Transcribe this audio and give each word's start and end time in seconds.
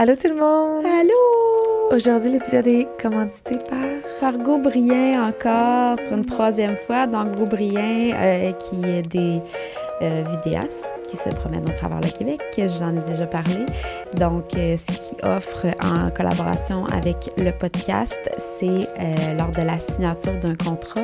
Allô 0.00 0.14
tout 0.14 0.28
le 0.28 0.36
monde! 0.36 0.86
Allô! 0.86 1.96
Aujourd'hui, 1.96 2.30
l'épisode 2.30 2.68
est 2.68 2.86
commandité 3.02 3.56
par... 3.68 3.80
Par 4.20 4.38
Gaubrien 4.38 5.28
encore, 5.28 5.96
pour 5.96 6.16
une 6.16 6.24
troisième 6.24 6.76
fois. 6.86 7.08
Donc, 7.08 7.36
Gaubrien, 7.36 8.14
euh, 8.14 8.52
qui 8.52 8.84
est 8.84 9.02
des 9.02 9.42
euh, 10.02 10.22
vidéastes 10.30 10.94
qui 11.08 11.16
se 11.16 11.28
promènent 11.30 11.68
au 11.68 11.72
travers 11.72 12.00
le 12.00 12.16
Québec. 12.16 12.40
Je 12.56 12.68
vous 12.68 12.82
en 12.84 12.96
ai 12.96 13.00
déjà 13.10 13.26
parlé. 13.26 13.66
Donc, 14.16 14.54
euh, 14.56 14.76
ce 14.76 14.86
qu'il 14.86 15.26
offre 15.26 15.66
en 15.82 16.10
collaboration 16.10 16.86
avec 16.86 17.32
le 17.36 17.50
podcast, 17.50 18.30
c'est 18.36 18.86
lors 19.36 19.50
de 19.50 19.62
la 19.62 19.80
signature 19.80 20.34
d'un 20.34 20.54
contrat, 20.54 21.02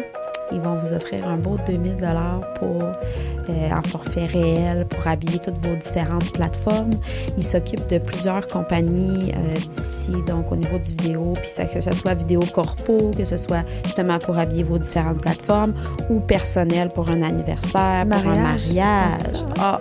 ils 0.55 0.61
vont 0.61 0.77
vous 0.77 0.93
offrir 0.93 1.27
un 1.29 1.37
beau 1.37 1.59
2000 1.67 1.97
dollars 1.97 2.41
pour 2.55 2.83
euh, 2.83 3.71
en 3.71 3.83
forfait 3.89 4.27
réel 4.27 4.87
pour 4.87 5.07
habiller 5.07 5.39
toutes 5.39 5.59
vos 5.67 5.75
différentes 5.77 6.33
plateformes. 6.33 6.91
Ils 7.37 7.43
s'occupent 7.45 7.89
de 7.91 7.99
plusieurs 7.99 8.47
compagnies 8.47 9.33
euh, 9.33 9.55
d'ici, 9.69 10.13
donc 10.27 10.51
au 10.53 10.57
niveau 10.57 10.79
du 10.79 10.91
vidéo, 10.91 11.33
puis 11.41 11.49
ça, 11.49 11.65
que 11.65 11.81
ce 11.81 11.93
soit 11.93 12.15
vidéo 12.15 12.41
corpo, 12.55 13.11
que 13.17 13.25
ce 13.25 13.37
soit 13.37 13.65
justement 13.85 14.19
pour 14.19 14.39
habiller 14.39 14.63
vos 14.63 14.79
différentes 14.79 15.21
plateformes 15.21 15.75
ou 16.11 16.21
personnel 16.21 16.89
pour 16.89 17.11
un 17.11 17.23
anniversaire, 17.23 18.07
pour 18.09 18.31
un 18.31 18.35
Mariage, 18.39 19.45
Ah, 19.59 19.79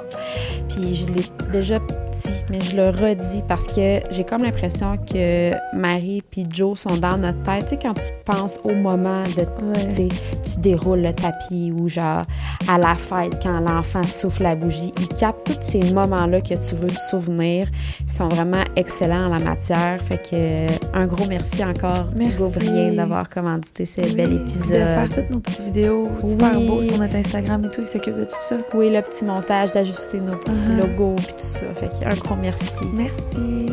puis 0.69 0.95
je 0.95 1.05
l'ai 1.07 1.23
déjà 1.51 1.79
dit, 1.79 2.31
mais 2.49 2.59
je 2.61 2.75
le 2.75 2.89
redis 2.89 3.43
parce 3.47 3.67
que 3.67 3.99
j'ai 4.11 4.23
comme 4.23 4.43
l'impression 4.43 4.97
que 4.97 5.51
Marie 5.75 6.21
puis 6.29 6.47
Joe 6.49 6.79
sont 6.79 6.97
dans 6.97 7.17
notre 7.17 7.41
tête. 7.43 7.63
Tu 7.63 7.69
sais, 7.69 7.79
quand 7.81 7.93
tu 7.93 8.09
penses 8.25 8.59
au 8.63 8.73
moment 8.73 9.23
de 9.37 9.43
Ouais. 9.63 10.09
tu 10.43 10.59
déroules 10.63 11.01
le 11.01 11.13
tapis 11.13 11.71
ou 11.71 11.87
genre 11.87 12.23
à 12.67 12.77
la 12.79 12.95
fête 12.95 13.39
quand 13.43 13.59
l'enfant 13.59 14.01
souffle 14.03 14.43
la 14.43 14.55
bougie. 14.55 14.91
Ils 14.99 15.07
captent 15.09 15.45
tous 15.45 15.57
ces 15.61 15.93
moments-là 15.93 16.41
que 16.41 16.55
tu 16.55 16.75
veux 16.75 16.87
te 16.87 16.99
souvenir. 17.09 17.67
Ils 18.01 18.09
sont 18.11 18.29
vraiment 18.29 18.63
excellents 18.75 19.25
en 19.25 19.29
la 19.29 19.39
matière. 19.39 19.99
Fait 20.01 20.17
que 20.17 20.29
euh, 20.33 20.67
un 20.95 21.05
gros 21.05 21.25
merci 21.29 21.63
encore 21.63 22.07
Merci. 22.15 22.95
D'avoir 22.95 23.29
commandité 23.29 23.85
ce 23.85 24.01
Oui, 24.01 24.15
bel 24.15 24.29
De 24.29 24.35
épisode. 24.41 24.67
faire 24.73 25.09
toutes 25.13 25.29
nos 25.29 25.39
petites 25.39 25.65
vidéos 25.65 26.09
super 26.23 26.57
Oui. 26.57 26.67
beaux 26.67 26.81
sur 26.83 26.97
notre 26.97 27.15
Instagram 27.15 27.65
et 27.65 27.69
tout. 27.69 27.81
Ils 27.81 27.87
s'occupent 27.87 28.17
de 28.17 28.25
tout 28.25 28.35
ça. 28.47 28.55
Oui, 28.73 28.89
le 28.89 29.01
petit 29.01 29.25
montage, 29.25 29.71
d'ajuster 29.71 30.19
nos 30.21 30.37
petits 30.37 30.71
Mhm. 30.71 30.79
logos 30.79 31.15
puis 31.17 31.33
tout 31.33 31.39
ça. 31.39 31.65
Fait 31.75 31.87
que 31.89 32.05
un 32.05 32.17
gros 32.17 32.35
merci. 32.35 32.71
Merci! 32.93 33.67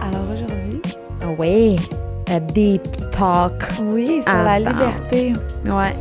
Alors 0.00 0.24
aujourd'hui, 0.32 0.80
Ah 1.22 2.07
deep 2.40 2.82
talk. 3.10 3.52
oui, 3.84 4.22
sur 4.26 4.42
la 4.42 4.58
liberté. 4.58 5.32
Ouais. 5.64 5.96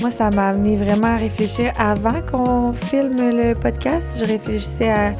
Moi, 0.00 0.10
ça 0.10 0.30
m'a 0.30 0.50
amené 0.50 0.76
vraiment 0.76 1.08
à 1.08 1.16
réfléchir. 1.16 1.72
Avant 1.78 2.20
qu'on 2.22 2.72
filme 2.72 3.16
le 3.16 3.54
podcast, 3.54 4.16
je 4.20 4.24
réfléchissais 4.24 4.90
à 4.90 5.12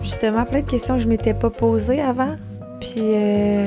justement 0.00 0.44
plein 0.44 0.60
de 0.60 0.66
questions 0.66 0.96
que 0.96 1.02
je 1.02 1.08
m'étais 1.08 1.34
pas 1.34 1.50
posées 1.50 2.00
avant. 2.00 2.36
Puis 2.80 3.00
euh, 3.02 3.66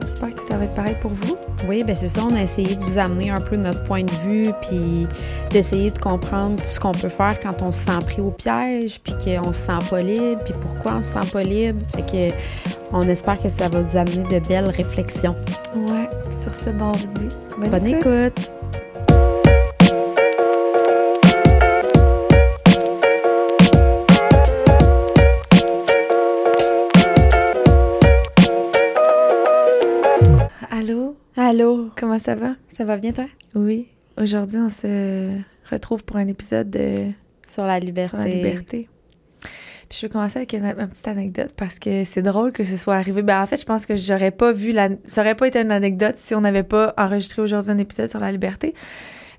j'espère 0.00 0.34
que 0.34 0.42
ça 0.48 0.56
va 0.56 0.64
être 0.64 0.74
pareil 0.74 0.96
pour 1.00 1.10
vous. 1.10 1.36
Oui, 1.68 1.84
ben 1.84 1.94
c'est 1.94 2.08
ça. 2.08 2.22
On 2.28 2.34
a 2.34 2.42
essayé 2.42 2.74
de 2.74 2.82
vous 2.84 2.98
amener 2.98 3.30
un 3.30 3.40
peu 3.40 3.56
notre 3.56 3.84
point 3.84 4.02
de 4.04 4.10
vue, 4.26 4.50
puis 4.62 5.06
d'essayer 5.50 5.90
de 5.90 5.98
comprendre 5.98 6.62
ce 6.62 6.78
qu'on 6.80 6.92
peut 6.92 7.08
faire 7.08 7.38
quand 7.40 7.62
on 7.62 7.72
se 7.72 7.84
sent 7.84 7.98
pris 8.06 8.20
au 8.20 8.30
piège, 8.30 9.00
puis 9.02 9.14
qu'on 9.24 9.52
se 9.52 9.60
sent 9.60 9.78
pas 9.90 10.00
libre, 10.02 10.42
puis 10.44 10.54
pourquoi 10.60 10.96
on 10.96 11.02
se 11.02 11.12
sent 11.12 11.30
pas 11.32 11.42
libre. 11.42 11.80
Fait 11.94 12.02
que 12.02 12.34
on 12.92 13.02
espère 13.02 13.40
que 13.40 13.50
ça 13.50 13.68
va 13.68 13.80
vous 13.80 13.96
amener 13.96 14.24
de 14.28 14.46
belles 14.46 14.68
réflexions. 14.70 15.34
Ouais, 15.76 16.08
sur 16.42 16.52
ce, 16.52 16.70
bon, 16.70 16.86
on 16.86 16.92
vous 16.92 17.08
bonne 17.58 17.70
Bonne 17.70 17.86
écoute. 17.86 18.06
écoute. 18.38 18.81
Comment 32.02 32.18
ça 32.18 32.34
va? 32.34 32.56
ça 32.66 32.84
va 32.84 32.96
bien 32.96 33.12
toi? 33.12 33.26
Oui, 33.54 33.86
aujourd'hui, 34.20 34.58
on 34.58 34.68
se 34.68 35.38
retrouve 35.70 36.02
pour 36.02 36.16
un 36.16 36.26
épisode 36.26 36.68
de 36.68 37.12
Sur 37.48 37.64
la 37.64 37.78
liberté. 37.78 38.08
sur 38.08 38.18
la 38.18 38.24
liberté. 38.26 38.88
Puis 39.88 39.98
je 40.00 40.06
vais 40.06 40.10
commencer 40.10 40.38
avec 40.38 40.52
une, 40.52 40.64
une 40.64 40.88
petite 40.88 41.06
anecdote 41.06 41.52
parce 41.56 41.78
que 41.78 42.02
c'est 42.02 42.22
drôle 42.22 42.50
que 42.50 42.64
ce 42.64 42.76
soit 42.76 42.96
arrivé. 42.96 43.22
Ben, 43.22 43.40
en 43.40 43.46
fait, 43.46 43.58
je 43.58 43.64
pense 43.64 43.86
que 43.86 43.94
j'aurais 43.94 44.32
pas 44.32 44.50
vu 44.50 44.72
la. 44.72 44.88
Ça 45.06 45.20
aurait 45.20 45.36
pas 45.36 45.46
été 45.46 45.60
une 45.60 45.70
anecdote 45.70 46.16
si 46.18 46.34
on 46.34 46.40
n'avait 46.40 46.64
pas 46.64 46.92
enregistré 46.98 47.40
aujourd'hui 47.40 47.70
un 47.70 47.78
épisode 47.78 48.10
sur 48.10 48.18
la 48.18 48.32
liberté. 48.32 48.74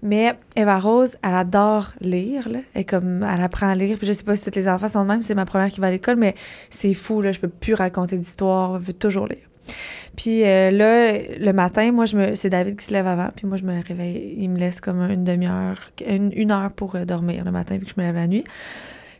Mais 0.01 0.33
Eva 0.55 0.79
Rose, 0.79 1.17
elle 1.21 1.33
adore 1.33 1.91
lire, 1.99 2.47
là. 2.47 2.59
Elle, 2.75 2.85
comme, 2.85 3.23
elle 3.29 3.41
apprend 3.41 3.67
à 3.67 3.75
lire. 3.75 3.97
Puis 3.97 4.07
je 4.07 4.13
sais 4.13 4.23
pas 4.23 4.37
si 4.37 4.49
tous 4.49 4.57
les 4.57 4.69
enfants 4.69 4.87
sont 4.87 5.03
de 5.03 5.09
même, 5.09 5.21
c'est 5.21 5.35
ma 5.35 5.43
première 5.45 5.69
qui 5.69 5.81
va 5.81 5.87
à 5.87 5.91
l'école, 5.91 6.15
mais 6.15 6.35
c'est 6.69 6.93
fou, 6.93 7.21
là. 7.21 7.33
Je 7.33 7.41
peux 7.41 7.49
plus 7.49 7.73
raconter 7.73 8.15
d'histoire. 8.17 8.77
Elle 8.77 8.83
veut 8.83 8.93
toujours 8.93 9.27
lire. 9.27 9.49
Puis 10.15 10.43
euh, 10.43 10.71
là, 10.71 11.17
le 11.39 11.53
matin, 11.53 11.91
moi, 11.91 12.05
je 12.05 12.17
me, 12.17 12.35
c'est 12.35 12.49
David 12.49 12.77
qui 12.77 12.85
se 12.85 12.93
lève 12.93 13.07
avant. 13.07 13.29
Puis 13.35 13.47
moi, 13.47 13.57
je 13.57 13.63
me 13.63 13.81
réveille. 13.85 14.35
Il 14.37 14.49
me 14.49 14.57
laisse 14.57 14.79
comme 14.79 15.01
une 15.01 15.23
demi-heure, 15.23 15.91
une, 16.05 16.51
heure 16.51 16.71
pour 16.71 16.95
euh, 16.95 17.05
dormir 17.05 17.43
le 17.43 17.51
matin, 17.51 17.77
vu 17.77 17.85
que 17.85 17.91
je 17.91 17.99
me 17.99 18.05
lève 18.05 18.15
la 18.15 18.27
nuit. 18.27 18.43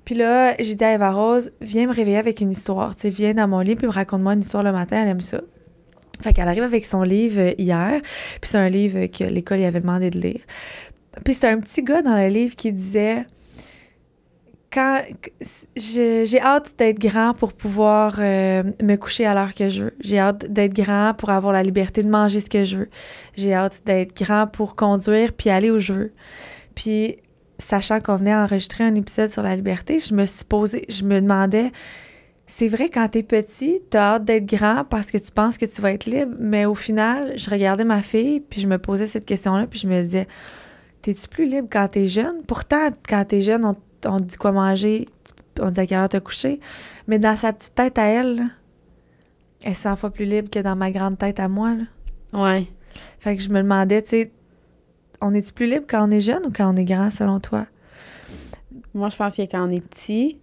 Puis 0.06 0.16
là, 0.16 0.56
j'ai 0.60 0.76
dit 0.76 0.84
à 0.84 0.94
Eva 0.94 1.12
Rose, 1.12 1.52
viens 1.62 1.88
me 1.88 1.94
réveiller 1.94 2.18
avec 2.18 2.42
une 2.42 2.52
histoire. 2.52 2.96
Tu 2.96 3.04
sais, 3.04 3.10
viens 3.10 3.34
dans 3.34 3.48
mon 3.48 3.60
lit, 3.62 3.76
puis 3.76 3.88
raconte-moi 3.88 4.34
une 4.34 4.42
histoire 4.42 4.64
le 4.64 4.72
matin. 4.72 5.02
Elle 5.02 5.10
aime 5.10 5.22
ça. 5.22 5.42
Fait 6.22 6.32
qu'elle 6.34 6.48
arrive 6.48 6.64
avec 6.64 6.86
son 6.86 7.02
livre 7.02 7.40
euh, 7.40 7.54
hier. 7.58 8.02
Puis 8.42 8.52
c'est 8.52 8.58
un 8.58 8.70
livre 8.70 9.08
que 9.08 9.24
l'école 9.24 9.60
lui 9.60 9.66
avait 9.66 9.82
demandé 9.82 10.10
de 10.10 10.20
lire. 10.20 10.42
Puis 11.24 11.34
c'est 11.34 11.48
un 11.48 11.60
petit 11.60 11.84
gars 11.84 12.02
dans 12.02 12.16
le 12.16 12.28
livre 12.28 12.56
qui 12.56 12.72
disait 12.72 13.26
quand 14.74 15.02
j'ai 15.76 16.42
hâte 16.42 16.74
d'être 16.78 17.00
grand 17.00 17.34
pour 17.34 17.54
pouvoir 17.54 18.16
euh, 18.18 18.64
me 18.82 18.96
coucher 18.96 19.26
à 19.26 19.36
l'heure 19.36 19.54
que 19.54 19.70
je 19.70 19.86
veux. 19.86 19.94
J'ai 20.00 20.18
hâte 20.18 20.52
d'être 20.52 20.74
grand 20.74 21.14
pour 21.14 21.30
avoir 21.30 21.54
la 21.54 21.62
liberté 21.62 22.02
de 22.02 22.10
manger 22.10 22.40
ce 22.40 22.50
que 22.50 22.64
je 22.64 22.78
veux. 22.78 22.90
J'ai 23.36 23.54
hâte 23.54 23.84
d'être 23.86 24.16
grand 24.18 24.48
pour 24.48 24.76
conduire 24.76 25.34
puis 25.34 25.52
aller 25.52 25.70
où 25.70 25.80
je 25.80 25.94
veux. 25.94 26.14
Puis 26.74 27.18
sachant 27.60 28.00
qu'on 28.00 28.16
venait 28.16 28.34
enregistrer 28.34 28.84
un 28.84 28.96
épisode 28.96 29.30
sur 29.30 29.44
la 29.44 29.56
liberté, 29.56 30.00
je 30.00 30.14
me 30.16 30.26
suis 30.26 30.44
posé, 30.44 30.86
je 30.90 31.04
me 31.04 31.22
demandais 31.22 31.72
c'est 32.48 32.68
vrai 32.68 32.90
quand 32.90 33.08
t'es 33.08 33.24
petit, 33.24 33.80
t'as 33.90 34.16
hâte 34.16 34.26
d'être 34.26 34.46
grand 34.46 34.84
parce 34.90 35.12
que 35.12 35.18
tu 35.18 35.32
penses 35.32 35.58
que 35.58 35.66
tu 35.66 35.82
vas 35.82 35.94
être 35.94 36.06
libre, 36.06 36.34
mais 36.40 36.66
au 36.66 36.76
final, 36.76 37.34
je 37.38 37.50
regardais 37.50 37.86
ma 37.86 38.02
fille 38.02 38.40
puis 38.42 38.60
je 38.60 38.68
me 38.68 38.80
posais 38.80 39.08
cette 39.08 39.26
question-là 39.26 39.68
puis 39.68 39.80
je 39.80 39.88
me 39.88 40.02
disais 40.02 40.28
T'es-tu 41.04 41.28
plus 41.28 41.46
libre 41.46 41.68
quand 41.70 41.88
t'es 41.90 42.08
jeune? 42.08 42.44
Pourtant, 42.48 42.90
quand 43.08 43.26
t'es 43.26 43.42
jeune, 43.42 43.66
on, 43.66 43.76
on 44.06 44.18
te 44.18 44.24
dit 44.24 44.38
quoi 44.38 44.52
manger, 44.52 45.08
on 45.60 45.68
te 45.68 45.72
dit 45.76 45.80
à 45.82 45.86
quelle 45.88 46.00
heure 46.00 46.10
te 46.10 46.18
coucher. 46.18 46.60
Mais 47.08 47.20
dans 47.20 47.36
sa 47.36 47.54
petite 47.54 47.76
tête 47.76 47.98
à 47.98 48.06
elle, 48.06 48.36
là, 48.38 48.44
elle 49.64 49.72
est 49.72 49.76
100 49.76 49.96
fois 49.96 50.10
plus 50.12 50.26
libre 50.26 50.50
que 50.50 50.60
dans 50.60 50.76
ma 50.76 50.92
grande 50.92 51.18
tête 51.18 51.40
à 51.40 51.48
moi. 51.48 51.74
Là. 51.74 51.84
Ouais. 52.44 52.68
Fait 53.20 53.36
que 53.36 53.42
je 53.42 53.50
me 53.50 53.62
demandais, 53.62 54.02
tu 54.02 54.10
sais, 54.10 54.32
on 55.22 55.34
est-tu 55.34 55.54
plus 55.54 55.68
libre 55.68 55.86
quand 55.88 56.08
on 56.08 56.12
est 56.12 56.20
jeune 56.20 56.46
ou 56.46 56.52
quand 56.54 56.74
on 56.74 56.76
est 56.78 56.84
grand, 56.86 57.10
selon 57.12 57.40
toi? 57.40 57.66
Moi, 58.94 59.10
je 59.10 59.16
pense 59.16 59.36
que 59.36 59.42
quand 59.44 59.68
on 59.68 59.72
est 59.72 59.82
petit, 59.82 60.38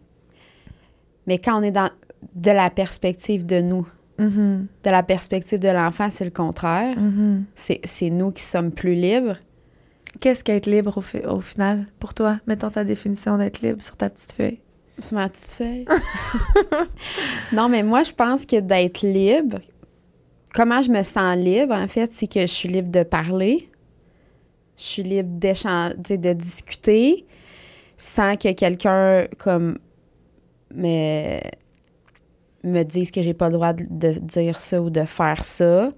mais 1.26 1.38
quand 1.38 1.58
on 1.60 1.62
est 1.62 1.70
dans 1.70 1.90
de 2.34 2.50
la 2.50 2.70
perspective 2.70 3.46
de 3.46 3.60
nous, 3.60 3.86
Mhm, 4.18 4.66
de 4.84 4.90
la 4.90 5.02
perspective 5.02 5.58
de 5.58 5.68
l'enfant, 5.70 6.10
c'est 6.10 6.26
le 6.26 6.30
contraire. 6.30 6.94
mhm. 6.98 7.44
C'est 7.54 7.80
c'est 7.84 8.10
nous 8.10 8.30
qui 8.32 8.42
sommes 8.42 8.70
plus 8.70 8.94
libres. 8.94 9.36
Qu'est-ce 10.18 10.42
qu'être 10.42 10.66
libre 10.66 10.98
au, 10.98 11.28
au 11.28 11.40
final 11.40 11.86
pour 11.98 12.14
toi? 12.14 12.40
Mettons 12.46 12.70
ta 12.70 12.84
définition 12.84 13.38
d'être 13.38 13.60
libre 13.60 13.82
sur 13.82 13.96
ta 13.96 14.10
petite 14.10 14.32
feuille. 14.32 14.60
Sur 14.98 15.14
ma 15.14 15.28
petite 15.28 15.52
feuille? 15.52 15.86
non, 17.52 17.68
mais 17.68 17.82
moi, 17.82 18.02
je 18.02 18.12
pense 18.12 18.44
que 18.44 18.60
d'être 18.60 19.02
libre, 19.02 19.60
comment 20.52 20.82
je 20.82 20.90
me 20.90 21.02
sens 21.02 21.36
libre, 21.36 21.74
en 21.74 21.88
fait, 21.88 22.12
c'est 22.12 22.26
que 22.26 22.40
je 22.40 22.46
suis 22.46 22.68
libre 22.68 22.90
de 22.90 23.02
parler. 23.02 23.70
Je 24.76 24.82
suis 24.82 25.02
libre 25.02 25.30
d'échanger, 25.38 25.94
de 25.96 26.32
discuter 26.32 27.26
sans 27.96 28.36
que 28.36 28.52
quelqu'un, 28.52 29.26
comme, 29.38 29.78
me, 30.74 31.38
me 32.64 32.82
dise 32.82 33.10
que 33.10 33.22
j'ai 33.22 33.34
pas 33.34 33.48
le 33.48 33.54
droit 33.54 33.72
de 33.72 34.12
dire 34.12 34.60
ça 34.60 34.80
ou 34.80 34.90
de 34.90 35.04
faire 35.04 35.44
ça. 35.44 35.92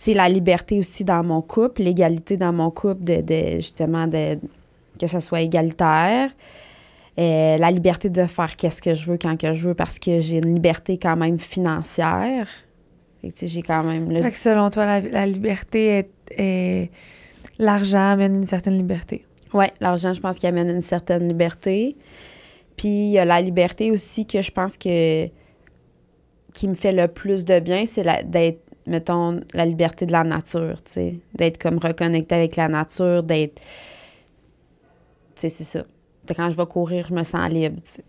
C'est 0.00 0.14
la 0.14 0.28
liberté 0.28 0.78
aussi 0.78 1.02
dans 1.02 1.24
mon 1.24 1.42
couple, 1.42 1.82
l'égalité 1.82 2.36
dans 2.36 2.52
mon 2.52 2.70
couple, 2.70 3.02
de, 3.02 3.20
de- 3.20 3.56
justement, 3.56 4.06
de, 4.06 4.38
que 5.00 5.08
ce 5.08 5.18
soit 5.18 5.40
égalitaire. 5.40 6.30
Euh, 7.18 7.56
la 7.58 7.70
liberté 7.72 8.08
de 8.08 8.24
faire 8.26 8.54
qu'est-ce 8.56 8.80
que 8.80 8.94
je 8.94 9.10
veux 9.10 9.18
quand 9.18 9.36
que 9.36 9.52
je 9.52 9.66
veux 9.66 9.74
parce 9.74 9.98
que 9.98 10.20
j'ai 10.20 10.36
une 10.36 10.54
liberté 10.54 10.98
quand 10.98 11.16
même 11.16 11.40
financière. 11.40 12.46
Fait 13.20 13.30
que, 13.30 13.32
tu 13.34 13.40
sais, 13.40 13.46
j'ai 13.48 13.62
quand 13.62 13.82
même 13.82 14.08
le... 14.08 14.22
Fait 14.22 14.30
que 14.30 14.38
selon 14.38 14.70
toi, 14.70 14.86
la, 14.86 15.00
la 15.00 15.26
liberté 15.26 15.86
est, 15.98 16.10
est- 16.30 16.90
L'argent 17.58 18.12
amène 18.12 18.36
une 18.36 18.46
certaine 18.46 18.76
liberté. 18.78 19.24
Ouais, 19.52 19.72
l'argent, 19.80 20.12
je 20.14 20.20
pense 20.20 20.38
qu'il 20.38 20.48
amène 20.48 20.68
une 20.70 20.80
certaine 20.80 21.26
liberté. 21.26 21.96
Puis 22.76 22.88
il 22.88 23.10
y 23.10 23.18
a 23.18 23.24
la 23.24 23.40
liberté 23.40 23.90
aussi 23.90 24.26
que 24.26 24.42
je 24.42 24.52
pense 24.52 24.76
que 24.76 25.26
qui 26.54 26.68
me 26.68 26.74
fait 26.74 26.92
le 26.92 27.08
plus 27.08 27.44
de 27.44 27.58
bien, 27.58 27.84
c'est 27.84 28.04
la- 28.04 28.22
d'être, 28.22 28.60
mettons, 28.88 29.40
la 29.54 29.64
liberté 29.66 30.06
de 30.06 30.12
la 30.12 30.24
nature, 30.24 30.82
tu 30.84 30.92
sais. 30.92 31.14
D'être 31.34 31.58
comme 31.58 31.78
reconnecté 31.78 32.34
avec 32.34 32.56
la 32.56 32.68
nature, 32.68 33.22
d'être... 33.22 33.56
Tu 35.34 35.42
sais, 35.42 35.48
c'est 35.48 35.64
ça. 35.64 35.84
Quand 36.36 36.50
je 36.50 36.56
vais 36.56 36.66
courir, 36.66 37.06
je 37.08 37.14
me 37.14 37.22
sens 37.22 37.48
libre, 37.50 37.80
tu 37.84 37.92
sais. 37.92 38.04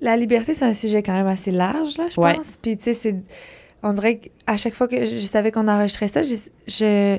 La 0.00 0.16
liberté, 0.16 0.54
c'est 0.54 0.64
un 0.64 0.74
sujet 0.74 1.02
quand 1.02 1.12
même 1.12 1.26
assez 1.26 1.50
large, 1.50 1.96
là, 1.98 2.04
je 2.14 2.20
Ouais. 2.20 2.34
pense. 2.34 2.56
Puis, 2.60 2.76
tu 2.76 2.84
sais, 2.84 2.94
c'est. 2.94 3.14
On 3.82 3.92
dirait 3.92 4.18
qu'à 4.18 4.56
chaque 4.56 4.74
fois 4.74 4.88
que 4.88 5.04
je, 5.06 5.18
savais 5.26 5.52
qu'on 5.52 5.68
enregistrait 5.68 6.08
ça, 6.08 6.22
je, 6.22 6.34
je, 6.66 7.18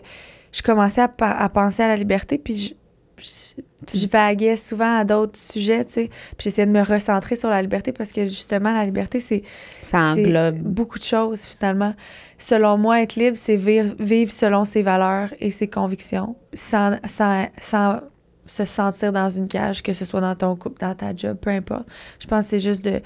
je 0.52 0.62
commençais 0.64 1.02
à, 1.02 1.10
à 1.20 1.50
penser 1.50 1.84
à 1.84 1.88
la 1.88 1.96
liberté, 1.96 2.38
puis 2.38 2.56
je. 2.58 2.74
Je, 3.18 4.08
vaguais 4.08 4.58
souvent 4.58 4.98
à 4.98 5.04
d'autres 5.04 5.40
sujets, 5.40 5.86
tu 5.86 5.94
sais. 5.94 6.10
Puis 6.38 6.46
j'essayais 6.46 6.66
de 6.66 6.72
me 6.72 6.84
recentrer 6.84 7.36
sur 7.36 7.50
la 7.50 7.62
liberté 7.62 7.92
parce 7.92 8.12
que 8.12 8.26
justement, 8.26 8.74
la 8.74 8.86
liberté, 8.86 9.20
c'est 9.20 9.42
Ça 9.82 10.00
englobe. 10.00 10.58
beaucoup 10.58 11.00
de 11.00 11.04
choses, 11.04 11.46
finalement. 11.46 11.94
Selon 12.38 12.78
moi, 12.78 13.02
être 13.02 13.16
libre, 13.16 13.38
c'est 13.40 13.56
vivre, 13.56 13.96
vivre 14.00 14.32
selon 14.32 14.66
ses 14.66 14.82
valeurs 14.82 15.34
et 15.40 15.52
ses 15.52 15.68
convictions, 15.68 16.36
sans, 16.54 16.98
sans, 17.06 17.48
sans 17.60 18.02
se 18.48 18.66
sentir 18.66 19.12
dans 19.12 19.30
une 19.30 19.48
cage, 19.48 19.82
que 19.82 19.94
ce 19.94 20.06
soit 20.06 20.22
dans 20.22 20.36
ton 20.36 20.56
couple, 20.56 20.80
dans 20.80 20.96
ta 20.96 21.16
job, 21.16 21.38
peu 21.40 21.50
importe. 21.50 21.88
Je 22.20 22.28
pense 22.28 22.46
que 22.46 22.52
c'est 22.52 22.60
juste 22.60 22.84
de... 22.84 23.02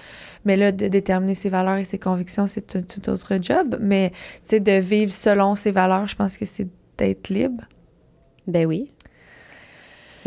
Mais 0.46 0.58
là, 0.58 0.72
de 0.72 0.88
déterminer 0.88 1.36
ses 1.36 1.50
valeurs 1.50 1.78
et 1.78 1.86
ses 1.86 2.00
convictions, 2.00 2.48
c'est 2.48 2.76
un 2.76 2.82
tout 2.82 3.10
autre 3.10 3.38
job. 3.42 3.78
Mais, 3.80 4.12
tu 4.12 4.18
sais, 4.46 4.60
de 4.60 4.74
vivre 4.74 5.12
selon 5.12 5.56
ses 5.56 5.72
valeurs, 5.72 6.08
je 6.08 6.16
pense 6.16 6.38
que 6.38 6.46
c'est 6.46 6.68
d'être 6.98 7.30
libre. 7.30 7.64
Ben 8.48 8.66
oui. 8.66 8.92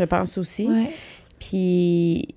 Je 0.03 0.07
pense 0.07 0.37
aussi. 0.37 0.67
Ouais. 0.67 0.89
Puis, 1.39 2.27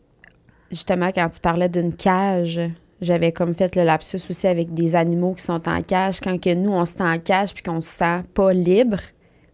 justement, 0.71 1.11
quand 1.15 1.29
tu 1.31 1.41
parlais 1.41 1.69
d'une 1.69 1.93
cage, 1.95 2.61
j'avais 3.01 3.33
comme 3.33 3.55
fait 3.55 3.75
le 3.77 3.83
lapsus 3.85 4.21
aussi 4.31 4.47
avec 4.47 4.73
des 4.73 4.95
animaux 4.95 5.35
qui 5.35 5.43
sont 5.45 5.69
en 5.69 5.83
cage. 5.83 6.21
Quand 6.21 6.41
que 6.41 6.55
nous, 6.55 6.73
on 6.73 6.87
se 6.87 6.95
sent 6.95 7.03
en 7.03 7.19
cage 7.19 7.53
puis 7.55 7.63
qu'on 7.63 7.81
se 7.81 7.91
sent 7.91 8.23
pas 8.35 8.53
libre, 8.53 8.99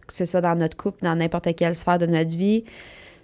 que 0.07 0.13
ce 0.13 0.25
soit 0.25 0.41
dans 0.41 0.55
notre 0.55 0.77
couple, 0.77 0.99
dans 1.03 1.15
n'importe 1.15 1.55
quelle 1.55 1.75
sphère 1.75 1.97
de 1.97 2.05
notre 2.05 2.29
vie, 2.31 2.63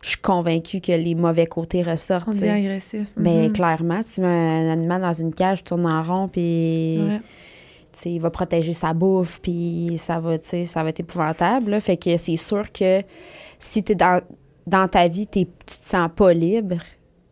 je 0.02 0.10
suis 0.10 0.18
convaincue 0.18 0.80
que 0.82 0.92
les 0.94 1.14
mauvais 1.16 1.46
côtés 1.46 1.84
ressortent. 1.84 2.30
On 2.30 2.32
devient 2.32 2.50
agressif. 2.50 3.08
Mais 3.18 3.48
Mhm. 3.48 3.54
clairement, 3.54 4.02
tu 4.04 4.22
mets 4.22 4.28
un 4.28 4.72
animal 4.72 5.02
dans 5.02 5.14
une 5.14 5.34
cage, 5.34 5.60
tu 5.60 5.64
tournes 5.66 5.86
en 5.88 6.02
rond, 6.04 6.28
puis 6.30 7.00
Ouais. 7.02 7.20
il 8.06 8.20
va 8.22 8.30
protéger 8.30 8.74
sa 8.74 8.94
bouffe, 8.94 9.42
puis 9.42 9.96
ça 9.98 10.20
va, 10.20 10.38
tu 10.38 10.48
sais, 10.50 10.66
ça 10.68 10.84
va 10.84 10.90
être 10.90 11.02
épouvantable. 11.02 11.72
là. 11.72 11.82
Fait 11.82 11.98
que 11.98 12.16
c'est 12.18 12.38
sûr 12.38 12.72
que 12.72 13.02
si 13.58 13.84
tu 13.84 13.92
es 13.92 13.96
dans, 13.96 14.22
dans 14.68 14.88
ta 14.88 15.08
vie, 15.08 15.28
tu 15.28 15.46
te 15.46 15.52
sens 15.72 16.10
pas 16.16 16.34
libre, 16.34 16.76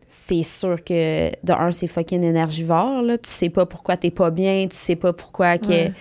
c'est 0.07 0.43
sûr 0.43 0.83
que, 0.83 1.29
de 1.45 1.51
un, 1.53 1.71
c'est 1.71 1.87
fucking 1.87 2.23
énergivore. 2.23 3.01
Là. 3.01 3.17
Tu 3.17 3.29
sais 3.29 3.49
pas 3.49 3.65
pourquoi 3.65 3.97
t'es 3.97 4.11
pas 4.11 4.31
bien, 4.31 4.67
tu 4.69 4.75
sais 4.75 4.95
pas 4.95 5.13
pourquoi 5.13 5.57
que 5.57 5.67
Ouais. 5.67 5.93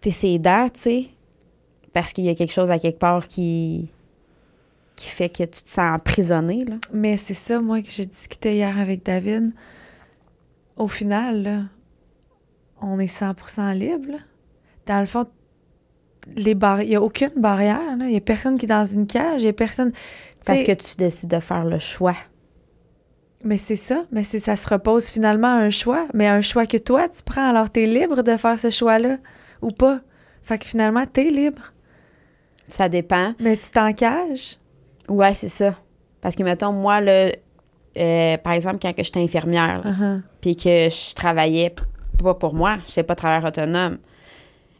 t'es 0.00 0.10
sédent, 0.10 0.72
tu 0.74 0.80
sais. 0.80 1.06
Parce 1.92 2.12
qu'il 2.12 2.24
y 2.24 2.28
a 2.28 2.34
quelque 2.34 2.52
chose 2.52 2.70
à 2.70 2.78
quelque 2.78 2.98
part 2.98 3.26
qui, 3.28 3.88
qui 4.96 5.08
fait 5.10 5.28
que 5.28 5.44
tu 5.44 5.62
te 5.62 5.68
sens 5.70 5.90
emprisonné. 5.96 6.64
Là. 6.64 6.76
Mais 6.92 7.16
c'est 7.16 7.34
ça, 7.34 7.60
moi, 7.60 7.80
que 7.82 7.90
j'ai 7.90 8.06
discuté 8.06 8.54
hier 8.56 8.78
avec 8.78 9.04
David. 9.04 9.52
Au 10.76 10.86
final, 10.88 11.42
là, 11.42 11.62
on 12.82 12.98
est 12.98 13.06
100% 13.06 13.74
libre. 13.74 14.08
là. 14.12 14.18
Dans 14.86 15.00
le 15.00 15.06
fond, 15.06 15.26
les 16.36 16.56
il 16.82 16.88
n'y 16.88 16.96
a 16.96 17.02
aucune 17.02 17.32
barrière. 17.36 17.80
Il 18.00 18.06
n'y 18.06 18.16
a 18.16 18.20
personne 18.20 18.58
qui 18.58 18.66
est 18.66 18.68
dans 18.68 18.86
une 18.86 19.06
cage. 19.06 19.42
Il 19.42 19.44
n'y 19.44 19.50
a 19.50 19.52
personne. 19.52 19.92
Parce 20.44 20.62
que 20.62 20.72
tu 20.72 20.96
décides 20.96 21.30
de 21.30 21.40
faire 21.40 21.64
le 21.64 21.78
choix. 21.78 22.16
Mais 23.44 23.58
c'est 23.58 23.76
ça. 23.76 24.04
Mais 24.10 24.24
c'est, 24.24 24.40
ça 24.40 24.56
se 24.56 24.68
repose 24.68 25.08
finalement 25.08 25.48
à 25.48 25.58
un 25.60 25.70
choix. 25.70 26.06
Mais 26.14 26.26
un 26.26 26.40
choix 26.40 26.66
que 26.66 26.76
toi, 26.76 27.08
tu 27.08 27.22
prends. 27.22 27.48
Alors, 27.48 27.70
tu 27.70 27.82
es 27.82 27.86
libre 27.86 28.22
de 28.22 28.36
faire 28.36 28.58
ce 28.58 28.70
choix-là 28.70 29.18
ou 29.62 29.70
pas. 29.70 30.00
Fait 30.42 30.58
que 30.58 30.66
finalement, 30.66 31.04
tu 31.12 31.20
es 31.20 31.30
libre. 31.30 31.72
Ça 32.66 32.88
dépend. 32.88 33.34
Mais 33.40 33.56
tu 33.56 33.70
t'encages. 33.70 34.56
Ouais, 35.08 35.34
c'est 35.34 35.48
ça. 35.48 35.76
Parce 36.20 36.34
que, 36.34 36.42
mettons, 36.42 36.72
moi, 36.72 37.00
là, 37.00 37.30
euh, 37.98 38.36
par 38.38 38.52
exemple, 38.52 38.78
quand 38.82 38.92
j'étais 38.96 39.20
infirmière, 39.20 39.82
Uh-huh. 39.84 40.22
puis 40.40 40.56
que 40.56 40.88
je 40.90 41.14
travaillais 41.14 41.74
pas 42.22 42.34
pour 42.34 42.54
moi, 42.54 42.78
je 42.86 42.90
n'étais 42.90 43.02
pas 43.04 43.14
travailleur 43.14 43.48
autonome, 43.48 43.98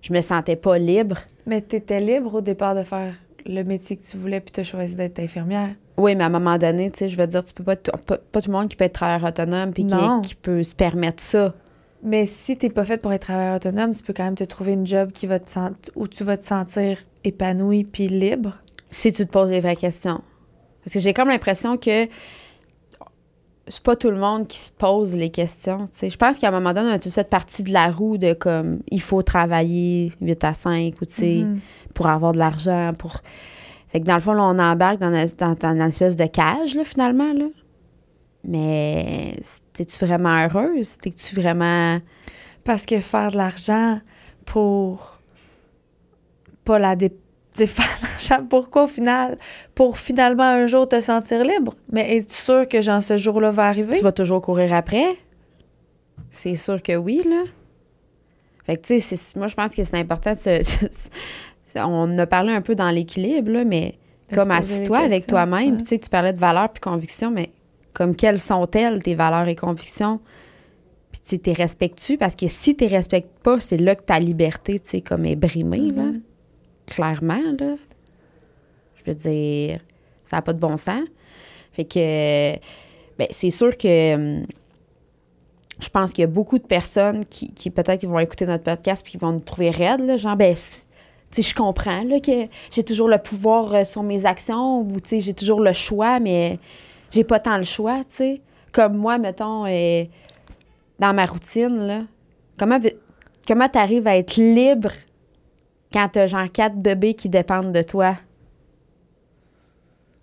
je 0.03 0.13
me 0.13 0.21
sentais 0.21 0.57
pas 0.57 0.79
libre. 0.79 1.19
Mais 1.49 1.63
tu 1.63 1.77
étais 1.77 2.01
libre 2.01 2.35
au 2.35 2.41
départ 2.43 2.75
de 2.75 2.83
faire 2.83 3.15
le 3.47 3.63
métier 3.63 3.97
que 3.97 4.05
tu 4.05 4.19
voulais 4.19 4.39
puis 4.41 4.53
tu 4.53 4.61
as 4.61 4.65
choisi 4.65 4.95
d'être 4.95 5.19
infirmière. 5.19 5.71
Oui, 5.97 6.15
mais 6.15 6.23
à 6.23 6.27
un 6.27 6.31
moment 6.31 6.59
donné, 6.59 6.91
tu 6.91 6.99
sais, 6.99 7.09
je 7.09 7.17
veux 7.17 7.27
dire, 7.27 7.43
tu 7.43 7.55
peux 7.55 7.65
pas, 7.65 7.75
pas, 7.75 8.19
pas 8.19 8.41
tout 8.43 8.51
le 8.51 8.57
monde 8.57 8.69
qui 8.69 8.77
peut 8.77 8.85
être 8.85 8.93
travailleur 8.93 9.27
autonome 9.27 9.73
puis 9.73 9.87
qui, 10.23 10.35
peut 10.35 10.63
se 10.63 10.75
permettre 10.75 11.23
ça. 11.23 11.55
Mais 12.03 12.27
si 12.27 12.59
t'es 12.59 12.69
pas 12.69 12.85
faite 12.85 13.01
pour 13.01 13.15
être 13.15 13.23
travailleur 13.23 13.57
autonome, 13.57 13.95
tu 13.95 14.03
peux 14.03 14.13
quand 14.13 14.25
même 14.25 14.35
te 14.35 14.45
trouver 14.45 14.75
une 14.75 14.87
job 14.87 15.11
qui 15.11 15.27
va 15.27 15.41
te 15.41 15.51
où 15.97 16.07
tu 16.07 16.23
vas 16.23 16.37
te 16.37 16.45
sentir 16.45 16.99
épanoui 17.25 17.85
puis 17.85 18.09
libre. 18.09 18.59
Si 18.91 19.11
tu 19.11 19.25
te 19.25 19.31
poses 19.31 19.51
les 19.51 19.61
vraies 19.61 19.75
questions. 19.75 20.21
Parce 20.85 20.93
que 20.93 21.01
j'ai 21.01 21.15
comme 21.15 21.29
l'impression 21.29 21.79
que 21.79 22.07
c'est 23.71 23.83
pas 23.83 23.97
tout 23.97 24.11
le 24.11 24.17
monde 24.19 24.47
qui 24.47 24.59
se 24.59 24.71
pose 24.71 25.15
les 25.15 25.31
questions. 25.31 25.85
Je 26.01 26.17
pense 26.17 26.39
qu'à 26.39 26.49
un 26.49 26.51
moment 26.51 26.73
donné, 26.73 26.89
on 26.91 26.93
a 26.95 26.99
tous 26.99 27.13
fait 27.15 27.29
partie 27.29 27.63
de 27.63 27.73
la 27.73 27.91
roue 27.91 28.19
de 28.19 28.33
comme 28.33 28.81
il 28.91 29.01
faut 29.01 29.23
travailler 29.23 30.13
8 30.21 30.45
à 30.45 30.55
5 30.55 30.95
ou 31.01 31.05
tu 31.05 31.13
sais, 31.15 31.43
Mhm. 31.45 31.61
pour 31.95 32.07
avoir 32.07 32.33
de 32.33 32.39
l'argent. 32.39 32.93
pour 32.99 33.17
Fait 33.89 34.01
que 34.01 34.05
dans 34.07 34.15
le 34.17 34.21
fond, 34.21 34.33
là, 34.35 34.43
on 34.45 34.59
embarque 34.59 34.99
dans, 34.99 35.09
la- 35.11 35.27
dans, 35.27 35.55
dans 35.55 35.71
une 35.75 35.81
espèce 35.83 36.15
de 36.17 36.27
cage, 36.27 36.75
là, 36.75 36.85
finalement. 36.85 37.33
Là. 37.33 37.47
Mais 38.45 39.35
t'es-tu 39.73 40.05
vraiment 40.05 40.31
heureuse? 40.45 40.99
T'es-tu 40.99 41.35
vraiment. 41.35 41.99
Parce 42.65 42.85
que 42.87 43.01
faire 43.01 43.31
de 43.33 43.37
l'argent 43.39 44.01
pour 44.45 45.19
pas 46.65 46.79
la 46.79 46.97
dé... 46.97 47.11
pourquoi 48.51 48.85
au 48.85 48.87
final? 48.87 49.39
Pour 49.75 49.99
finalement 49.99 50.43
un 50.45 50.67
jour 50.67 50.89
te 50.89 51.01
sentir 51.01 51.43
libre? 51.45 51.75
Mais 51.93 52.17
es-tu 52.17 52.35
sûr 52.35 52.69
que 52.69 52.81
genre 52.81 53.03
ce 53.03 53.17
jour-là 53.17 53.51
va 53.51 53.67
arriver? 53.67 53.97
Tu 53.97 54.03
vas 54.05 54.13
toujours 54.13 54.41
courir 54.43 54.73
après? 54.75 55.17
C'est 56.31 56.57
sûr 56.57 56.83
que 56.83 56.95
oui, 56.97 57.23
là. 57.29 57.45
Fait 58.65 58.77
que, 58.77 58.83
tu 58.83 59.01
sais, 59.01 59.17
moi, 59.39 59.47
je 59.47 59.55
pense 59.55 59.75
que 59.75 59.83
c'est 59.85 59.97
important 59.97 60.33
de 60.33 60.37
se- 60.39 60.63
se- 60.63 61.79
On 61.79 62.19
a 62.19 62.27
parlé 62.27 62.53
un 62.53 62.61
peu 62.61 62.75
dans 62.75 62.91
l'équilibre, 62.91 63.51
là, 63.51 63.65
mais 63.65 63.99
comme 64.35 64.51
assis-toi 64.59 64.99
avec 64.99 65.27
toi-même. 65.27 65.75
ouais. 65.77 65.81
Tu 65.83 65.87
sais, 65.87 65.99
tu 65.99 66.11
parlais 66.11 66.33
de 66.33 66.39
valeurs 66.39 66.69
puis 66.71 66.81
convictions, 66.81 67.31
mais 67.31 67.51
comme 67.95 68.15
quelles 68.15 68.41
sont-elles, 68.41 69.03
tes 69.03 69.15
valeurs 69.15 69.49
et 69.49 69.57
convictions? 69.57 70.21
Puis, 71.11 71.21
tu 71.23 71.31
sais, 71.31 71.39
t'es 71.39 71.53
respectes-tu? 71.53 72.19
Parce 72.19 72.35
que 72.35 72.47
si 72.49 72.77
t'es 72.77 72.87
respectes 72.89 73.39
pas, 73.43 73.59
c'est 73.61 73.79
là 73.79 73.95
que 73.97 74.03
ta 74.03 74.19
liberté, 74.21 74.79
tu 74.81 74.91
sais, 74.91 75.01
comme 75.01 75.25
est 75.25 75.37
brimée, 75.37 75.91
là. 75.93 76.11
Clairement, 76.89 77.43
là. 77.59 77.77
Je 78.97 79.11
veux 79.11 79.15
dire, 79.15 79.81
ça 80.25 80.37
n'a 80.37 80.43
pas 80.43 80.53
de 80.53 80.59
bon 80.59 80.77
sens. 80.77 81.05
Fait 81.73 81.85
que, 81.85 82.55
ben, 83.19 83.29
c'est 83.31 83.51
sûr 83.51 83.77
que 83.77 84.15
hum, 84.15 84.47
je 85.81 85.89
pense 85.89 86.13
qu'il 86.13 86.23
y 86.23 86.25
a 86.25 86.29
beaucoup 86.29 86.59
de 86.59 86.67
personnes 86.67 87.25
qui, 87.27 87.53
qui 87.53 87.71
peut-être 87.71 88.05
vont 88.07 88.19
écouter 88.19 88.47
notre 88.47 88.65
podcast 88.65 89.03
puis 89.05 89.13
qui 89.13 89.19
vont 89.19 89.33
nous 89.33 89.41
trouver 89.41 89.71
raides, 89.71 90.01
là, 90.01 90.17
genre, 90.17 90.37
ben, 90.37 90.55
tu 91.31 91.43
je 91.43 91.55
comprends, 91.55 92.03
là, 92.05 92.21
que 92.21 92.49
j'ai 92.71 92.83
toujours 92.83 93.09
le 93.09 93.19
pouvoir 93.19 93.75
euh, 93.75 93.85
sur 93.85 94.03
mes 94.03 94.27
actions 94.27 94.81
ou, 94.81 94.99
tu 95.01 95.21
j'ai 95.21 95.35
toujours 95.35 95.61
le 95.61 95.73
choix, 95.73 96.21
mais 96.21 96.59
j'ai 97.11 97.25
pas 97.25 97.39
tant 97.39 97.59
le 97.59 97.65
choix, 97.65 97.99
tu 97.99 98.17
sais. 98.17 98.41
Comme 98.73 98.97
moi, 98.97 99.19
mettons, 99.19 99.67
euh, 99.67 100.05
dans 100.99 101.15
ma 101.15 101.27
routine, 101.27 101.87
là, 101.87 102.03
comment, 102.59 102.79
comment 103.47 103.69
t'arrives 103.69 104.07
à 104.07 104.17
être 104.17 104.37
libre 104.37 104.91
quand 105.93 106.09
t'as 106.13 106.27
genre 106.27 106.51
quatre 106.53 106.77
bébés 106.77 107.15
qui 107.15 107.29
dépendent 107.29 107.73
de 107.73 107.83
toi? 107.83 108.17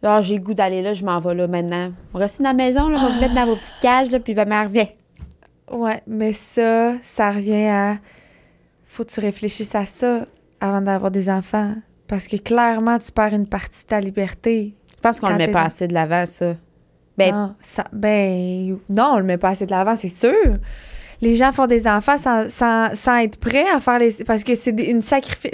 Genre, 0.04 0.22
j'ai 0.22 0.36
le 0.36 0.42
goût 0.42 0.54
d'aller 0.54 0.82
là, 0.82 0.94
je 0.94 1.04
m'en 1.04 1.20
vais 1.20 1.34
là 1.34 1.48
maintenant. 1.48 1.92
On 2.14 2.20
reste 2.20 2.40
dans 2.42 2.50
la 2.50 2.54
maison, 2.54 2.90
là, 2.90 2.98
on 3.00 3.08
va 3.08 3.14
vous 3.14 3.20
mettre 3.20 3.34
dans 3.34 3.46
vos 3.46 3.56
petites 3.56 3.80
cages, 3.82 4.12
là, 4.12 4.20
puis 4.20 4.34
ben, 4.36 4.48
m'en 4.48 4.64
reviens. 4.64 4.88
Ouais, 5.72 6.04
mais 6.06 6.32
ça, 6.34 6.94
ça 7.02 7.32
revient 7.32 7.66
à. 7.68 7.98
Faut 8.86 9.04
que 9.04 9.10
tu 9.12 9.20
réfléchisses 9.20 9.74
à 9.74 9.86
ça 9.86 10.26
avant 10.62 10.82
d'avoir 10.82 11.10
des 11.12 11.30
enfants. 11.30 11.74
Parce 12.08 12.28
que 12.28 12.36
clairement, 12.38 13.00
tu 13.00 13.12
perds 13.12 13.34
une 13.34 13.48
partie 13.48 13.82
de 13.84 13.88
ta 13.88 14.00
liberté. 14.00 14.76
Je 14.96 15.02
pense 15.02 15.20
qu'on 15.20 15.30
le 15.30 15.38
met 15.38 15.48
pas 15.48 15.64
assez 15.64 15.88
de 15.88 15.94
l'avant, 15.94 16.26
ça. 16.28 16.54
Ben, 17.18 17.32
non, 17.34 17.56
ça- 17.60 17.88
ben, 17.92 18.78
non, 18.90 19.14
on 19.14 19.18
le 19.18 19.24
met 19.24 19.38
pas 19.38 19.50
assez 19.50 19.66
de 19.66 19.72
l'avant, 19.72 19.96
c'est 19.96 20.08
sûr. 20.08 20.58
Les 21.22 21.34
gens 21.36 21.52
font 21.52 21.68
des 21.68 21.88
enfants 21.88 22.18
sans, 22.18 22.50
sans, 22.50 22.94
sans 22.96 23.18
être 23.18 23.38
prêts 23.38 23.66
à 23.74 23.80
faire 23.80 24.00
les. 24.00 24.12
Parce 24.26 24.44
que 24.44 24.56
c'est 24.56 24.72
une 24.72 25.02
sacrifice. 25.02 25.52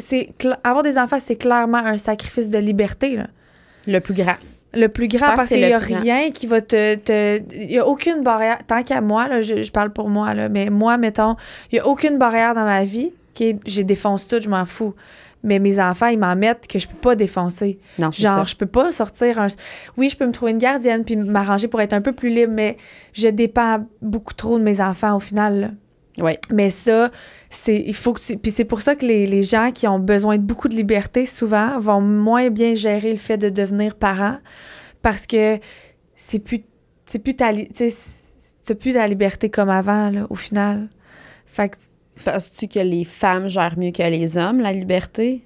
Avoir 0.64 0.84
des 0.84 0.98
enfants, 0.98 1.18
c'est 1.24 1.36
clairement 1.36 1.78
un 1.78 1.98
sacrifice 1.98 2.50
de 2.50 2.58
liberté, 2.58 3.16
là. 3.18 3.28
le 3.88 4.00
plus 4.00 4.14
grand. 4.14 4.36
Le 4.74 4.88
plus 4.88 5.08
grand, 5.10 5.36
parce 5.36 5.50
qu'il 5.50 5.58
n'y 5.58 5.66
a 5.66 5.80
grand. 5.80 6.00
rien 6.00 6.32
qui 6.32 6.48
va 6.48 6.62
te. 6.62 6.96
te- 6.96 7.42
Il 7.54 7.68
n'y 7.68 7.78
a 7.78 7.86
aucune 7.86 8.24
barrière. 8.24 8.60
Tant 8.66 8.84
qu'à 8.84 9.02
moi, 9.02 9.28
là, 9.28 9.42
je, 9.42 9.62
je 9.64 9.72
parle 9.72 9.92
pour 9.92 10.08
moi, 10.10 10.34
là, 10.34 10.48
mais 10.48 10.70
moi, 10.70 10.98
mettons, 10.98 11.36
il 11.72 11.76
n'y 11.76 11.80
a 11.80 11.88
aucune 11.88 12.18
barrière 12.18 12.54
dans 12.56 12.64
ma 12.64 12.86
vie. 12.86 13.12
qui 13.34 13.58
je 13.68 13.82
défonce 13.82 14.28
tout, 14.28 14.40
je 14.42 14.48
m'en 14.50 14.66
fous. 14.66 14.94
Mais 15.44 15.58
mes 15.60 15.80
enfants, 15.80 16.08
ils 16.08 16.20
m'en 16.20 16.36
mettent 16.36 16.68
que 16.68 16.78
je 16.80 16.88
peux 16.88 16.98
pas 16.98 17.16
défoncer. 17.16 17.80
Non, 17.98 18.12
Genre, 18.12 18.36
ça. 18.40 18.44
je 18.44 18.56
peux 18.56 18.66
pas 18.68 18.92
sortir 18.92 19.40
un. 19.40 19.48
Oui, 19.98 20.10
je 20.10 20.16
peux 20.18 20.26
me 20.28 20.32
trouver 20.32 20.52
une 20.52 20.58
gardienne 20.60 21.04
puis 21.04 21.16
m'arranger 21.16 21.68
pour 21.68 21.82
être 21.82 21.94
un 21.94 22.02
peu 22.02 22.12
plus 22.14 22.30
libre, 22.30 22.54
mais 22.54 22.78
je 23.14 23.28
dépends 23.28 23.88
beaucoup 24.02 24.34
trop 24.36 24.60
de 24.60 24.64
mes 24.64 24.80
enfants 24.82 25.16
au 25.16 25.20
final. 25.20 25.60
là. 25.60 25.70
Oui. 26.20 26.34
Mais 26.52 26.70
ça, 26.70 27.10
c'est 27.50 27.78
il 27.88 27.96
faut 27.96 28.14
que 28.14 28.20
tu 28.22 28.38
puis 28.38 28.52
c'est 28.52 28.66
pour 28.66 28.82
ça 28.82 28.96
que 28.96 29.06
les, 29.06 29.26
les 29.26 29.44
gens 29.44 29.72
qui 29.72 29.88
ont 29.88 29.98
besoin 29.98 30.38
de 30.38 30.44
beaucoup 30.44 30.68
de 30.68 30.76
liberté 30.76 31.26
souvent 31.26 31.80
vont 31.80 32.02
moins 32.02 32.50
bien 32.50 32.76
gérer 32.76 33.12
le 33.12 33.18
fait 33.18 33.38
de 33.38 33.50
devenir 33.50 33.96
parent 33.96 34.38
parce 35.02 35.26
que 35.26 35.58
c'est 36.16 36.40
plus 36.40 36.64
c'est 37.06 37.20
plus 37.20 37.36
ta 37.36 37.52
li- 37.52 37.70
plus 38.80 38.92
la 38.94 39.08
liberté 39.08 39.50
comme 39.50 39.70
avant, 39.70 40.10
là, 40.12 40.28
au 40.30 40.36
final. 40.36 40.90
Fait 41.46 41.70
que 41.70 41.76
Penses-tu 42.24 42.68
que 42.68 42.80
les 42.80 43.06
femmes 43.06 43.48
gèrent 43.48 43.78
mieux 43.78 43.92
que 43.92 44.04
les 44.04 44.38
hommes 44.38 44.60
la 44.60 44.74
liberté 44.74 45.46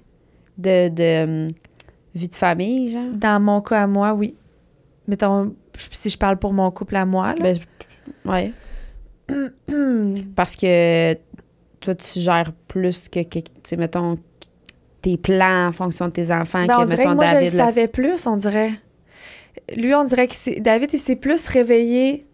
de, 0.58 0.88
de 0.88 1.24
hum, 1.24 1.48
vie 2.14 2.28
de 2.28 2.34
famille, 2.34 2.92
genre? 2.92 3.12
dans 3.12 3.40
mon 3.40 3.60
cas 3.60 3.82
à 3.82 3.86
moi, 3.86 4.12
oui. 4.14 4.34
Mettons, 5.08 5.54
si 5.90 6.10
je 6.10 6.18
parle 6.18 6.38
pour 6.38 6.52
mon 6.52 6.70
couple 6.70 6.96
à 6.96 7.04
moi, 7.04 7.34
là. 7.34 7.52
Ben, 7.52 7.56
ouais. 8.24 8.52
Parce 10.36 10.56
que 10.56 11.14
toi, 11.80 11.94
tu 11.94 12.20
gères 12.20 12.52
plus 12.68 13.08
que, 13.08 13.22
que 13.22 13.38
tu 13.38 13.50
sais, 13.62 13.76
mettons, 13.76 14.18
tes 15.02 15.16
plans 15.16 15.68
en 15.68 15.72
fonction 15.72 16.06
de 16.06 16.12
tes 16.12 16.32
enfants 16.32 16.66
Ben, 16.66 16.74
que, 16.74 16.80
on 16.80 16.84
dirait 16.84 16.96
mettons, 16.98 17.10
que 17.10 17.16
moi, 17.16 17.32
David. 17.32 17.48
je 17.50 17.56
le 17.56 17.58
savais 17.62 17.88
plus, 17.88 18.26
on 18.26 18.36
dirait. 18.36 18.72
Lui, 19.76 19.94
on 19.94 20.04
dirait 20.04 20.26
que 20.28 20.34
c'est... 20.34 20.60
David, 20.60 20.90
il 20.92 20.98
s'est 20.98 21.16
plus 21.16 21.46
réveillé 21.48 22.26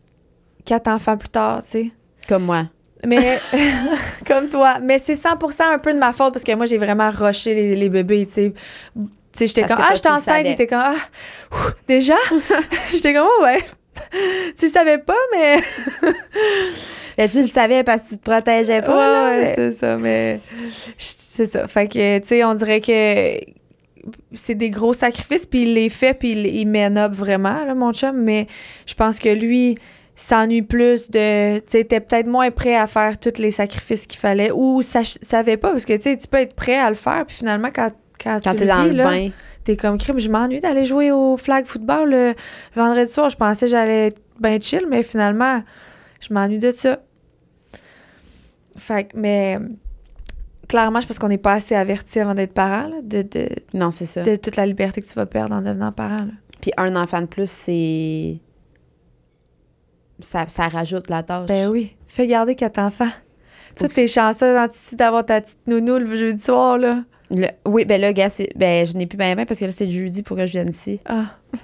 quatre 0.65 0.89
enfants 0.89 1.17
plus 1.17 1.29
tard, 1.29 1.63
tu 1.65 1.71
sais. 1.71 1.91
Comme 2.29 2.45
moi. 2.45 2.69
Mais, 3.07 3.39
comme 4.27 4.49
toi. 4.49 4.79
Mais 4.81 4.99
c'est 5.05 5.15
100% 5.15 5.63
un 5.63 5.79
peu 5.79 5.93
de 5.93 5.99
ma 5.99 6.13
faute 6.13 6.33
parce 6.33 6.45
que 6.45 6.55
moi, 6.55 6.67
j'ai 6.67 6.79
vraiment 6.79 7.11
rushé 7.11 7.55
les, 7.55 7.77
les 7.77 7.89
bébés, 7.89 8.27
tu 8.27 8.33
sais. 8.33 8.53
Tu 8.95 9.03
sais, 9.39 9.47
j'étais 9.47 9.63
comme, 9.63 9.79
ah, 9.81 9.93
enceinte. 9.93 10.23
savais. 10.25 10.43
Il 10.45 10.53
était 10.53 10.67
comme, 10.67 10.83
ah, 10.83 10.95
ouf, 11.53 11.75
déjà? 11.89 12.17
j'étais 12.93 13.15
comme, 13.15 13.27
oh, 13.41 13.43
ouais. 13.45 13.65
tu 14.59 14.67
le 14.67 14.71
savais 14.71 14.99
pas, 14.99 15.17
mais. 15.35 15.59
Tu 17.29 17.41
le 17.41 17.47
savais 17.47 17.83
parce 17.85 18.03
que 18.05 18.09
tu 18.11 18.19
te 18.19 18.23
protégeais 18.31 18.83
pas, 18.83 18.93
Ouais, 18.97 19.31
ouais, 19.31 19.37
mais- 19.45 19.55
c'est 19.55 19.73
ça, 19.73 19.97
mais 19.97 20.41
je- 20.99 21.05
c'est 21.19 21.47
ça. 21.47 21.67
Fait 21.67 21.87
que, 21.89 22.19
tu 22.19 22.27
sais, 22.29 22.45
on 22.45 22.55
dirait 22.55 22.81
que 22.81 23.39
c'est 24.35 24.55
des 24.55 24.71
gros 24.71 24.95
sacrifices, 24.95 25.47
puis 25.47 25.63
il 25.63 25.75
les 25.75 25.89
fait, 25.89 26.15
puis 26.15 26.33
il, 26.33 26.47
il 26.47 26.67
mène 26.67 26.99
up 26.99 27.13
vraiment, 27.13 27.65
là, 27.65 27.75
mon 27.75 27.93
chum, 27.93 28.17
mais 28.17 28.47
je 28.87 28.95
pense 28.95 29.19
que 29.19 29.29
lui 29.29 29.77
s'ennuie 30.14 30.62
plus 30.62 31.11
de, 31.11 31.59
tu 31.61 31.76
était 31.78 32.00
peut-être 32.00 32.26
moins 32.26 32.50
prêt 32.50 32.76
à 32.76 32.87
faire 32.87 33.19
tous 33.19 33.38
les 33.38 33.50
sacrifices 33.50 34.07
qu'il 34.07 34.21
fallait, 34.21 34.50
ou 34.52 34.83
sach- 34.83 35.19
savait 35.23 35.57
pas, 35.57 35.71
parce 35.73 35.85
que, 35.85 35.95
tu 35.95 36.02
sais, 36.02 36.16
tu 36.16 36.28
peux 36.28 36.38
être 36.38 36.54
prêt 36.54 36.78
à 36.78 36.88
le 36.90 36.95
faire, 36.97 37.25
puis 37.26 37.37
finalement, 37.37 37.69
quand, 37.75 37.88
quand, 38.23 38.38
Quand 38.45 38.54
tu 38.54 38.61
le 38.61 38.66
dans 38.66 38.85
vis, 38.85 38.90
le 38.90 38.97
là, 38.97 39.04
bain. 39.04 39.31
T'es 39.64 39.76
comme 39.76 39.97
crime, 39.97 40.19
je 40.19 40.28
m'ennuie 40.28 40.61
d'aller 40.61 40.85
jouer 40.85 41.12
au 41.12 41.37
flag 41.37 41.66
football 41.66 42.11
le 42.11 42.35
vendredi 42.75 43.12
soir. 43.12 43.31
Je 43.31 43.37
pensais 43.37 43.66
que 43.66 43.71
j'allais 43.71 44.09
être 44.09 44.21
bien 44.40 44.59
chill, 44.61 44.87
mais 44.90 45.04
finalement, 45.04 45.62
je 46.21 46.35
m'ennuie 46.35 46.59
de 46.59 46.73
ça. 46.73 46.99
Fait 48.76 49.04
que, 49.04 49.16
mais 49.16 49.59
clairement, 50.69 51.00
je 51.00 51.07
pense 51.07 51.19
qu'on 51.19 51.28
n'est 51.28 51.38
pas 51.38 51.52
assez 51.54 51.75
averti 51.75 52.19
avant 52.19 52.35
d'être 52.35 52.54
parent, 52.54 52.88
là, 52.88 52.97
de, 53.02 53.23
de, 53.23 53.49
Non, 53.75 53.90
c'est 53.92 54.07
ça. 54.07 54.23
de 54.23 54.35
toute 54.37 54.57
la 54.57 54.66
liberté 54.66 55.00
que 55.00 55.07
tu 55.07 55.14
vas 55.14 55.26
perdre 55.26 55.54
en 55.54 55.61
devenant 55.62 55.92
parent. 55.92 56.16
là. 56.19 56.33
Puis 56.61 56.73
un 56.76 56.97
enfant 56.97 57.21
de 57.21 57.26
plus, 57.26 57.49
c'est. 57.50 58.38
Ça, 60.23 60.49
ça 60.49 60.69
rajoute 60.69 61.11
la 61.11 61.23
tâche. 61.23 61.49
Ben 61.49 61.69
oui, 61.69 61.95
fais 62.07 62.26
garder 62.26 62.55
quatre 62.55 62.79
enfants. 62.79 63.11
Toi, 63.76 63.88
que- 63.88 63.95
t'es 63.95 64.07
chanceuse 64.07 64.57
d'avoir 64.93 65.25
ta 65.26 65.41
petite 65.41 65.59
nounou 65.67 65.99
le 65.99 66.14
jeudi 66.17 66.43
soir, 66.43 66.79
là. 66.79 67.02
Le- 67.31 67.47
oui, 67.67 67.85
ben 67.87 67.99
là, 68.00 68.12
gars, 68.12 68.29
ben, 68.57 68.87
je 68.87 68.93
n'ai 68.95 69.07
plus 69.07 69.17
bien 69.17 69.35
bien 69.35 69.47
parce 69.47 69.59
que 69.59 69.64
là, 69.64 69.71
c'est 69.71 69.88
jeudi 69.88 70.23
pour 70.23 70.37
que 70.37 70.47
je 70.47 70.52
vienne 70.52 70.69
ici. 70.71 71.00
Ah. 71.07 71.37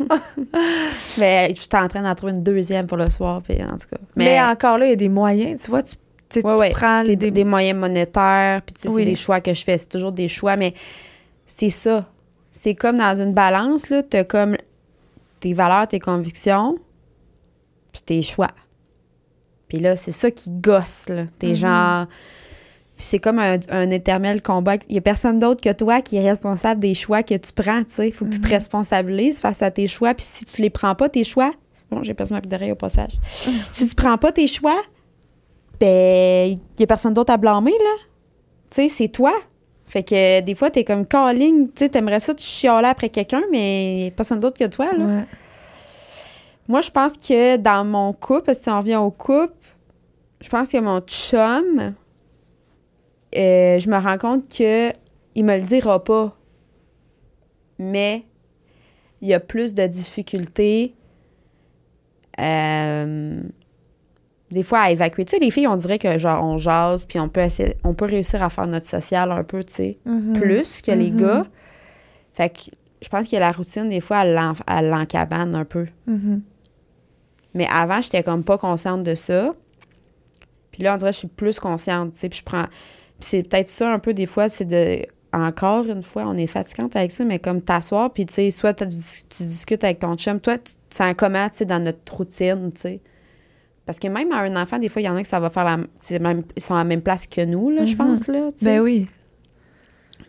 Mais 1.18 1.48
je 1.54 1.60
suis 1.60 1.68
en 1.74 1.88
train 1.88 2.02
d'en 2.02 2.14
trouver 2.14 2.32
une 2.32 2.42
deuxième 2.42 2.86
pour 2.86 2.96
le 2.96 3.10
soir, 3.10 3.42
puis 3.42 3.62
en 3.62 3.76
tout 3.76 3.88
cas. 3.90 3.98
Mais, 4.16 4.24
Mais, 4.24 4.40
encore 4.40 4.78
là, 4.78 4.86
il 4.86 4.90
y 4.90 4.92
a 4.92 4.96
des 4.96 5.08
moyens, 5.08 5.62
tu 5.62 5.70
vois, 5.70 5.82
tu, 5.82 5.94
tu, 6.30 6.38
ouais, 6.40 6.52
tu 6.52 6.58
ouais, 6.58 6.70
prends 6.70 7.04
des... 7.04 7.16
des... 7.16 7.44
moyens 7.44 7.78
monétaires, 7.78 8.62
puis 8.62 8.74
tu 8.74 8.82
sais, 8.82 8.88
Oui. 8.88 9.02
c'est 9.02 9.10
des 9.10 9.14
choix 9.16 9.40
que 9.40 9.52
je 9.54 9.64
fais. 9.64 9.78
C'est 9.78 9.88
toujours 9.88 10.12
des 10.12 10.28
choix, 10.28 10.56
mais 10.56 10.74
c'est 11.46 11.70
ça. 11.70 12.06
C'est 12.50 12.74
comme 12.74 12.98
dans 12.98 13.20
une 13.20 13.34
balance, 13.34 13.90
là, 13.90 14.02
t'as 14.02 14.24
comme 14.24 14.56
tes 15.40 15.52
valeurs, 15.54 15.86
tes 15.86 16.00
convictions, 16.00 16.78
puis 18.02 18.16
tes 18.16 18.22
choix. 18.22 18.50
Puis 19.68 19.78
là, 19.78 19.96
c'est 19.96 20.12
ça 20.12 20.30
qui 20.30 20.50
gosse, 20.50 21.08
là. 21.08 21.24
T'es 21.38 21.48
Mhm. 21.48 21.54
genre... 21.54 22.06
Puis 22.96 23.04
c'est 23.06 23.18
comme 23.20 23.38
un, 23.38 23.58
un 23.68 23.90
éternel 23.90 24.42
combat. 24.42 24.76
Il 24.88 24.96
y 24.96 24.98
a 24.98 25.00
personne 25.00 25.38
d'autre 25.38 25.60
que 25.60 25.72
toi 25.72 26.00
qui 26.00 26.16
est 26.16 26.28
responsable 26.28 26.80
des 26.80 26.94
choix 26.94 27.22
que 27.22 27.34
tu 27.34 27.52
prends, 27.54 27.84
tu 27.84 27.90
sais. 27.90 28.08
Il 28.08 28.12
faut 28.12 28.24
que 28.24 28.30
tu 28.30 28.40
te 28.40 28.46
Mhm. 28.46 28.52
responsabilises 28.54 29.38
face 29.40 29.62
à 29.62 29.70
tes 29.70 29.86
choix. 29.86 30.14
Puis 30.14 30.24
si 30.28 30.44
tu 30.44 30.62
les 30.62 30.70
prends 30.70 30.94
pas, 30.94 31.08
tes 31.08 31.22
choix... 31.24 31.52
Bon, 31.90 32.02
j'ai 32.02 32.12
perdu 32.12 32.32
ma 32.34 32.40
petite 32.40 32.52
oreille 32.54 32.72
au 32.72 32.76
passage. 32.76 33.12
si 33.72 33.88
tu 33.88 33.94
prends 33.94 34.18
pas 34.18 34.32
tes 34.32 34.46
choix, 34.46 34.82
ben, 35.80 36.50
il 36.76 36.80
y 36.80 36.82
a 36.82 36.86
personne 36.86 37.14
d'autre 37.14 37.32
à 37.32 37.36
blâmer, 37.36 37.70
là. 37.72 37.96
Tu 38.70 38.82
sais, 38.82 38.88
c'est 38.88 39.08
toi. 39.08 39.32
Fait 39.86 40.02
que 40.02 40.40
des 40.40 40.54
fois, 40.54 40.70
t'es 40.70 40.84
comme 40.84 41.06
calling, 41.06 41.68
tu 41.68 41.74
sais, 41.78 41.88
t'aimerais 41.88 42.20
ça, 42.20 42.34
tu 42.34 42.44
chialer 42.44 42.88
après 42.88 43.08
quelqu'un, 43.08 43.42
mais 43.50 44.12
personne 44.16 44.38
d'autre 44.38 44.58
que 44.58 44.66
toi, 44.66 44.92
là. 44.92 45.04
Ouais. 45.04 45.24
Moi, 46.68 46.80
je 46.82 46.90
pense 46.90 47.12
que 47.16 47.56
dans 47.56 47.84
mon 47.84 48.12
couple, 48.12 48.54
si 48.54 48.68
on 48.68 48.78
revient 48.78 48.96
au 48.96 49.10
couple, 49.10 49.54
je 50.40 50.48
pense 50.50 50.68
que 50.68 50.78
mon 50.78 51.00
chum, 51.00 51.94
euh, 53.36 53.78
je 53.78 53.88
me 53.90 53.96
rends 53.98 54.18
compte 54.18 54.48
que 54.54 54.90
il 55.34 55.44
me 55.44 55.56
le 55.56 55.62
dira 55.62 56.02
pas. 56.04 56.36
Mais 57.78 58.24
il 59.20 59.28
y 59.28 59.34
a 59.34 59.40
plus 59.40 59.74
de 59.74 59.86
difficultés 59.86 60.94
euh, 62.40 63.40
des 64.50 64.62
fois 64.62 64.80
à 64.80 64.90
évacuer. 64.90 65.24
Tu 65.24 65.30
sais, 65.30 65.38
les 65.38 65.50
filles, 65.50 65.66
on 65.68 65.76
dirait 65.76 65.98
que 65.98 66.18
genre 66.18 66.42
on 66.44 66.58
jase, 66.58 67.06
puis 67.06 67.18
on 67.20 67.28
peut 67.28 67.40
essayer, 67.40 67.76
on 67.84 67.94
peut 67.94 68.06
réussir 68.06 68.42
à 68.42 68.50
faire 68.50 68.66
notre 68.66 68.86
social 68.86 69.30
un 69.32 69.44
peu, 69.44 69.62
tu 69.64 69.72
sais 69.74 69.98
Mhm. 70.04 70.32
plus 70.34 70.82
que 70.82 70.90
les 70.92 71.10
Mhm. 71.10 71.16
gars. 71.20 71.46
Fait 72.34 72.50
que 72.50 72.60
je 73.02 73.08
pense 73.08 73.28
que 73.28 73.36
la 73.36 73.52
routine, 73.52 73.88
des 73.88 74.00
fois, 74.00 74.22
elle 74.24 74.34
l'en- 74.34 74.54
elle 74.66 74.88
l'encabane 74.90 75.54
un 75.54 75.64
peu. 75.64 75.86
Mhm. 76.06 76.42
Mais 77.54 77.66
avant, 77.70 78.00
j'étais 78.02 78.22
comme 78.22 78.44
pas 78.44 78.58
consciente 78.58 79.02
de 79.02 79.14
ça. 79.14 79.52
Puis 80.72 80.82
là, 80.82 80.94
on 80.94 80.96
dirait 80.96 81.10
que 81.10 81.14
je 81.14 81.18
suis 81.20 81.28
plus 81.28 81.58
consciente, 81.58 82.12
tu 82.14 82.20
sais. 82.20 82.28
Puis 82.28 82.38
je 82.40 82.44
prends... 82.44 82.64
Puis 82.64 83.28
c'est 83.30 83.42
peut-être 83.42 83.68
ça 83.68 83.92
un 83.92 83.98
peu, 83.98 84.14
des 84.14 84.26
fois, 84.26 84.48
c'est 84.48 84.64
de... 84.64 85.04
Encore 85.32 85.84
une 85.86 86.02
fois, 86.02 86.24
on 86.26 86.38
est 86.38 86.46
fatigante 86.46 86.96
avec 86.96 87.12
ça, 87.12 87.22
mais 87.24 87.38
comme 87.38 87.60
t'asseoir, 87.60 88.10
puis 88.12 88.24
tu 88.24 88.32
sais, 88.32 88.50
soit 88.50 88.72
tu 88.72 88.86
discutes 88.86 89.84
avec 89.84 89.98
ton 89.98 90.14
chum, 90.14 90.40
toi, 90.40 90.56
tu 90.56 90.72
te 90.88 90.96
sens 90.96 91.12
comment, 91.18 91.48
tu 91.50 91.58
sais, 91.58 91.64
dans 91.66 91.82
notre 91.84 92.16
routine, 92.16 92.72
tu 92.74 92.80
sais? 92.80 93.00
Parce 93.84 93.98
que 93.98 94.08
même 94.08 94.32
à 94.32 94.38
un 94.38 94.56
enfant, 94.56 94.78
des 94.78 94.88
fois, 94.88 95.02
il 95.02 95.04
y 95.04 95.08
en 95.08 95.16
a 95.16 95.22
que 95.22 95.28
ça 95.28 95.38
va 95.40 95.50
faire 95.50 95.64
la... 95.64 95.76
Même, 96.18 96.42
ils 96.56 96.62
sont 96.62 96.74
à 96.74 96.78
la 96.78 96.84
même 96.84 97.02
place 97.02 97.26
que 97.26 97.44
nous, 97.44 97.68
là, 97.70 97.84
je 97.84 97.92
Mhm. 97.92 97.96
pense, 97.98 98.26
là. 98.28 98.48
Ben 98.62 98.80
oui. 98.80 99.06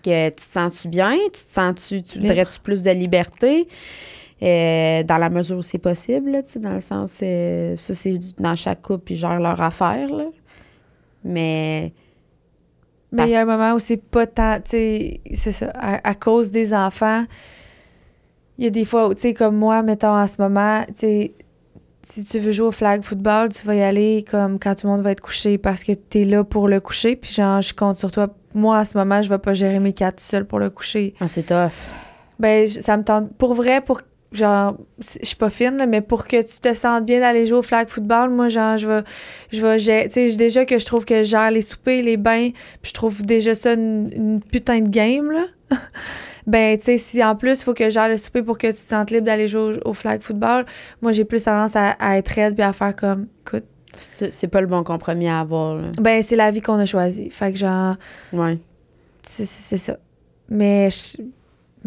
que 0.03 0.29
tu 0.29 0.35
te 0.35 0.41
sens-tu 0.41 0.87
bien? 0.87 1.15
Tu 1.25 1.31
te 1.31 1.53
sens-tu, 1.53 2.01
tu 2.03 2.19
voudrais-tu 2.19 2.59
plus 2.59 2.81
de 2.81 2.91
liberté? 2.91 3.67
Euh, 4.41 5.03
dans 5.03 5.17
la 5.17 5.29
mesure 5.29 5.57
où 5.57 5.61
c'est 5.61 5.79
possible, 5.79 6.31
là, 6.31 6.43
tu 6.43 6.59
dans 6.59 6.73
le 6.73 6.79
sens, 6.79 7.19
euh, 7.21 7.75
ça, 7.75 7.93
c'est 7.93 8.17
dans 8.39 8.55
chaque 8.55 8.81
couple, 8.81 9.11
ils 9.11 9.17
gèrent 9.17 9.39
leur 9.39 9.59
affaire, 9.59 10.07
là. 10.09 10.25
Mais, 11.25 11.91
Mais 13.11 13.25
il 13.25 13.31
y 13.31 13.35
a 13.35 13.41
un 13.41 13.45
moment 13.45 13.73
où 13.73 13.79
c'est 13.79 13.97
pas 13.97 14.25
tant, 14.25 14.59
tu 14.61 15.19
c'est 15.33 15.51
ça, 15.51 15.71
à, 15.73 16.07
à 16.07 16.15
cause 16.15 16.51
des 16.51 16.73
enfants, 16.73 17.25
il 18.57 18.63
y 18.63 18.67
a 18.67 18.69
des 18.69 18.85
fois 18.85 19.09
où, 19.09 19.13
tu 19.13 19.21
sais, 19.21 19.33
comme 19.33 19.57
moi, 19.57 19.81
mettons, 19.81 20.17
en 20.17 20.27
ce 20.27 20.41
moment, 20.41 20.83
tu 20.87 20.93
sais, 20.95 21.33
si 22.03 22.23
tu 22.23 22.39
veux 22.39 22.51
jouer 22.51 22.67
au 22.67 22.71
flag 22.71 23.03
football, 23.03 23.49
tu 23.49 23.65
vas 23.67 23.75
y 23.75 23.81
aller 23.81 24.25
comme 24.29 24.57
quand 24.57 24.75
tout 24.75 24.87
le 24.87 24.93
monde 24.93 25.01
va 25.01 25.11
être 25.11 25.21
couché 25.21 25.57
parce 25.57 25.83
que 25.83 25.91
t'es 25.91 26.23
là 26.23 26.43
pour 26.43 26.67
le 26.67 26.79
coucher, 26.79 27.15
puis 27.15 27.31
genre, 27.31 27.61
je 27.61 27.73
compte 27.73 27.97
sur 27.97 28.11
toi. 28.11 28.29
Moi, 28.53 28.79
en 28.79 28.85
ce 28.85 28.97
moment, 28.97 29.21
je 29.21 29.29
vais 29.29 29.37
pas 29.37 29.53
gérer 29.53 29.79
mes 29.79 29.93
quatre 29.93 30.19
seul 30.19 30.45
pour 30.45 30.59
le 30.59 30.69
coucher. 30.69 31.13
ah, 31.19 31.27
c'est 31.27 31.43
tough. 31.43 31.71
Ben, 32.39 32.67
ça 32.67 32.97
me 32.97 33.03
tente, 33.03 33.33
pour 33.37 33.53
vrai, 33.53 33.81
pour, 33.81 34.01
genre, 34.31 34.77
je 35.21 35.25
suis 35.25 35.35
pas 35.35 35.49
fine, 35.49 35.77
là, 35.77 35.85
mais 35.85 36.01
pour 36.01 36.27
que 36.27 36.41
tu 36.41 36.59
te 36.59 36.73
sentes 36.73 37.05
bien 37.05 37.19
d'aller 37.19 37.45
jouer 37.45 37.57
au 37.59 37.61
flag 37.63 37.87
football, 37.89 38.29
moi, 38.29 38.47
genre, 38.49 38.77
je 38.77 38.87
vais, 38.87 39.01
je 39.51 39.61
vais 39.61 39.77
tu 40.07 40.11
sais, 40.11 40.35
déjà 40.35 40.65
que 40.65 40.77
je 40.77 40.85
trouve 40.85 41.05
que 41.05 41.23
je 41.23 41.29
gère 41.29 41.49
les 41.51 41.61
soupers, 41.63 42.01
les 42.03 42.17
bains, 42.17 42.49
puis 42.81 42.89
je 42.89 42.93
trouve 42.93 43.23
déjà 43.25 43.55
ça 43.55 43.73
une, 43.73 44.09
une 44.13 44.41
putain 44.41 44.81
de 44.81 44.89
game, 44.89 45.31
là. 45.31 45.45
ben, 46.47 46.77
tu 46.77 46.85
sais, 46.85 46.97
si 46.97 47.23
en 47.23 47.35
plus, 47.35 47.59
il 47.59 47.63
faut 47.63 47.73
que 47.73 47.85
je 47.85 47.89
gère 47.91 48.07
le 48.09 48.17
souper 48.17 48.41
pour 48.43 48.57
que 48.57 48.67
tu 48.67 48.73
te 48.73 48.77
sentes 48.79 49.11
libre 49.11 49.25
d'aller 49.25 49.47
jouer 49.47 49.79
au, 49.85 49.89
au 49.89 49.93
flag 49.93 50.21
football, 50.21 50.65
moi, 51.01 51.11
j'ai 51.11 51.25
plus 51.25 51.43
tendance 51.43 51.75
à, 51.75 51.91
à 51.99 52.17
être 52.17 52.29
raide 52.29 52.55
puis 52.55 52.63
à 52.63 52.73
faire 52.73 52.95
comme, 52.95 53.27
écoute, 53.41 53.65
C'est 53.95 54.47
pas 54.47 54.61
le 54.61 54.67
bon 54.67 54.83
compromis 54.83 55.27
à 55.27 55.39
avoir, 55.39 55.75
là. 55.75 55.87
ben, 55.99 56.21
c'est 56.23 56.35
la 56.35 56.51
vie 56.51 56.61
qu'on 56.61 56.77
a 56.79 56.85
choisie. 56.85 57.29
Fait 57.29 57.51
que, 57.51 57.57
genre, 57.57 57.95
Ouais. 58.33 58.57
c'est 59.23 59.45
ça. 59.77 59.97
Mais 60.49 60.89
je, 60.89 61.21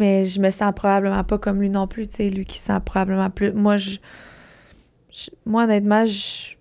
mais 0.03 0.25
je 0.25 0.41
me 0.41 0.49
sens 0.51 0.73
probablement 0.75 1.23
pas 1.23 1.37
comme 1.37 1.61
lui 1.61 1.69
non 1.69 1.87
plus, 1.87 2.07
tu 2.09 2.17
sais, 2.17 2.29
lui 2.29 2.45
qui 2.45 2.57
se 2.59 2.65
sent 2.65 2.79
probablement 2.83 3.29
plus. 3.29 3.53
Moi, 3.53 3.77
je, 3.77 3.95
je- 5.11 5.29
moi 5.45 5.63
honnêtement, 5.63 6.05
je, 6.05 6.55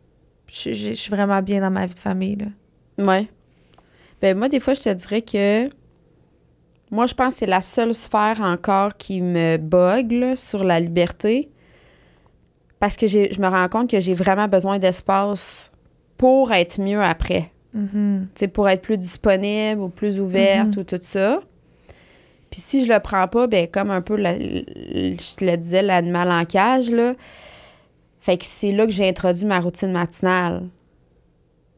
je, 0.49 0.92
suis 0.94 1.11
vraiment 1.11 1.42
bien 1.42 1.61
dans 1.61 1.70
ma 1.70 1.87
vie 1.87 1.94
de 1.94 1.99
famille, 1.99 2.37
là. 2.37 2.46
Ouais. 3.04 3.26
Ben, 4.20 4.38
moi, 4.38 4.49
des 4.49 4.61
fois, 4.61 4.75
je 4.75 4.80
te 4.82 4.90
dirais 4.90 5.22
que. 5.22 5.68
Moi, 6.92 7.06
je 7.06 7.14
pense 7.14 7.34
que 7.34 7.40
c'est 7.40 7.46
la 7.46 7.62
seule 7.62 7.94
sphère 7.94 8.40
encore 8.42 8.96
qui 8.96 9.20
me 9.22 9.56
bug 9.56 10.12
là, 10.12 10.37
sur 10.37 10.62
la 10.62 10.78
liberté. 10.78 11.50
Parce 12.78 12.96
que 12.96 13.06
je 13.08 13.40
me 13.40 13.49
rends 13.49 13.68
compte 13.68 13.90
que 13.90 13.99
j'ai 13.99 14.14
vraiment 14.14 14.46
besoin 14.46 14.78
d'espace 14.78 15.72
pour 16.18 16.52
être 16.52 16.80
mieux 16.80 17.02
après. 17.02 17.50
Tu 17.75 17.80
sais, 18.34 18.49
pour 18.49 18.68
être 18.68 18.82
plus 18.82 18.99
disponible 18.99 19.80
ou 19.80 19.88
plus 19.88 20.20
ouverte 20.20 20.76
Mhm. 20.76 20.82
ou 20.82 20.84
tout 20.84 21.00
ça. 21.02 21.40
Puis 22.52 22.61
si 22.61 22.85
je 22.87 22.92
le 22.92 23.00
prends 23.00 23.26
pas, 23.26 23.49
ben 23.49 23.66
comme 23.66 23.90
un 23.90 24.00
peu, 24.02 24.16
je 24.16 25.35
te 25.37 25.44
le 25.44 25.56
disais, 25.56 25.82
l'animal 25.82 26.30
en 26.30 26.44
cage, 26.44 26.90
là, 26.90 27.14
Fait 28.21 28.37
que 28.38 28.44
c'est 28.44 28.71
là 28.73 28.87
que 28.87 28.92
j'ai 28.92 29.09
introduit 29.09 29.44
ma 29.47 29.59
routine 29.59 29.90
matinale. 29.90 30.68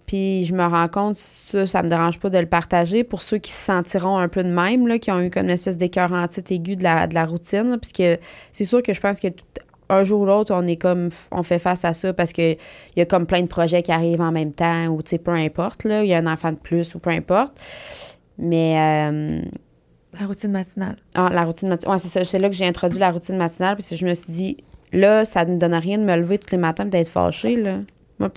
Puis 0.06 0.44
je 0.44 0.52
me 0.54 0.64
rends 0.66 0.88
compte, 0.88 1.16
ça, 1.16 1.66
ça 1.66 1.82
me 1.82 1.88
dérange 1.88 2.20
pas 2.20 2.28
de 2.28 2.38
le 2.38 2.44
partager 2.46 3.04
pour 3.04 3.22
ceux 3.22 3.38
qui 3.38 3.50
se 3.50 3.64
sentiront 3.64 4.18
un 4.18 4.28
peu 4.28 4.44
de 4.44 4.50
même, 4.50 4.86
là, 4.86 4.98
qui 4.98 5.10
ont 5.10 5.20
eu 5.22 5.30
comme 5.30 5.44
une 5.44 5.50
espèce 5.50 5.78
d'écœur 5.78 6.12
anti 6.12 6.42
aigu 6.50 6.76
de 6.76 6.82
la, 6.82 7.06
de 7.06 7.14
la 7.14 7.24
routine. 7.24 7.70
là, 7.70 7.78
puisque 7.78 8.20
c'est 8.52 8.64
sûr 8.66 8.82
que 8.82 8.92
je 8.92 9.00
pense 9.00 9.18
que 9.20 9.28
tout- 9.28 9.44
un 9.88 10.02
jour 10.02 10.22
ou 10.22 10.26
l'autre, 10.26 10.52
on 10.54 10.66
est 10.66 10.76
comme 10.76 11.08
on 11.30 11.42
fait 11.42 11.58
face 11.58 11.84
à 11.84 11.92
ça 11.94 12.12
parce 12.12 12.32
que 12.32 12.52
il 12.52 12.58
y 12.98 13.00
a 13.02 13.06
comme 13.06 13.26
plein 13.26 13.42
de 13.42 13.46
projets 13.46 13.82
qui 13.82 13.92
arrivent 13.92 14.20
en 14.22 14.32
même 14.32 14.52
temps 14.52 14.86
ou 14.88 15.02
tu 15.02 15.10
sais, 15.10 15.18
peu 15.18 15.30
importe, 15.32 15.84
là, 15.84 16.02
il 16.04 16.08
y 16.08 16.14
a 16.14 16.18
un 16.18 16.26
enfant 16.26 16.52
de 16.52 16.56
plus 16.58 16.94
ou 16.94 16.98
peu 16.98 17.10
importe. 17.10 17.52
Mais 18.38 18.74
euh, 18.78 19.40
La 20.20 20.26
routine 20.26 20.50
matinale. 20.52 20.96
ah, 21.14 21.30
la 21.32 21.44
routine 21.44 21.68
matinale. 21.68 21.94
Ouais, 21.94 21.98
c'est 21.98 22.08
ça. 22.08 22.24
C'est 22.24 22.38
là 22.38 22.48
que 22.48 22.54
j'ai 22.54 22.66
introduit 22.66 22.98
la 22.98 23.10
routine 23.10 23.36
matinale 23.36 23.76
parce 23.76 23.88
que 23.90 23.96
je 23.96 24.06
me 24.06 24.14
suis 24.14 24.32
dit, 24.32 24.56
là, 24.92 25.24
ça 25.24 25.44
ne 25.44 25.58
donne 25.58 25.74
rien 25.74 25.98
de 25.98 26.04
me 26.04 26.16
lever 26.16 26.38
tous 26.38 26.52
les 26.52 26.58
matins 26.58 26.84
et 26.86 26.90
d'être 26.90 27.08
fâchée, 27.08 27.56
là. 27.56 27.78
Moi, 28.20 28.30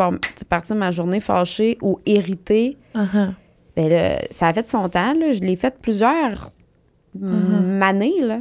partir 0.50 0.76
de 0.76 0.80
ma 0.80 0.92
journée 0.92 1.20
fâchée 1.20 1.78
ou 1.82 2.00
irritée, 2.06 2.78
Uh-huh. 2.96 3.30
ben 3.76 3.90
là, 3.90 4.18
ça 4.32 4.48
a 4.48 4.54
fait 4.54 4.68
son 4.70 4.90
temps, 4.90 5.14
là. 5.14 5.32
Je 5.34 5.40
l'ai 5.42 5.56
fait 5.56 5.76
plusieurs 5.82 6.52
Mhm. 7.16 7.82
années, 7.82 8.22
là. 8.22 8.40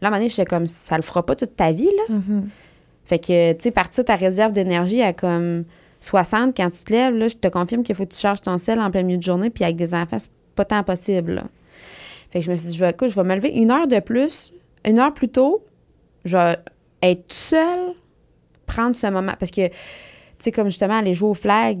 Là, 0.00 0.10
donné, 0.10 0.28
j'étais 0.28 0.44
comme, 0.44 0.66
ça 0.66 0.96
le 0.96 1.02
fera 1.02 1.24
pas 1.24 1.34
toute 1.34 1.56
ta 1.56 1.72
vie, 1.72 1.84
là. 2.08 2.14
Mhm. 2.14 2.48
Fait 3.04 3.18
que, 3.18 3.52
tu 3.54 3.62
sais, 3.62 3.70
partir 3.70 4.04
ta 4.04 4.16
réserve 4.16 4.52
d'énergie 4.52 5.02
à 5.02 5.12
comme 5.12 5.64
60 6.00 6.54
quand 6.56 6.70
tu 6.70 6.84
te 6.84 6.92
lèves, 6.92 7.14
là, 7.14 7.28
je 7.28 7.34
te 7.36 7.48
confirme 7.48 7.82
qu'il 7.82 7.94
faut 7.94 8.04
que 8.04 8.12
tu 8.14 8.18
charges 8.20 8.42
ton 8.42 8.58
sel 8.58 8.80
en 8.80 8.90
plein 8.90 9.02
milieu 9.02 9.18
de 9.18 9.22
journée, 9.22 9.50
puis 9.50 9.64
avec 9.64 9.76
des 9.76 9.94
enfants, 9.94 10.18
c'est 10.18 10.30
pas 10.54 10.64
tant 10.64 10.82
possible, 10.82 11.32
là. 11.34 11.44
Fait 12.30 12.40
que 12.40 12.44
je 12.44 12.50
me 12.50 12.56
suis 12.56 12.68
dit, 12.68 12.76
je 12.76 12.84
vais, 12.84 12.90
écoute, 12.90 13.08
je 13.08 13.14
vais 13.14 13.26
me 13.26 13.34
lever 13.34 13.50
une 13.50 13.70
heure 13.70 13.86
de 13.86 14.00
plus, 14.00 14.52
une 14.84 14.98
heure 14.98 15.14
plus 15.14 15.28
tôt, 15.28 15.64
je 16.24 16.36
vais 16.36 16.56
être 17.02 17.32
seule, 17.32 17.94
prendre 18.66 18.94
ce 18.94 19.06
moment. 19.06 19.32
Parce 19.38 19.50
que, 19.50 19.66
tu 19.68 19.74
sais, 20.38 20.52
comme 20.52 20.66
justement, 20.68 20.98
aller 20.98 21.14
jouer 21.14 21.30
au 21.30 21.34
flag, 21.34 21.78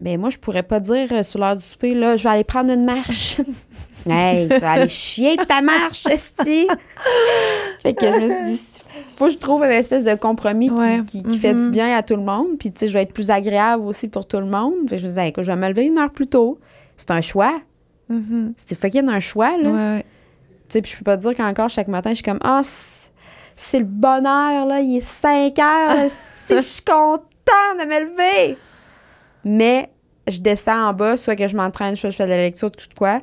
ben 0.00 0.20
moi, 0.20 0.28
je 0.28 0.38
pourrais 0.38 0.64
pas 0.64 0.80
dire 0.80 1.08
euh, 1.12 1.22
sur 1.22 1.40
l'heure 1.40 1.56
du 1.56 1.64
souper, 1.64 1.94
là, 1.94 2.16
je 2.16 2.24
vais 2.24 2.30
aller 2.30 2.44
prendre 2.44 2.70
une 2.70 2.84
marche. 2.84 3.40
hey, 4.06 4.48
tu 4.48 4.58
vas 4.58 4.72
aller 4.72 4.88
chier 4.88 5.36
de 5.36 5.44
ta 5.44 5.62
marche, 5.62 6.04
esti. 6.06 6.66
fait 7.82 7.94
que 7.94 8.04
je 8.06 8.18
me 8.18 8.28
suis 8.28 8.56
dit, 8.56 8.62
faut 9.16 9.26
que 9.26 9.30
je 9.32 9.38
trouve 9.38 9.64
une 9.64 9.70
espèce 9.70 10.04
de 10.04 10.14
compromis 10.14 10.68
qui, 10.68 10.74
Ouais. 10.74 11.00
qui- 11.06 11.22
qui 11.22 11.38
fait 11.38 11.54
Mhm. 11.54 11.60
du 11.64 11.70
bien 11.70 11.96
à 11.96 12.02
tout 12.02 12.16
le 12.16 12.22
monde. 12.22 12.58
Puis, 12.58 12.70
tu 12.72 12.80
sais, 12.80 12.86
je 12.88 12.92
vais 12.92 13.02
être 13.02 13.12
plus 13.14 13.30
agréable 13.30 13.84
aussi 13.86 14.08
pour 14.08 14.26
tout 14.26 14.38
le 14.38 14.46
monde. 14.46 14.74
Fait 14.90 14.96
que 14.96 14.98
je 14.98 15.04
me 15.04 15.08
disais, 15.08 15.28
écoute, 15.28 15.44
je 15.44 15.52
vais 15.52 15.56
me 15.58 15.68
lever 15.68 15.84
une 15.86 15.96
heure 15.98 16.10
plus 16.10 16.26
tôt. 16.26 16.58
C'est 16.96 17.10
un 17.12 17.20
choix. 17.22 17.60
Mhm. 18.08 18.54
C'est 18.56 18.74
fucking 18.78 19.08
un 19.08 19.20
choix, 19.20 19.56
là. 19.56 19.70
Ouais, 19.70 19.96
ouais. 19.96 20.04
Tu 20.68 20.72
sais, 20.74 20.82
puis 20.82 20.92
je 20.92 20.96
peux 20.98 21.04
pas 21.04 21.16
te 21.16 21.22
dire 21.22 21.34
qu'encore 21.36 21.68
chaque 21.68 21.88
matin, 21.88 22.10
je 22.10 22.16
suis 22.16 22.22
comme, 22.24 22.38
ah, 22.42 22.60
c'est 22.62 23.10
c'est 23.56 23.78
le 23.78 23.84
bonheur, 23.84 24.66
là, 24.66 24.80
il 24.80 24.96
est 24.96 25.00
5 25.00 25.56
heures, 25.60 26.08
je 26.50 26.60
suis 26.60 26.82
contente 26.82 27.22
de 27.80 27.84
me 27.86 28.00
lever. 28.04 28.58
Mais 29.44 29.90
je 30.28 30.38
descends 30.40 30.88
en 30.88 30.92
bas, 30.92 31.16
soit 31.16 31.36
que 31.36 31.46
je 31.46 31.56
m'entraîne, 31.56 31.94
soit 31.94 32.08
que 32.08 32.12
je 32.14 32.16
fais 32.16 32.24
de 32.24 32.30
la 32.30 32.38
lecture, 32.38 32.70
tout 32.72 32.86
quoi. 32.98 33.20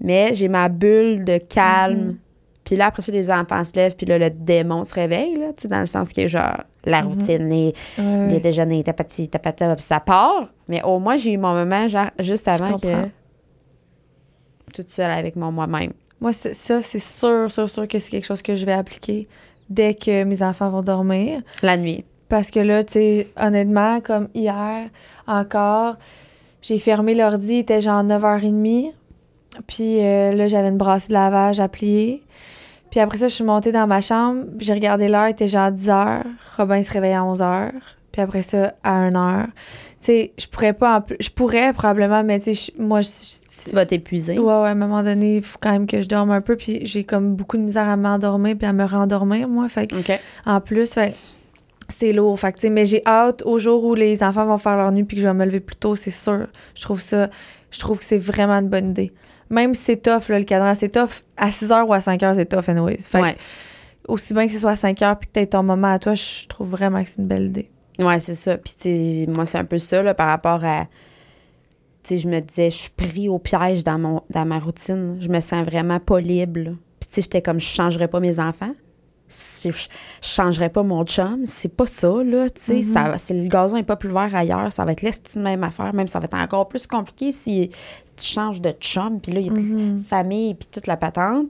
Mais 0.00 0.32
j'ai 0.34 0.46
ma 0.48 0.68
bulle 0.68 1.24
de 1.24 1.38
calme. 1.38 1.98
Mhm. 1.98 2.18
Puis 2.64 2.76
là, 2.76 2.86
après 2.86 3.02
ça, 3.02 3.10
les 3.12 3.30
enfants 3.30 3.62
se 3.64 3.72
lèvent, 3.74 3.96
puis 3.96 4.06
là, 4.06 4.16
le 4.18 4.30
démon 4.30 4.84
se 4.84 4.94
réveille, 4.94 5.36
là, 5.38 5.48
tu 5.48 5.62
sais, 5.62 5.68
dans 5.68 5.80
le 5.80 5.86
sens 5.86 6.12
que, 6.12 6.28
genre, 6.28 6.62
la 6.84 7.02
Mhm. 7.02 7.08
routine, 7.08 7.48
les, 7.48 7.74
Ouais, 7.98 8.28
les 8.28 8.40
déjeuners, 8.40 8.84
tapati, 8.84 9.28
tapata, 9.28 9.74
puis 9.74 9.84
ça 9.84 10.00
part. 10.00 10.48
Mais 10.68 10.82
au 10.84 10.98
moins, 10.98 11.16
j'ai 11.16 11.32
eu 11.32 11.36
mon 11.38 11.52
moment, 11.52 11.88
genre, 11.88 12.10
juste 12.20 12.46
avant 12.48 12.78
que. 12.78 13.08
Toute 14.74 14.90
seule 14.90 15.10
avec 15.10 15.36
mon 15.36 15.52
moi-même. 15.52 15.92
Moi, 16.20 16.32
ça, 16.32 16.82
c'est 16.82 16.98
sûr, 16.98 17.50
sûr, 17.50 17.68
sûr 17.70 17.88
que 17.88 17.98
c'est 17.98 18.10
quelque 18.10 18.26
chose 18.26 18.42
que 18.42 18.54
je 18.54 18.66
vais 18.66 18.72
appliquer 18.72 19.28
dès 19.70 19.94
que 19.94 20.24
mes 20.24 20.42
enfants 20.42 20.68
vont 20.70 20.82
dormir. 20.82 21.42
La 21.62 21.76
nuit. 21.76 22.04
Parce 22.28 22.50
que 22.50 22.60
là, 22.60 22.82
tu 22.82 22.94
sais, 22.94 23.28
honnêtement, 23.40 24.00
comme 24.00 24.28
hier 24.34 24.88
encore, 25.26 25.96
j'ai 26.62 26.78
fermé 26.78 27.14
l'ordi, 27.14 27.54
il 27.54 27.58
était 27.60 27.80
genre 27.80 28.02
9h30. 28.02 28.92
Puis 29.66 30.00
euh, 30.04 30.32
là, 30.32 30.48
j'avais 30.48 30.68
une 30.68 30.76
brassée 30.78 31.08
de 31.08 31.12
lavage 31.12 31.60
à 31.60 31.68
plier. 31.68 32.22
Puis 32.90 33.00
après 33.00 33.18
ça, 33.18 33.28
je 33.28 33.34
suis 33.34 33.44
montée 33.44 33.72
dans 33.72 33.86
ma 33.86 34.00
chambre, 34.00 34.44
j'ai 34.58 34.72
regardé 34.72 35.08
l'heure, 35.08 35.28
il 35.28 35.32
était 35.32 35.48
genre 35.48 35.70
10h. 35.70 36.22
Robin 36.56 36.82
se 36.82 36.90
réveillait 36.92 37.14
à 37.14 37.22
11h. 37.22 37.70
Puis 38.12 38.22
après 38.22 38.42
ça, 38.42 38.74
à 38.82 39.10
1h. 39.10 39.46
Tu 39.46 39.50
sais, 40.00 40.32
je 40.38 40.46
pourrais 40.46 40.72
pas 40.72 40.96
en 40.96 41.00
plus. 41.00 41.16
Je 41.20 41.30
pourrais 41.30 41.72
probablement, 41.72 42.22
mais 42.24 42.38
tu 42.40 42.54
sais, 42.54 42.72
moi, 42.78 43.00
je- 43.00 43.08
Tu 43.70 43.74
vas 43.74 43.86
t'épuiser. 43.86 44.38
Ouais, 44.38 44.44
ouais, 44.44 44.68
à 44.68 44.72
un 44.72 44.74
moment 44.74 45.02
donné, 45.02 45.36
il 45.36 45.42
faut 45.42 45.58
quand 45.60 45.72
même 45.72 45.86
que 45.86 46.00
je 46.00 46.08
dorme 46.08 46.30
un 46.30 46.40
peu. 46.40 46.56
Puis 46.56 46.80
j'ai 46.86 47.04
comme 47.04 47.34
beaucoup 47.34 47.56
de 47.56 47.62
misère 47.62 47.88
à 47.88 47.96
m'endormir 47.96 48.56
puis 48.56 48.66
à 48.66 48.72
me 48.72 48.84
rendormir, 48.84 49.48
moi. 49.48 49.68
Fait 49.68 49.86
que, 49.86 49.94
en 50.46 50.60
plus, 50.60 50.92
fait 50.94 51.10
que 51.10 51.14
c'est 51.96 52.12
lourd. 52.12 52.38
Fait 52.38 52.52
que, 52.52 52.66
mais 52.68 52.86
j'ai 52.86 53.02
hâte 53.06 53.42
au 53.44 53.58
jour 53.58 53.84
où 53.84 53.94
les 53.94 54.22
enfants 54.22 54.46
vont 54.46 54.58
faire 54.58 54.76
leur 54.76 54.90
nuit 54.92 55.04
puis 55.04 55.16
que 55.16 55.22
je 55.22 55.28
vais 55.28 55.34
me 55.34 55.44
lever 55.44 55.60
plus 55.60 55.76
tôt, 55.76 55.96
c'est 55.96 56.10
sûr. 56.10 56.46
Je 56.74 56.82
trouve 56.82 57.00
ça, 57.00 57.28
je 57.70 57.78
trouve 57.78 57.98
que 57.98 58.04
c'est 58.04 58.18
vraiment 58.18 58.54
une 58.54 58.68
bonne 58.68 58.90
idée. 58.90 59.12
Même 59.50 59.74
si 59.74 59.82
c'est 59.82 59.96
tough, 60.02 60.28
là, 60.30 60.38
le 60.38 60.44
cadran, 60.44 60.74
c'est 60.74 60.88
tough. 60.88 61.22
À 61.36 61.50
6 61.52 61.66
h 61.68 61.84
ou 61.86 61.92
à 61.92 62.00
5 62.00 62.20
h, 62.20 62.34
c'est 62.34 62.46
tough, 62.46 62.68
anyways. 62.68 62.98
Fait 63.02 63.18
que 63.18 63.22
Ouais. 63.24 63.36
aussi 64.08 64.32
bien 64.34 64.46
que 64.46 64.52
ce 64.52 64.58
soit 64.58 64.70
à 64.72 64.76
5 64.76 64.98
h 65.00 65.16
puis 65.18 65.28
que 65.28 65.32
tu 65.34 65.40
aies 65.40 65.46
ton 65.46 65.62
moment 65.62 65.92
à 65.92 65.98
toi, 65.98 66.14
je 66.14 66.46
trouve 66.48 66.70
vraiment 66.70 67.02
que 67.04 67.10
c'est 67.10 67.18
une 67.18 67.28
belle 67.28 67.46
idée. 67.46 67.70
Ouais, 67.98 68.18
c'est 68.20 68.34
ça. 68.34 68.56
Puis, 68.56 69.26
moi, 69.28 69.44
c'est 69.46 69.58
un 69.58 69.64
peu 69.64 69.78
ça, 69.78 70.02
là, 70.02 70.14
par 70.14 70.26
rapport 70.28 70.64
à. 70.64 70.86
Sais, 72.04 72.18
je 72.18 72.28
me 72.28 72.40
disais, 72.40 72.70
je 72.70 72.76
suis 72.76 72.90
pris 72.90 73.28
au 73.28 73.38
piège 73.38 73.82
dans, 73.84 73.98
mon, 73.98 74.22
dans 74.30 74.44
ma 74.44 74.58
routine. 74.58 75.16
Je 75.20 75.28
me 75.28 75.40
sens 75.40 75.64
vraiment 75.64 76.00
pas 76.00 76.20
libre. 76.20 76.60
là. 76.60 76.70
Puis, 77.00 77.08
tu 77.08 77.14
sais, 77.14 77.22
j'étais 77.22 77.42
comme, 77.42 77.60
je 77.60 77.66
changerais 77.66 78.08
pas 78.08 78.20
mes 78.20 78.38
enfants. 78.38 78.72
Si 79.26 79.72
je, 79.72 79.88
je 80.22 80.28
changerais 80.28 80.68
pas 80.68 80.82
mon 80.82 81.04
chum. 81.04 81.46
C'est 81.46 81.74
pas 81.74 81.86
ça, 81.86 82.22
là. 82.22 82.50
Tu 82.50 82.60
sais, 82.60 82.80
va- 82.92 83.16
si 83.18 83.32
le 83.32 83.48
gazon 83.48 83.78
est 83.78 83.82
pas 83.82 83.96
plus 83.96 84.10
vert 84.10 84.34
ailleurs, 84.34 84.70
ça 84.70 84.84
va 84.84 84.92
être 84.92 85.00
l'estime 85.02 85.42
même 85.42 85.64
affaire. 85.64 85.94
Même 85.94 86.08
ça 86.08 86.18
va 86.20 86.26
être 86.26 86.34
encore 86.36 86.68
plus 86.68 86.86
compliqué 86.86 87.32
si 87.32 87.70
tu 88.16 88.26
changes 88.26 88.60
de 88.60 88.70
chum. 88.72 89.18
Puis 89.20 89.32
là, 89.32 89.40
il 89.40 89.46
y 89.46 89.48
a 89.48 89.52
Mhm. 89.52 90.04
famille 90.08 90.54
puis 90.54 90.68
toute 90.70 90.86
la 90.86 90.98
patente. 90.98 91.46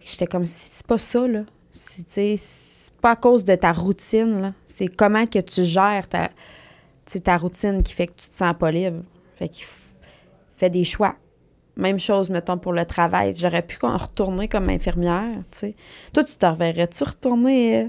J'étais 0.00 0.26
comme 0.26 0.44
si 0.44 0.68
c'est 0.72 0.86
pas 0.86 0.98
ça 0.98 1.26
là. 1.26 1.40
C'est 1.72 2.90
pas 3.00 3.12
à 3.12 3.16
cause 3.16 3.42
de 3.44 3.54
ta 3.54 3.72
routine 3.72 4.40
là, 4.40 4.52
c'est 4.66 4.88
comment 4.88 5.26
que 5.26 5.38
tu 5.40 5.64
gères 5.64 6.08
ta 6.08 6.28
ta 7.22 7.36
routine 7.36 7.82
qui 7.82 7.92
fait 7.92 8.06
que 8.06 8.12
tu 8.16 8.28
te 8.28 8.34
sens 8.34 8.54
pas 8.58 8.70
libre. 8.70 9.02
Fait 9.36 9.48
qu'il 9.48 9.64
f- 9.64 9.83
fais 10.56 10.70
des 10.70 10.84
choix. 10.84 11.14
Même 11.76 11.98
chose 11.98 12.30
mettons 12.30 12.56
pour 12.58 12.72
le 12.72 12.84
travail, 12.84 13.34
j'aurais 13.36 13.62
pu 13.62 13.76
retourner 13.82 14.46
comme 14.48 14.68
infirmière, 14.68 15.34
tu 15.50 15.58
sais. 15.58 15.74
Toi 16.12 16.22
tu 16.24 16.36
te 16.36 16.46
reverrais-tu 16.46 17.02
retourner 17.04 17.82
euh, 17.82 17.88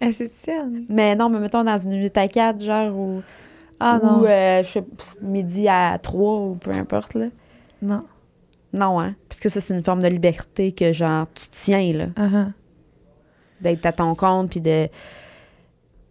Esthéticienne? 0.00 0.86
mais 0.88 1.14
non, 1.14 1.28
mais 1.28 1.38
mettons 1.38 1.62
dans 1.64 1.78
une 1.78 1.94
8 1.96 2.16
à 2.18 2.28
4 2.28 2.64
genre 2.64 2.96
ou 2.96 3.22
Ah 3.78 4.00
ou 4.02 4.06
non. 4.06 4.24
euh, 4.24 4.62
je 4.62 4.68
sais 4.68 4.82
pas, 4.82 5.04
midi 5.20 5.68
à 5.68 5.98
3 5.98 6.40
ou 6.40 6.54
peu 6.54 6.70
importe 6.70 7.14
là. 7.14 7.26
Non. 7.82 8.04
Non 8.72 8.98
hein, 8.98 9.14
parce 9.28 9.40
que 9.40 9.50
ça 9.50 9.60
c'est 9.60 9.74
une 9.74 9.82
forme 9.82 10.00
de 10.02 10.08
liberté 10.08 10.72
que 10.72 10.92
genre 10.92 11.26
tu 11.34 11.46
tiens 11.50 11.92
là. 11.92 12.06
Uh-huh. 12.16 12.50
d'être 13.60 13.84
à 13.84 13.92
ton 13.92 14.14
compte 14.14 14.48
puis 14.50 14.60
de 14.62 14.88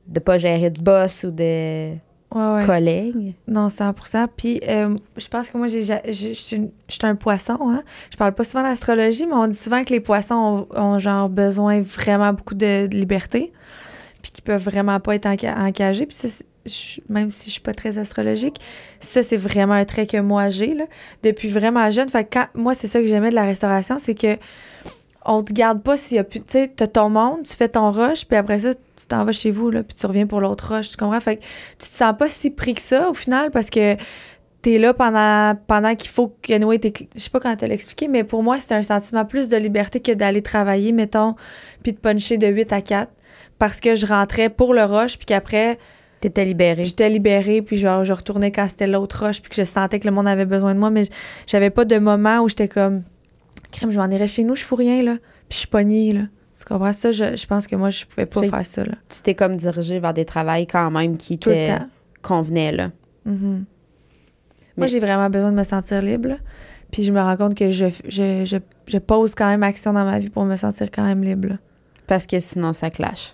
de 0.08 0.20
pas 0.20 0.38
gérer 0.38 0.70
de 0.70 0.80
boss 0.82 1.24
ou 1.24 1.32
de 1.32 1.96
Ouais, 2.34 2.54
ouais. 2.60 2.66
collègues. 2.66 3.34
Non, 3.48 3.68
100% 3.70 4.28
Puis, 4.36 4.62
euh, 4.68 4.96
je 5.18 5.28
pense 5.28 5.50
que 5.50 5.58
moi, 5.58 5.68
j'ai, 5.68 5.84
je 5.84 6.34
suis 6.34 6.72
un 7.04 7.16
poisson. 7.16 7.58
Hein? 7.70 7.84
Je 8.12 8.18
parle 8.18 8.34
pas 8.34 8.44
souvent 8.44 8.64
d'astrologie, 8.64 9.26
mais 9.26 9.34
on 9.34 9.48
dit 9.48 9.58
souvent 9.58 9.84
que 9.84 9.90
les 9.92 10.00
poissons 10.00 10.68
ont, 10.72 10.80
ont 10.82 11.00
genre 11.00 11.28
besoin 11.30 11.82
vraiment 11.82 12.34
beaucoup 12.34 12.56
de, 12.56 12.88
de 12.88 12.96
liberté. 12.96 13.52
Puis 14.22 14.32
qu'ils 14.32 14.44
peuvent 14.44 14.64
vraiment 14.64 15.00
pas 15.00 15.16
être 15.16 15.26
enca- 15.26 15.58
encagés. 15.60 16.06
Puis 16.06 16.16
ça, 16.16 16.28
je- 16.66 17.02
même 17.10 17.30
si 17.30 17.46
je 17.48 17.52
suis 17.54 17.60
pas 17.62 17.74
très 17.74 17.98
astrologique, 17.98 18.60
ça, 19.00 19.24
c'est 19.24 19.38
vraiment 19.38 19.74
un 19.74 19.86
trait 19.86 20.06
que 20.08 20.18
moi, 20.18 20.50
j'ai, 20.50 20.74
là, 20.76 20.86
depuis 21.24 21.50
vraiment 21.50 21.90
jeune. 21.90 22.08
Fait 22.08 22.24
que 22.24 22.30
quand, 22.40 22.48
moi, 22.54 22.76
c'est 22.76 22.88
ça 22.88 23.00
que 23.02 23.08
j'aimais 23.08 23.32
de 23.32 23.36
la 23.36 23.44
restauration, 23.46 23.98
c'est 24.00 24.16
que 24.16 24.38
on 25.26 25.44
te 25.44 25.54
garde 25.54 25.82
pas 25.84 25.98
s'il 25.98 26.18
y 26.18 26.20
a 26.20 26.24
plus, 26.24 26.40
tu 26.40 26.46
sais, 26.50 26.72
t'as 26.76 26.88
ton 26.88 27.10
monde, 27.10 27.44
tu 27.44 27.56
fais 27.56 27.70
ton 27.70 27.92
rush, 27.92 28.26
puis 28.26 28.38
après 28.38 28.60
ça, 28.60 28.74
tu 28.74 29.06
t'en 29.08 29.24
vas 29.24 29.32
chez 29.32 29.52
vous, 29.52 29.70
là, 29.70 29.84
puis 29.84 29.96
tu 29.96 30.06
reviens 30.06 30.26
pour 30.26 30.42
l'autre 30.42 30.76
rush, 30.76 30.90
tu 30.90 30.98
comprends? 30.98 31.20
Fait 31.20 31.38
que 31.38 31.42
tu 31.42 31.90
te 31.90 31.96
sens 31.96 32.16
pas 32.18 32.28
si 32.28 32.50
pris 32.50 32.74
que 32.74 32.82
ça, 32.82 33.10
au 33.10 33.14
final, 33.14 33.52
parce 33.52 33.70
que 33.70 33.96
t'es 34.62 34.78
là 34.78 34.94
pendant, 34.94 35.56
pendant 35.68 35.96
qu'il 35.96 36.10
faut 36.10 36.36
que 36.42 36.58
Noé 36.58 36.80
t'es... 36.80 36.94
Je 37.16 37.20
sais 37.20 37.30
pas 37.30 37.40
comment 37.40 37.56
te 37.56 37.66
l'expliquer, 37.66 38.08
mais 38.08 38.24
pour 38.24 38.44
moi, 38.44 38.58
c'est 38.60 38.74
un 38.74 38.82
sentiment 38.82 39.26
plus 39.26 39.48
de 39.50 39.58
liberté 39.58 40.00
que 40.00 40.12
d'aller 40.12 40.42
travailler, 40.42 40.92
mettons, 40.92 41.36
puis 41.84 41.94
de 41.94 41.98
puncher 41.98 42.38
de 42.38 42.48
8 42.48 42.74
à 42.74 42.82
4, 42.82 43.12
parce 43.60 43.80
que 43.80 43.96
je 43.96 44.06
rentrais 44.08 44.50
pour 44.50 44.74
le 44.74 44.84
rush, 44.84 45.18
puis 45.18 45.26
qu'après, 45.26 45.78
T'étais 46.22 46.46
libérée. 46.46 46.86
j'étais 46.86 47.10
libérée, 47.10 47.64
puis 47.64 47.78
je, 47.78 47.88
je 48.04 48.14
retournais 48.14 48.52
quand 48.52 48.68
c'était 48.68 48.86
l'autre 48.86 49.26
rush, 49.26 49.42
puis 49.42 49.50
que 49.50 49.56
je 49.56 49.64
sentais 49.64 50.00
que 50.00 50.08
le 50.08 50.14
monde 50.14 50.28
avait 50.28 50.46
besoin 50.46 50.76
de 50.76 50.80
moi, 50.80 50.92
mais 50.92 51.04
j'avais 51.48 51.72
pas 51.72 51.84
de 51.84 51.98
moment 51.98 52.42
où 52.42 52.50
j'étais 52.50 52.68
comme, 52.68 53.02
crème, 53.72 53.92
je 53.92 54.00
m'en 54.00 54.10
irais 54.10 54.28
chez 54.28 54.44
nous, 54.44 54.56
je 54.56 54.64
fous 54.64 54.76
rien, 54.76 55.02
là, 55.04 55.16
puis 55.50 55.56
je 55.56 55.58
suis 55.58 55.68
pognée, 55.68 56.12
là. 56.14 56.22
Tu 56.58 56.66
comprends? 56.66 56.94
Ça? 56.94 57.12
Je, 57.12 57.36
je 57.36 57.48
pense 57.48 57.66
que 57.66 57.76
moi, 57.76 57.90
je 57.90 58.06
pouvais 58.06 58.28
pas 58.28 58.42
Fait- 58.42 58.50
faire 58.50 58.66
ça, 58.66 58.84
là. 58.86 58.94
Tu 59.10 59.22
t'es 59.24 59.34
comme 59.34 59.58
dirigée 59.58 60.00
vers 60.00 60.14
des 60.14 60.26
travails 60.26 60.68
quand 60.68 60.92
même 60.92 61.18
qui 61.18 61.40
Tout 61.40 61.50
te 61.50 61.78
convenaient, 62.22 62.72
là. 62.72 62.92
Mhm. 63.26 63.66
Moi, 64.78 64.88
j'ai 64.88 65.00
vraiment 65.00 65.30
besoin 65.30 65.52
de 65.52 65.56
me 65.58 65.64
sentir 65.64 66.02
libre. 66.02 66.30
là. 66.30 66.38
Puis 66.92 67.04
je 67.04 67.12
me 67.12 67.20
rends 67.20 67.36
compte 67.38 67.56
que 67.56 67.72
je, 67.72 67.86
je, 68.08 68.46
je, 68.46 68.58
je 68.88 68.98
pose 69.00 69.34
quand 69.36 69.48
même 69.48 69.64
action 69.64 69.94
dans 69.94 70.06
ma 70.06 70.20
vie 70.20 70.30
pour 70.30 70.46
me 70.46 70.56
sentir 70.56 70.92
quand 70.92 71.04
même 71.06 71.24
libre. 71.24 71.50
là. 71.50 71.56
Parce 72.08 72.26
que 72.28 72.40
sinon, 72.40 72.74
ça 72.74 72.90
clash. 72.90 73.34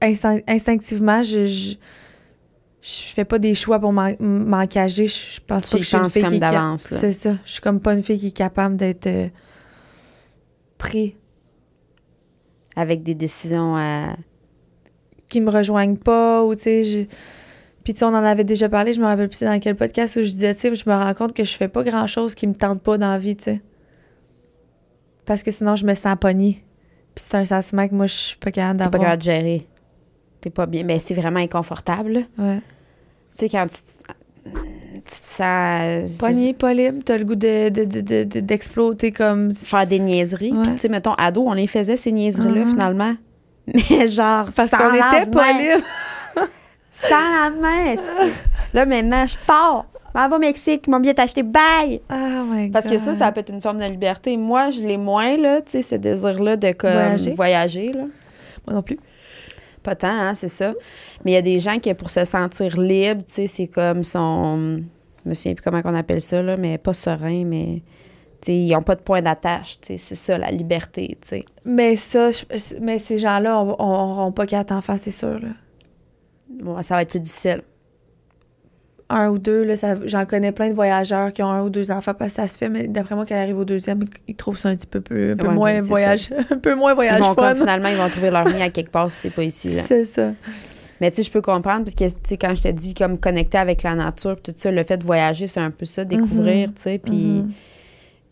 instinct- 0.00 0.42
instinctivement, 0.48 1.22
je, 1.22 1.74
je, 2.82 3.12
fais 3.14 3.24
pas 3.24 3.38
des 3.38 3.54
choix 3.54 3.78
pour 3.78 3.92
m'en- 3.92 4.14
m'engager. 4.20 5.06
Je, 5.06 5.40
pense 5.46 5.66
Tu 5.66 5.70
pas 5.72 5.78
que 5.78 5.82
je 5.84 5.88
suis 5.88 5.96
une 5.96 6.10
fille 6.10 6.22
comme 6.22 6.38
d'avance. 6.38 6.86
C'est 6.88 7.12
ça. 7.12 7.36
Je 7.44 7.50
suis 7.52 7.60
comme 7.60 7.80
pas 7.80 7.94
une 7.94 8.02
fille 8.02 8.18
qui 8.18 8.28
est 8.28 8.30
capable 8.30 8.76
d'être 8.76 9.06
euh, 9.06 9.28
pris, 10.78 11.16
Avec 12.76 13.02
des 13.02 13.14
décisions 13.14 13.76
à. 13.76 14.16
qui 15.28 15.40
me 15.40 15.50
rejoignent 15.50 15.96
pas 15.96 16.44
ou 16.44 16.54
tu 16.54 16.62
sais. 16.62 16.84
je- 16.84 17.04
Puis 17.84 17.94
tu 17.94 17.98
sais, 18.00 18.04
on 18.04 18.08
en 18.08 18.14
avait 18.24 18.44
déjà 18.44 18.68
parlé, 18.68 18.92
je 18.92 19.00
me 19.00 19.06
rappelle 19.06 19.28
plus 19.28 19.40
dans 19.40 19.58
quel 19.58 19.74
podcast 19.76 20.16
où 20.16 20.22
je 20.22 20.30
disais, 20.30 20.54
tu 20.54 20.60
sais, 20.60 20.74
je 20.74 20.88
me 20.88 20.94
rends 20.94 21.14
compte 21.14 21.32
que 21.34 21.42
je 21.44 21.54
fais 21.56 21.68
pas 21.68 21.82
grand 21.82 22.06
chose 22.06 22.34
qui 22.34 22.46
me 22.46 22.54
tente 22.54 22.82
pas 22.82 22.96
dans 22.98 23.10
la 23.10 23.18
vie, 23.18 23.36
tu 23.36 23.44
sais. 23.44 23.62
Parce 25.26 25.42
que 25.42 25.50
sinon, 25.50 25.74
je 25.76 25.84
me 25.84 25.94
sens 25.94 26.16
pognée. 26.20 26.64
Puis 27.14 27.24
c'est 27.28 27.36
un 27.38 27.44
sentiment 27.44 27.88
que 27.88 27.94
moi, 27.94 28.06
je 28.06 28.14
suis 28.14 28.36
pas 28.36 28.50
capable 28.50 28.78
T'es 28.78 28.84
pas 28.84 28.90
d'avoir. 28.90 29.10
capable 29.10 29.22
de 29.22 29.24
gérer. 29.24 29.66
T'es 30.40 30.50
pas 30.50 30.66
bien. 30.66 30.84
Mais 30.84 30.98
c'est 30.98 31.14
vraiment 31.14 31.40
inconfortable. 31.40 32.26
Ouais. 32.38 32.58
Tu 32.58 33.46
sais, 33.46 33.48
quand 33.48 33.66
tu, 33.66 33.76
te- 33.78 34.50
tu 34.94 35.00
te 35.04 35.10
sens. 35.26 36.16
Poignée, 36.18 36.54
pas 36.54 36.72
libre, 36.74 37.02
t'as 37.04 37.18
le 37.18 37.24
goût 37.24 37.34
de, 37.34 37.68
de, 37.70 37.84
de, 37.84 38.00
de- 38.24 39.10
comme. 39.10 39.52
Faire 39.54 39.86
des 39.86 39.98
niaiseries. 39.98 40.52
Ouais. 40.52 40.62
Puis, 40.62 40.72
tu 40.72 40.78
sais, 40.78 40.88
mettons, 40.88 41.14
ado, 41.14 41.44
on 41.46 41.52
les 41.52 41.66
faisait, 41.66 41.96
ces 41.96 42.12
niaiseries-là, 42.12 42.64
Mhm. 42.64 42.70
finalement. 42.70 43.14
Mais 43.90 44.06
genre, 44.08 44.48
Parce 44.56 44.70
qu'on 44.70 44.94
était 44.94 45.30
pas 45.30 45.52
libre. 45.52 45.84
Sans 46.92 47.10
la 47.10 47.50
main. 47.50 47.94
Là, 48.74 48.86
maintenant, 48.86 49.26
je 49.26 49.36
pars. 49.46 49.86
M'en 50.14 50.28
vais 50.28 50.36
au 50.36 50.38
Mexique. 50.38 50.88
Mon 50.88 50.98
billet 51.00 51.12
est 51.12 51.20
acheté. 51.20 51.42
Bye! 51.42 52.00
Oh 52.10 52.44
my 52.50 52.70
Parce 52.70 52.86
que 52.86 52.98
ça, 52.98 53.14
ça 53.14 53.30
peut 53.30 53.40
être 53.40 53.52
une 53.52 53.60
forme 53.60 53.78
de 53.78 53.84
liberté. 53.84 54.36
Moi, 54.36 54.70
je 54.70 54.80
l'ai 54.80 54.96
moins, 54.96 55.36
là, 55.36 55.60
tu 55.60 55.72
sais, 55.72 55.82
ce 55.82 55.94
désir-là 55.94 56.56
de 56.56 56.72
comme 56.72 56.90
Voyager. 56.90 57.34
voyager 57.34 57.92
là. 57.92 58.04
Moi 58.66 58.74
non 58.74 58.82
plus. 58.82 58.98
Pas 59.82 59.94
tant, 59.94 60.08
hein, 60.08 60.34
c'est 60.34 60.48
ça. 60.48 60.74
Mais 61.24 61.32
il 61.32 61.34
y 61.34 61.38
a 61.38 61.42
des 61.42 61.60
gens 61.60 61.78
qui, 61.78 61.92
pour 61.94 62.10
se 62.10 62.24
sentir 62.24 62.78
libre, 62.80 63.22
tu 63.26 63.34
sais, 63.34 63.46
c'est 63.46 63.66
comme 63.68 64.04
son. 64.04 64.82
Je 65.24 65.28
me 65.30 65.34
souviens 65.34 65.54
plus 65.54 65.62
comment 65.62 65.80
on 65.84 65.94
appelle 65.94 66.20
ça, 66.22 66.42
là, 66.42 66.56
mais 66.56 66.78
pas 66.78 66.92
serein, 66.94 67.44
mais. 67.44 67.82
Tu 68.40 68.46
sais, 68.52 68.56
ils 68.56 68.72
n'ont 68.72 68.82
pas 68.82 68.94
de 68.94 69.00
point 69.00 69.20
d'attache, 69.20 69.80
tu 69.80 69.88
sais, 69.88 69.96
c'est 69.98 70.14
ça, 70.14 70.38
la 70.38 70.50
liberté, 70.52 71.18
tu 71.20 71.28
sais. 71.28 71.44
Mais 71.64 71.96
ça, 71.96 72.30
je- 72.30 72.44
mais 72.80 73.00
ces 73.00 73.18
gens-là, 73.18 73.58
on 73.60 73.66
n'auront 73.76 74.30
pas 74.32 74.46
quatre 74.46 74.70
enfants, 74.70 74.96
c'est 74.96 75.10
sûr. 75.10 75.40
Là. 75.40 75.48
Bon, 76.48 76.80
ça 76.82 76.94
va 76.94 77.02
être 77.02 77.10
plus 77.10 77.20
difficile. 77.20 77.62
Un 79.10 79.30
ou 79.30 79.38
deux, 79.38 79.66
j'en 80.04 80.26
connais 80.26 80.52
plein 80.52 80.68
de 80.68 80.74
voyageurs 80.74 81.32
qui 81.32 81.42
ont 81.42 81.48
un 81.48 81.62
ou 81.62 81.70
deux 81.70 81.90
enfants 81.90 82.12
parce 82.12 82.32
que 82.34 82.36
ça 82.42 82.48
se 82.48 82.58
fait, 82.58 82.68
mais 82.68 82.86
d'après 82.88 83.14
moi, 83.14 83.24
quand 83.26 83.34
ils 83.34 83.38
arrivent 83.38 83.58
au 83.58 83.64
deuxième, 83.64 84.04
ils 84.26 84.34
trouvent 84.36 84.58
ça 84.58 84.68
un 84.68 84.76
petit 84.76 84.86
peu, 84.86 85.00
plus, 85.00 85.32
un 85.32 85.36
peu 85.36 85.46
Ouais, 85.48 85.54
moins 85.54 85.80
voyage, 85.80 86.28
un 86.50 86.58
peu 86.58 86.74
moins 86.74 86.92
Ils 86.92 86.96
voyage 86.96 87.20
vont 87.20 87.32
fun. 87.34 87.50
comme, 87.52 87.58
finalement, 87.60 87.88
ils 87.88 87.96
vont 87.96 88.08
trouver 88.10 88.30
leur 88.30 88.46
nid 88.46 88.60
à 88.60 88.68
quelque 88.68 88.90
part 88.90 89.10
si 89.10 89.20
c'est 89.22 89.30
pas 89.30 89.44
ici. 89.44 89.70
C'est 89.86 90.04
ça. 90.04 90.32
Mais 91.00 91.10
tu 91.10 91.16
sais, 91.18 91.22
je 91.22 91.30
peux 91.30 91.40
comprendre, 91.40 91.84
parce 91.84 91.94
que, 91.94 92.04
tu 92.04 92.20
sais, 92.24 92.36
quand 92.36 92.54
je 92.54 92.60
te 92.60 92.68
dis, 92.68 92.92
comme 92.92 93.18
connecter 93.18 93.56
avec 93.56 93.82
la 93.82 93.94
nature, 93.94 94.36
tout 94.42 94.52
ça, 94.54 94.70
le 94.70 94.82
fait 94.82 94.98
de 94.98 95.04
voyager, 95.04 95.46
c'est 95.46 95.60
un 95.60 95.70
peu 95.70 95.86
ça, 95.86 96.04
découvrir, 96.04 96.68
Mhm. 96.68 96.74
tu 96.74 96.82
sais, 96.82 96.98
puis... 96.98 97.42
Mhm. 97.42 97.52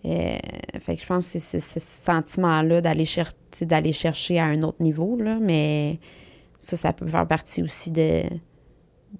Euh, 0.04 0.36
fait 0.80 0.94
que 0.94 1.02
je 1.02 1.06
pense 1.06 1.32
que 1.32 1.38
c'est 1.40 1.58
ce 1.58 1.80
sentiment-là 1.80 2.80
d'aller 2.80 3.04
cher- 3.06 3.32
d'aller 3.62 3.92
chercher 3.92 4.38
à 4.38 4.44
un 4.44 4.62
autre 4.62 4.76
niveau, 4.80 5.16
là, 5.20 5.38
mais 5.40 5.98
ça, 6.60 6.76
ça 6.76 6.92
peut 6.92 7.08
faire 7.08 7.26
partie 7.26 7.62
aussi 7.62 7.90
de 7.90 8.22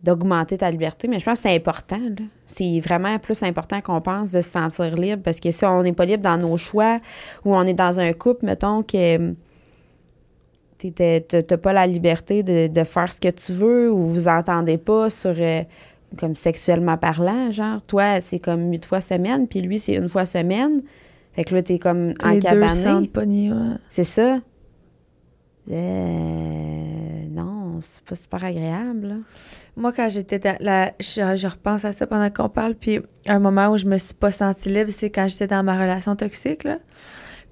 d'augmenter 0.03 0.59
ta 0.59 0.71
liberté. 0.71 1.09
Mais 1.09 1.19
je 1.19 1.25
pense 1.25 1.41
que 1.41 1.49
c'est 1.49 1.55
important. 1.57 1.99
là. 1.99 2.25
C'est 2.47 2.81
vraiment 2.81 3.19
plus 3.19 3.43
important 3.43 3.81
qu'on 3.81 4.01
pense 4.01 4.33
de 4.33 4.41
se 4.41 4.51
sentir 4.51 4.97
libre 4.97 5.23
parce 5.23 5.41
que 5.41 5.51
si 5.51 5.65
on 5.65 5.83
n'est 5.83 5.93
pas 5.93 6.05
libre 6.05 6.23
dans 6.23 6.39
nos 6.39 6.57
choix 6.57 7.01
ou 7.45 7.55
on 7.55 7.63
est 7.63 7.75
dans 7.75 7.99
un 8.01 8.13
couple, 8.13 8.47
mettons 8.47 8.83
que 8.83 9.35
tu 10.79 10.93
n'as 10.99 11.57
pas 11.57 11.73
la 11.73 11.87
liberté 11.87 12.43
de, 12.43 12.67
de 12.67 12.85
faire 12.85 13.13
ce 13.13 13.21
que 13.21 13.31
tu 13.31 13.53
veux 13.53 13.93
ou 13.93 14.07
vous 14.07 14.29
entendez 14.29 14.79
pas 14.79 15.11
sur... 15.11 15.35
euh, 15.37 15.63
comme 16.17 16.37
sexuellement 16.37 16.97
parlant, 16.97 17.51
genre, 17.51 17.83
toi, 17.83 18.21
c'est 18.21 18.39
comme 18.39 18.71
huit 18.71 18.87
fois 18.87 19.01
semaine, 19.01 19.49
puis 19.49 19.61
lui, 19.61 19.79
c'est 19.79 19.95
une 19.95 20.09
fois 20.09 20.25
semaine. 20.25 20.83
Fait 21.33 21.45
que 21.45 21.55
là, 21.55 21.63
t'es 21.63 21.81
comme 21.81 22.15
pognés, 23.09 23.51
ouais. 23.53 23.77
C'est 23.89 24.05
ça. 24.05 24.39
Euh, 25.71 26.96
c'est 27.81 28.03
pas 28.03 28.15
super 28.15 28.45
agréable. 28.45 29.17
Moi, 29.77 29.93
quand 29.93 30.09
j'étais 30.09 30.39
dans 30.39 30.57
je 31.01 31.47
repense 31.47 31.85
à 31.85 31.93
ça 31.93 32.07
pendant 32.07 32.31
qu'on 32.31 32.49
parle. 32.49 32.75
Puis, 32.75 33.01
un 33.27 33.39
moment 33.39 33.69
où 33.69 33.79
je 33.79 33.87
me 33.87 33.99
suis 33.99 34.15
pas 34.15 34.33
sentie 34.33 34.69
libre, 34.69 34.91
c'est 34.91 35.11
quand 35.11 35.29
j'étais 35.29 35.47
dans 35.47 35.63
ma 35.63 35.75
relation 35.75 36.17
toxique, 36.17 36.65
là. 36.65 36.79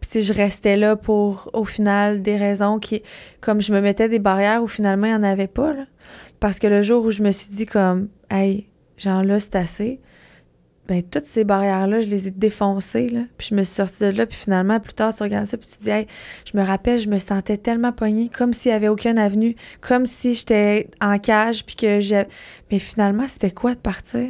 Puis, 0.00 0.10
si 0.10 0.22
je 0.22 0.32
restais 0.32 0.76
là 0.76 0.96
pour, 0.96 1.50
au 1.52 1.64
final, 1.64 2.22
des 2.22 2.36
raisons 2.36 2.78
qui. 2.78 3.02
Comme 3.40 3.60
je 3.60 3.72
me 3.72 3.80
mettais 3.80 4.08
des 4.08 4.18
barrières 4.18 4.62
où 4.62 4.66
finalement, 4.66 5.06
il 5.06 5.10
n'y 5.10 5.16
en 5.16 5.22
avait 5.22 5.46
pas, 5.46 5.72
là. 5.72 5.86
Parce 6.40 6.58
que 6.58 6.66
le 6.66 6.82
jour 6.82 7.04
où 7.04 7.10
je 7.10 7.22
me 7.22 7.32
suis 7.32 7.48
dit, 7.50 7.66
comme, 7.66 8.08
hey, 8.30 8.68
genre 8.96 9.22
là, 9.24 9.40
c'est 9.40 9.56
assez. 9.56 10.00
Ben, 10.86 11.02
toutes 11.02 11.24
ces 11.24 11.44
barrières-là, 11.44 12.02
je 12.02 12.08
les 12.08 12.28
ai 12.28 12.30
défoncées, 12.30 13.08
là. 13.08 13.20
Puis, 13.38 13.48
je 13.50 13.54
me 13.54 13.62
suis 13.62 13.74
sortie 13.76 14.00
de 14.00 14.08
là. 14.10 14.26
Puis, 14.26 14.36
finalement, 14.38 14.78
plus 14.80 14.92
tard, 14.92 15.14
tu 15.16 15.22
regardes 15.22 15.46
ça, 15.46 15.56
puis 15.56 15.66
tu 15.70 15.78
te 15.78 15.82
dis, 15.84 15.88
hey, 15.90 16.06
je 16.44 16.58
me 16.58 16.62
rappelle, 16.62 16.98
je 16.98 17.08
me 17.08 17.18
sentais 17.18 17.56
tellement 17.56 17.90
pognée, 17.92 18.28
comme 18.28 18.52
s'il 18.52 18.70
n'y 18.70 18.76
avait 18.76 18.88
aucune 18.88 19.18
avenue, 19.18 19.56
comme 19.80 20.04
si 20.04 20.34
j'étais 20.34 20.88
en 21.00 21.18
cage, 21.18 21.64
puis 21.64 21.74
que 21.74 22.00
j'ai. 22.00 22.24
Mais 22.70 22.78
finalement, 22.78 23.26
c'était 23.26 23.50
quoi 23.50 23.72
de 23.74 23.78
partir? 23.80 24.28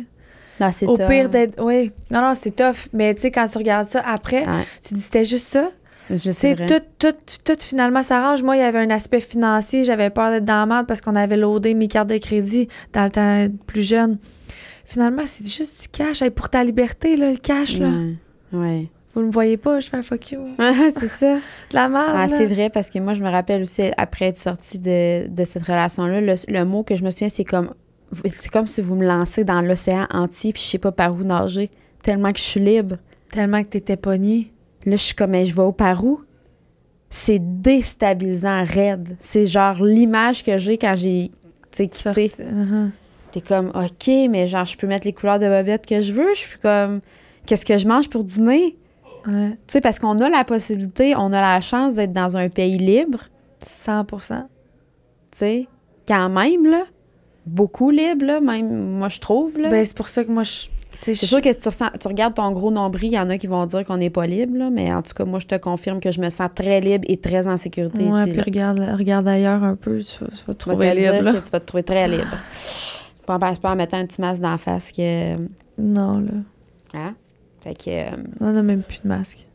Non, 0.60 0.70
c'est 0.70 0.86
Au 0.86 0.96
tough. 0.96 1.08
pire 1.08 1.28
d'être. 1.28 1.60
Oui. 1.60 1.90
Non, 2.12 2.20
non, 2.20 2.34
c'est 2.40 2.54
tough. 2.54 2.86
Mais 2.92 3.12
tu 3.16 3.22
sais, 3.22 3.30
quand 3.32 3.48
tu 3.48 3.58
regardes 3.58 3.88
ça 3.88 4.00
après, 4.06 4.46
Ouais, 4.46 4.64
tu 4.80 4.90
te 4.90 4.94
dis, 4.94 5.00
c'était 5.00 5.24
juste 5.24 5.52
ça. 5.52 5.70
vrai. 6.08 6.66
tout, 6.68 6.82
tout, 7.10 7.14
tout 7.44 7.56
finalement 7.60 8.04
s'arrange. 8.04 8.44
Moi, 8.44 8.56
il 8.56 8.60
y 8.60 8.62
avait 8.62 8.78
un 8.78 8.90
aspect 8.90 9.18
financier. 9.18 9.82
J'avais 9.82 10.10
peur 10.10 10.30
d'être 10.30 10.44
dans 10.44 10.60
la 10.60 10.66
merde 10.66 10.86
parce 10.86 11.00
qu'on 11.00 11.16
avait 11.16 11.36
loadé 11.36 11.74
mes 11.74 11.88
cartes 11.88 12.08
de 12.10 12.18
crédit 12.18 12.68
dans 12.92 13.02
le 13.04 13.10
temps 13.10 13.48
plus 13.66 13.82
jeune. 13.82 14.18
Finalement, 14.85 15.23
c'est 15.27 15.47
juste 15.49 15.83
du 15.83 15.88
cash. 15.88 16.23
Hey, 16.23 16.31
pour 16.31 16.49
ta 16.49 16.62
liberté, 16.62 17.16
là, 17.16 17.31
le 17.31 17.37
cash, 17.38 17.79
là. 17.79 17.88
Ouais. 17.88 18.59
ouais. 18.59 18.88
Vous 19.14 19.20
ne 19.23 19.27
me 19.27 19.33
voyez 19.33 19.57
pas, 19.57 19.79
je 19.81 19.88
fais 19.88 19.97
un 19.97 20.03
fuck 20.03 20.33
you. 20.33 20.40
c'est 20.99 21.09
ça. 21.09 21.37
De 21.37 21.40
la 21.75 21.88
merde. 21.88 22.12
Ah, 22.14 22.27
c'est 22.29 22.47
vrai, 22.47 22.68
parce 22.68 22.90
que 22.90 22.99
moi, 22.99 23.14
je 23.14 23.23
me 23.23 23.31
rappelle 23.31 23.62
aussi, 23.62 23.83
après 23.97 24.27
être 24.27 24.38
sortie 24.38 24.79
de, 24.79 25.29
de 25.29 25.44
cette 25.44 25.62
relation-là, 25.64 26.20
le, 26.20 26.35
le 26.49 26.64
mot 26.64 26.83
que 26.83 26.97
je 26.97 27.05
me 27.05 27.11
souviens, 27.11 27.29
c'est 27.33 27.44
comme 27.44 27.73
c'est 28.27 28.51
comme 28.51 28.66
si 28.68 28.81
vous 28.81 28.94
me 28.94 29.05
lancez 29.07 29.42
dans 29.44 29.61
l'océan 29.61 30.07
entier, 30.12 30.53
puis 30.53 30.62
je 30.62 30.68
sais 30.68 30.79
pas 30.79 30.92
par 30.92 31.12
où 31.14 31.25
nager, 31.25 31.70
tellement 32.03 32.33
que 32.33 32.38
je 32.38 32.44
suis 32.44 32.61
libre. 32.61 32.97
Tellement 33.33 33.62
que 33.64 33.68
t'étais 33.70 33.97
pogné. 33.97 34.53
Là, 34.87 34.92
je 34.97 35.03
suis 35.03 35.14
comme, 35.14 35.31
Mais 35.31 35.47
je 35.47 35.55
vais 35.55 35.62
au 35.62 35.73
par 35.73 36.05
où? 36.05 36.20
C'est 37.11 37.40
déstabilisant, 37.40 38.64
raide. 38.64 39.16
C'est 39.20 39.47
genre 39.47 39.83
l'image 39.85 40.44
que 40.44 40.59
j'ai 40.59 40.79
quand 40.79 40.94
j'ai 40.97 41.31
quitté. 41.70 41.88
Sorti- 41.94 42.33
Uh-huh. 42.38 42.90
T'es 43.35 43.40
comme, 43.40 43.73
OK, 43.75 44.07
mais 44.31 44.47
genre, 44.47 44.64
je 44.64 44.77
peux 44.77 44.87
mettre 44.87 45.05
les 45.07 45.12
couleurs 45.12 45.40
de 45.40 45.49
bobette 45.49 45.87
que 45.87 46.01
je 46.01 46.12
veux. 46.12 46.33
Je 46.35 46.38
suis 46.38 46.59
comme, 46.62 47.01
qu'est-ce 47.47 47.66
que 47.66 47.79
je 47.79 47.88
mange 47.88 48.09
pour 48.09 48.23
dîner? 48.23 48.77
Ouais. 49.27 49.51
Tu 49.66 49.73
sais, 49.73 49.81
parce 49.81 49.99
qu'on 49.99 50.20
a 50.20 50.29
la 50.29 50.44
possibilité, 50.44 51.16
on 51.16 51.33
a 51.33 51.40
la 51.40 51.61
chance 51.61 51.97
d'être 51.97 52.12
dans 52.12 52.37
un 52.37 52.49
pays 52.49 52.79
libre, 52.79 53.25
100 53.66 54.05
tu 54.07 54.35
sais, 55.35 55.66
quand 56.07 56.29
même, 56.29 56.64
là. 56.70 56.85
Beaucoup 57.44 57.90
libre, 57.90 58.25
là, 58.25 58.40
même, 58.40 58.92
moi, 58.99 59.09
je 59.09 59.18
trouve, 59.18 59.59
là. 59.59 59.68
Ben, 59.68 59.85
c'est 59.85 59.97
pour 59.97 60.07
ça 60.07 60.23
que 60.25 60.31
moi, 60.31 60.44
je. 60.44 60.68
c'est 61.01 61.16
sûr 61.16 61.40
que 61.40 61.53
tu, 61.53 61.68
ressens- 61.68 61.90
tu 61.99 62.07
regardes 62.07 62.35
ton 62.35 62.53
gros 62.53 62.70
nombril, 62.70 63.09
il 63.11 63.14
y 63.16 63.18
en 63.18 63.29
a 63.31 63.37
qui 63.37 63.49
vont 63.49 63.66
dire 63.66 63.85
qu'on 63.85 63.97
n'est 63.97 64.11
pas 64.11 64.29
libre, 64.29 64.57
là, 64.59 64.70
mais 64.70 64.94
en 64.94 65.03
tout 65.03 65.12
cas, 65.12 65.25
moi, 65.25 65.40
je 65.40 65.47
te 65.47 65.57
confirme 65.57 65.99
que 65.99 66.12
je 66.12 66.20
me 66.20 66.31
sens 66.31 66.51
très 66.55 66.81
libre 66.81 67.05
et 67.09 67.16
très 67.16 67.49
en 67.49 67.57
sécurité 67.57 68.05
Ouais, 68.05 68.20
ici. 68.20 68.29
puis 68.31 68.37
là. 68.37 68.44
regarde, 68.44 68.97
regarde 68.97 69.27
ailleurs 69.27 69.64
un 69.64 69.75
peu, 69.75 69.99
tu 70.05 70.23
vas, 70.25 70.31
tu 70.31 70.44
vas 70.47 70.55
te 70.55 70.59
trouver 70.61 70.94
libre. 70.94 71.33
que 71.33 71.44
tu 71.44 71.51
vas 71.51 71.59
te 71.61 71.66
trouver 71.66 71.83
très 71.83 72.07
libre. 72.07 72.37
Pas 73.26 73.34
en, 73.37 73.38
pas 73.38 73.72
en 73.72 73.76
mettant 73.76 73.96
un 73.98 74.06
petit 74.06 74.20
masque 74.20 74.40
d'en 74.42 74.58
face 74.58 74.92
que... 74.92 75.37
Non, 75.78 76.18
là. 76.18 76.32
Hein? 76.94 77.14
Fait 77.62 77.74
que... 77.74 77.88
euh, 77.90 78.16
On 78.40 78.50
n'a 78.52 78.62
même 78.62 78.82
plus 78.82 79.00
de 79.02 79.08
masque. 79.08 79.46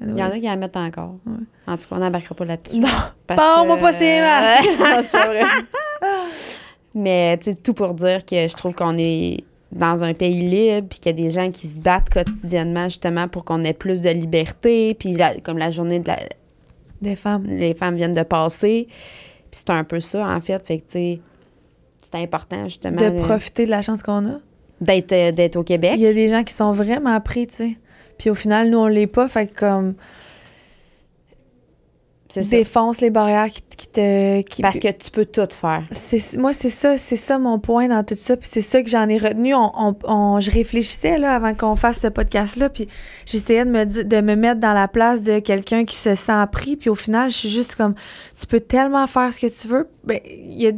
Il 0.00 0.16
y 0.18 0.22
en 0.22 0.26
a 0.26 0.38
qui 0.38 0.50
en 0.50 0.56
mettent 0.56 0.76
encore. 0.76 1.14
Ouais. 1.24 1.32
En 1.66 1.76
tout 1.78 1.88
cas, 1.88 1.96
on 1.96 1.98
n'embarquera 1.98 2.34
pas 2.34 2.44
là-dessus. 2.44 2.78
Non, 2.78 2.88
parce 3.26 3.40
parle-moi 3.40 3.76
que- 3.76 3.82
pas 3.82 3.92
ces 3.94 4.20
masques! 4.20 4.68
Non, 4.78 5.02
pas 5.10 5.26
vrai. 5.26 5.42
Mais 6.94 7.36
tu 7.38 7.44
sais, 7.44 7.54
tout 7.56 7.74
pour 7.74 7.94
dire 7.94 8.24
que 8.24 8.36
je 8.48 8.54
trouve 8.54 8.74
qu'on 8.74 8.96
est 8.98 9.38
dans 9.72 10.02
un 10.04 10.14
pays 10.14 10.48
libre, 10.48 10.86
puis 10.88 11.00
qu'il 11.00 11.10
y 11.18 11.20
a 11.20 11.24
des 11.24 11.30
gens 11.32 11.50
qui 11.50 11.66
se 11.66 11.78
battent 11.78 12.10
quotidiennement 12.10 12.84
justement 12.84 13.26
pour 13.26 13.44
qu'on 13.44 13.64
ait 13.64 13.72
plus 13.72 14.00
de 14.02 14.10
liberté, 14.10 14.94
puis 14.94 15.14
la- 15.14 15.40
comme 15.40 15.58
la 15.58 15.70
journée 15.72 15.98
de 15.98 16.06
la, 16.08 16.18
Des 17.02 17.16
femmes. 17.16 17.44
les 17.46 17.74
femmes 17.74 17.96
viennent 17.96 18.12
de 18.12 18.22
passer. 18.22 18.86
Puis 18.88 19.62
c'est 19.66 19.70
un 19.70 19.82
peu 19.84 19.98
ça, 20.00 20.26
en 20.28 20.40
fait. 20.40 20.64
Fait 20.66 20.78
que, 20.78 20.82
tu 20.84 20.90
sais, 20.92 21.20
important, 22.18 22.64
justement, 22.64 23.00
De 23.00 23.10
de- 23.10 23.20
profiter 23.22 23.64
de 23.66 23.70
la 23.70 23.82
chance 23.82 24.02
qu'on 24.02 24.26
a. 24.26 24.38
d'être, 24.80 25.12
euh, 25.12 25.32
d'être 25.32 25.56
au 25.56 25.62
Québec. 25.64 25.92
Il 25.96 26.00
y 26.02 26.06
a 26.06 26.12
des 26.14 26.28
gens 26.28 26.42
qui 26.44 26.52
sont 26.54 26.72
vraiment 26.72 27.18
pris, 27.20 27.46
tu 27.46 27.54
sais. 27.54 27.76
Puis 28.18 28.30
au 28.30 28.34
final, 28.34 28.70
nous, 28.70 28.78
on 28.78 28.86
l'est 28.86 29.06
pas. 29.06 29.28
Fait 29.28 29.46
que 29.46 29.58
comme. 29.60 29.94
Défonce 32.40 33.00
les 33.00 33.10
barrières 33.10 33.46
qui, 33.50 33.62
qui 33.76 33.86
te. 33.88 34.42
Qui, 34.42 34.62
Parce 34.62 34.78
que 34.78 34.90
tu 34.90 35.10
peux 35.10 35.24
tout 35.24 35.46
faire. 35.50 35.82
moi 36.38 36.52
c'est 36.52 36.70
ça 36.70 36.96
c'est 36.96 37.16
ça 37.16 37.38
mon 37.38 37.58
point 37.58 37.88
dans 37.88 38.02
tout 38.04 38.16
ça 38.18 38.36
puis 38.36 38.48
c'est 38.50 38.60
ça 38.62 38.82
que 38.82 38.88
j'en 38.90 39.08
ai 39.08 39.18
retenu 39.18 39.54
on, 39.54 39.70
on- 39.76 39.96
on- 40.04 40.40
je 40.40 40.50
réfléchissais 40.50 41.18
là 41.18 41.34
avant 41.34 41.54
qu'on 41.54 41.76
fasse 41.76 42.00
ce 42.00 42.08
podcast 42.08 42.56
là 42.56 42.68
puis 42.68 42.88
j'essayais 43.26 43.64
de 43.64 43.70
me 43.70 43.84
de 43.84 44.20
me 44.20 44.34
mettre 44.36 44.60
dans 44.60 44.72
la 44.72 44.88
place 44.88 45.22
de 45.22 45.38
quelqu'un 45.38 45.84
qui 45.84 45.96
se 45.96 46.14
sent 46.14 46.32
pris 46.52 46.76
puis 46.76 46.90
au 46.90 46.94
final 46.94 47.30
je 47.30 47.36
suis 47.36 47.48
juste 47.50 47.74
comme 47.74 47.94
tu 48.38 48.46
peux 48.46 48.60
tellement 48.60 49.06
faire 49.06 49.32
ce 49.32 49.40
que 49.40 49.46
tu 49.46 49.68
veux 49.68 49.88
ben 50.04 50.18
il 50.26 50.60
y 50.62 50.66
a 50.68 50.72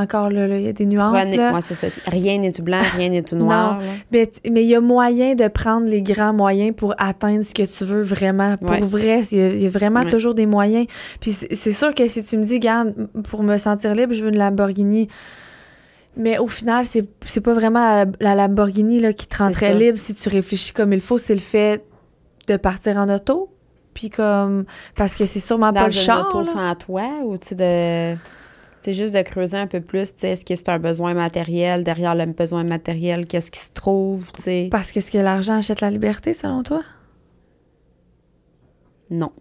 encore 0.00 0.30
là 0.30 0.46
il 0.56 0.62
y 0.62 0.68
a 0.68 0.72
des 0.72 0.86
nuances 0.86 1.12
René- 1.14 1.36
là 1.36 1.60
c'est 1.60 1.74
ça. 1.74 1.88
Rien 2.06 2.38
n'est 2.38 2.52
tout 2.52 2.62
blanc, 2.62 2.80
rien 2.96 3.08
n'est 3.10 3.22
tout 3.22 3.36
noir. 3.46 3.80
mais 4.12 4.26
t- 4.26 4.50
mais 4.50 4.62
il 4.62 4.68
y 4.68 4.74
a 4.74 4.80
moyen 4.80 5.34
de 5.34 5.48
prendre 5.48 5.86
les 5.86 6.02
grands 6.02 6.32
moyens 6.32 6.74
pour 6.76 6.94
atteindre 6.98 7.44
ce 7.44 7.52
que 7.54 7.62
tu 7.62 7.84
veux 7.84 8.02
vraiment. 8.02 8.56
Pour 8.56 8.70
Ouais. 8.70 8.80
vrai, 8.80 9.22
il 9.32 9.38
y, 9.38 9.40
a- 9.42 9.48
il 9.48 9.62
y 9.62 9.66
a 9.66 9.70
vraiment 9.70 10.00
Ouais. 10.00 10.10
toujours 10.10 10.34
des 10.34 10.46
moyens. 10.46 10.77
Puis 11.20 11.32
c'est 11.32 11.72
sûr 11.72 11.94
que 11.94 12.06
si 12.08 12.22
tu 12.24 12.36
me 12.36 12.44
dis, 12.44 12.58
garde, 12.58 12.94
pour 13.28 13.42
me 13.42 13.58
sentir 13.58 13.94
libre, 13.94 14.12
je 14.14 14.22
veux 14.22 14.30
une 14.30 14.38
Lamborghini. 14.38 15.08
Mais 16.16 16.38
au 16.38 16.48
final, 16.48 16.84
c'est 16.84 17.40
pas 17.40 17.52
vraiment 17.54 17.80
la, 17.80 18.06
la 18.20 18.34
Lamborghini 18.34 19.00
là, 19.00 19.12
qui 19.12 19.26
te 19.26 19.38
rendrait 19.38 19.74
libre 19.74 19.98
si 19.98 20.14
tu 20.14 20.28
réfléchis 20.28 20.72
comme 20.72 20.92
il 20.92 21.00
faut. 21.00 21.18
C'est 21.18 21.34
le 21.34 21.40
fait 21.40 21.84
de 22.48 22.56
partir 22.56 22.96
en 22.96 23.08
auto. 23.08 23.50
Puis 23.94 24.10
comme. 24.10 24.64
Parce 24.96 25.14
que 25.14 25.24
c'est 25.26 25.40
sûrement 25.40 25.72
Dans 25.72 25.80
pas 25.80 25.86
le 25.86 25.92
char. 25.92 26.26
auto 26.28 26.38
là. 26.38 26.44
sans 26.44 26.74
toi 26.76 27.08
ou 27.24 27.36
tu 27.38 27.54
de. 27.54 28.16
C'est 28.82 28.94
juste 28.94 29.12
de 29.12 29.22
creuser 29.22 29.56
un 29.56 29.66
peu 29.66 29.80
plus, 29.80 30.14
tu 30.14 30.20
sais, 30.20 30.30
est-ce 30.30 30.44
que 30.44 30.54
c'est 30.54 30.68
un 30.68 30.78
besoin 30.78 31.12
matériel? 31.12 31.82
Derrière 31.82 32.14
le 32.14 32.26
besoin 32.26 32.62
matériel, 32.62 33.26
qu'est-ce 33.26 33.50
qui 33.50 33.58
se 33.58 33.72
trouve, 33.72 34.30
tu 34.32 34.42
sais? 34.42 34.68
Parce 34.70 34.92
que 34.92 35.00
est-ce 35.00 35.10
que 35.10 35.18
l'argent 35.18 35.54
achète 35.54 35.80
la 35.80 35.90
liberté, 35.90 36.32
selon 36.32 36.62
toi? 36.62 36.82
Non. 39.10 39.32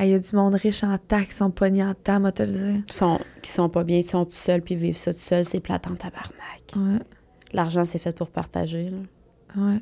Il 0.00 0.08
y 0.08 0.14
a 0.14 0.18
du 0.18 0.34
monde 0.34 0.54
riche 0.54 0.82
en 0.82 0.96
taxes 0.98 1.28
qui 1.28 1.34
sont 1.34 1.50
pognés 1.50 1.84
en 1.84 1.94
temps, 1.94 2.20
moi 2.20 2.32
te 2.32 2.42
le 2.42 2.52
dire. 2.52 2.86
Qui 2.86 2.96
sont, 2.96 3.18
qui 3.42 3.50
sont 3.50 3.68
pas 3.68 3.84
bien, 3.84 4.00
qui 4.02 4.08
sont 4.08 4.24
tout 4.24 4.32
seuls, 4.32 4.62
puis 4.62 4.74
vivent 4.74 4.96
ça 4.96 5.12
tout 5.12 5.20
seuls, 5.20 5.44
c'est 5.44 5.60
plate 5.60 5.86
en 5.86 5.94
tabarnak. 5.94 6.62
Ouais, 6.76 7.04
L'argent, 7.52 7.84
c'est 7.84 7.98
fait 7.98 8.16
pour 8.16 8.30
partager, 8.30 8.88
là. 8.90 8.98
ouais. 9.62 9.80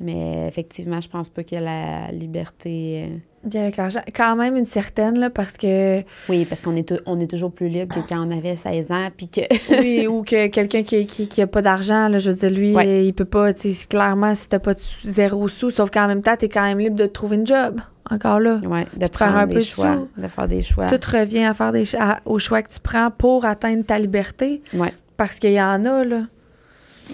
Mais 0.00 0.46
effectivement, 0.48 1.00
je 1.00 1.08
pense 1.08 1.28
pas 1.30 1.44
que 1.44 1.54
la 1.56 2.10
liberté. 2.12 3.06
euh, 3.08 3.16
Bien 3.44 3.62
avec 3.62 3.76
l'argent. 3.76 4.00
Quand 4.14 4.36
même 4.36 4.56
une 4.56 4.64
certaine, 4.64 5.18
là, 5.18 5.28
parce 5.30 5.52
que. 5.58 6.00
Oui, 6.28 6.46
parce 6.46 6.62
qu'on 6.62 6.74
est, 6.76 6.94
on 7.06 7.20
est 7.20 7.26
toujours 7.30 7.52
plus 7.52 7.68
libre 7.68 7.94
que 7.94 8.00
quand 8.08 8.26
on 8.26 8.30
avait 8.36 8.56
16 8.56 8.86
ans, 8.90 9.08
puis 9.16 9.28
que. 9.28 9.42
Oui, 9.80 10.06
ou 10.06 10.22
que 10.22 10.46
quelqu'un 10.48 10.82
qui, 10.82 11.06
qui, 11.06 11.28
qui 11.28 11.42
a 11.42 11.46
pas 11.46 11.60
d'argent, 11.62 12.08
là, 12.08 12.18
je 12.18 12.30
veux 12.30 12.36
dire, 12.36 12.50
lui, 12.50 12.74
Ouais. 12.74 13.04
il 13.06 13.12
peut 13.12 13.24
pas, 13.26 13.52
tu 13.52 13.72
sais, 13.72 13.86
clairement, 13.86 14.34
si 14.34 14.48
t'as 14.48 14.58
pas 14.58 14.74
de 14.74 14.80
zéro 15.04 15.46
sous, 15.48 15.70
sauf 15.70 15.90
qu'en 15.90 16.06
même 16.08 16.22
temps, 16.22 16.36
t'es 16.36 16.48
quand 16.48 16.62
même 16.62 16.78
libre 16.78 16.96
de 16.96 17.06
trouver 17.06 17.36
une 17.36 17.46
job. 17.46 17.80
Encore 18.10 18.38
là. 18.40 18.60
ouais, 18.66 18.84
de 18.96 19.00
faire 19.00 19.10
prendre 19.10 19.36
un 19.36 19.46
des 19.46 19.54
peu 19.54 19.60
de 19.60 19.64
choix. 19.64 19.98
De 20.18 20.28
faire 20.28 20.46
des 20.46 20.62
choix. 20.62 20.86
Tout 20.88 21.00
revient 21.10 21.44
à 21.44 21.54
faire 21.54 21.72
des 21.72 21.94
à- 21.96 22.20
aux 22.26 22.38
choix 22.38 22.62
que 22.62 22.70
tu 22.72 22.80
prends 22.80 23.10
pour 23.10 23.44
atteindre 23.46 23.82
ta 23.84 23.98
liberté. 23.98 24.62
Ouais. 24.74 24.92
Parce 25.16 25.38
qu'il 25.38 25.52
y 25.52 25.60
en 25.62 25.84
a, 25.86 26.04
là. 26.04 26.22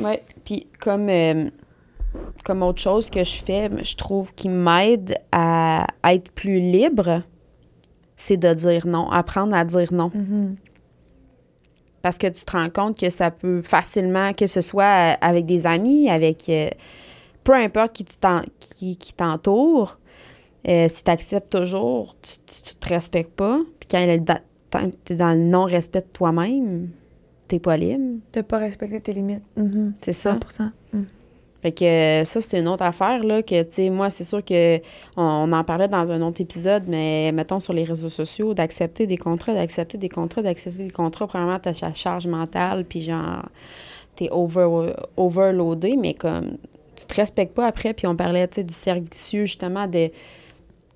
Oui. 0.00 0.14
Puis 0.44 0.66
comme, 0.80 1.08
euh, 1.08 1.44
comme 2.44 2.62
autre 2.62 2.80
chose 2.80 3.10
que 3.10 3.22
je 3.24 3.42
fais, 3.42 3.70
je 3.84 3.96
trouve 3.96 4.32
qui 4.34 4.48
m'aide 4.48 5.16
à 5.32 5.86
être 6.04 6.30
plus 6.32 6.60
libre, 6.60 7.22
c'est 8.16 8.36
de 8.36 8.52
dire 8.54 8.86
non, 8.86 9.10
apprendre 9.10 9.54
à 9.54 9.64
dire 9.64 9.92
non. 9.92 10.10
Mhm. 10.14 10.56
Parce 12.02 12.16
que 12.16 12.26
tu 12.28 12.44
te 12.44 12.52
rends 12.52 12.70
compte 12.70 12.98
que 12.98 13.10
ça 13.10 13.30
peut 13.30 13.60
facilement, 13.62 14.32
que 14.32 14.46
ce 14.46 14.60
soit 14.62 15.12
euh, 15.12 15.14
avec 15.20 15.44
des 15.44 15.66
amis, 15.66 16.08
avec 16.08 16.48
euh, 16.48 16.68
peu 17.44 17.52
importe 17.54 17.92
qui 17.92 18.04
t'en- 18.04 18.42
qui, 18.58 18.96
qui 18.96 19.12
t'entoure, 19.12 19.98
euh, 20.66 20.88
si 20.88 21.04
tu 21.04 21.10
acceptes 21.10 21.50
toujours, 21.50 22.16
tu, 22.22 22.32
tu, 22.46 22.62
tu 22.62 22.74
te 22.76 22.88
respectes 22.88 23.34
pas. 23.34 23.60
Puis 23.78 23.88
quand 23.90 24.06
tu 25.04 25.12
es 25.12 25.16
dans 25.16 25.32
le 25.32 25.44
non-respect 25.44 26.00
de 26.00 26.06
toi-même, 26.12 26.88
t'es 27.48 27.58
pas 27.58 27.76
libre. 27.76 28.18
De 28.32 28.40
pas 28.40 28.58
respecter 28.58 29.00
tes 29.02 29.12
limites. 29.12 29.44
Mhm. 29.56 29.92
C'est 30.00 30.12
ça. 30.14 30.34
100%. 30.58 30.70
Mhm. 30.94 31.06
Fait 31.62 31.72
que 31.72 31.84
euh, 31.84 32.24
ça, 32.24 32.40
c'est 32.40 32.58
une 32.58 32.68
autre 32.68 32.84
affaire, 32.84 33.22
là, 33.22 33.42
que, 33.42 33.62
tu 33.62 33.68
sais, 33.70 33.90
moi, 33.90 34.08
c'est 34.08 34.24
sûr 34.24 34.42
que 34.44 34.78
on, 35.16 35.22
on 35.22 35.52
en 35.52 35.62
parlait 35.62 35.88
dans 35.88 36.10
un 36.10 36.22
autre 36.22 36.40
épisode, 36.40 36.84
mais 36.88 37.32
mettons 37.32 37.60
sur 37.60 37.74
les 37.74 37.84
réseaux 37.84 38.08
sociaux, 38.08 38.54
d'accepter 38.54 39.06
des 39.06 39.18
contrats, 39.18 39.52
d'accepter 39.52 39.98
des 39.98 40.08
contrats, 40.08 40.42
d'accepter 40.42 40.84
des 40.84 40.90
contrats, 40.90 41.26
premièrement, 41.26 41.58
t'as 41.58 41.74
ta 41.74 41.92
charge 41.92 42.26
mentale, 42.26 42.84
puis 42.84 43.02
genre, 43.02 43.44
t'es 44.16 44.28
over, 44.30 44.92
overloadé, 45.16 45.96
mais 45.96 46.14
comme, 46.14 46.56
tu 46.96 47.04
te 47.04 47.14
respectes 47.14 47.54
pas 47.54 47.66
après, 47.66 47.92
puis 47.92 48.06
on 48.06 48.16
parlait, 48.16 48.48
tu 48.48 48.56
sais, 48.56 48.64
du 48.64 48.74
cercle 48.74 49.04
justement, 49.12 49.86
de 49.86 50.10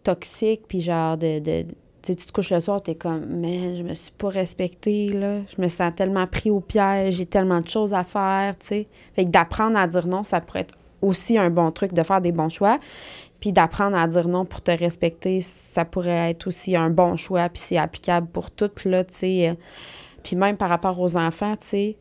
toxique, 0.03 0.63
puis 0.67 0.81
genre, 0.81 1.17
de... 1.17 1.41
de 1.41 1.67
tu 2.13 2.27
te 2.27 2.33
couches 2.33 2.51
le 2.51 2.61
soir, 2.61 2.83
t'es 2.83 2.95
comme, 2.95 3.25
man, 3.27 3.75
je 3.77 3.83
me 3.83 3.95
suis 3.95 4.13
pas 4.13 4.29
respectée, 4.29 5.09
là. 5.09 5.41
Je 5.57 5.61
me 5.63 5.69
sens 5.69 5.93
tellement 5.95 6.27
pris 6.27 6.51
au 6.51 6.61
piège, 6.61 7.15
j'ai 7.15 7.27
tellement 7.27 7.61
de 7.61 7.69
choses 7.69 7.95
à 7.95 8.05
faire, 8.05 8.57
tu 8.59 8.67
sais. 8.67 8.89
Fait 9.15 9.25
que 9.25 9.31
d'apprendre 9.31 9.79
à 9.79 9.87
dire 9.87 10.07
non, 10.07 10.23
ça 10.23 10.41
pourrait 10.41 10.61
être 10.61 10.75
aussi 11.01 11.39
un 11.39 11.51
bon 11.51 11.71
truc 11.71 11.93
de 11.93 12.03
faire 12.03 12.21
des 12.21 12.33
bons 12.33 12.49
choix. 12.49 12.79
Puis 13.41 13.53
d'apprendre 13.53 13.97
à 13.97 14.07
dire 14.07 14.29
non 14.29 14.45
pour 14.45 14.63
te 14.63 14.71
respecter, 14.71 15.43
ça 15.43 15.85
pourrait 15.85 16.31
être 16.31 16.47
aussi 16.47 16.77
un 16.77 16.91
bon 16.91 17.17
choix. 17.17 17.49
Puis 17.49 17.61
c'est 17.61 17.77
applicable 17.77 18.27
pour 18.29 18.51
toutes, 18.51 18.85
là, 18.85 19.05
tu 19.05 19.15
sais. 19.15 19.57
Puis 20.23 20.37
même 20.37 20.57
par 20.57 20.69
rapport 20.69 20.99
aux 21.01 21.17
enfants, 21.17 21.57
tu 21.57 21.67
sais, 21.67 21.97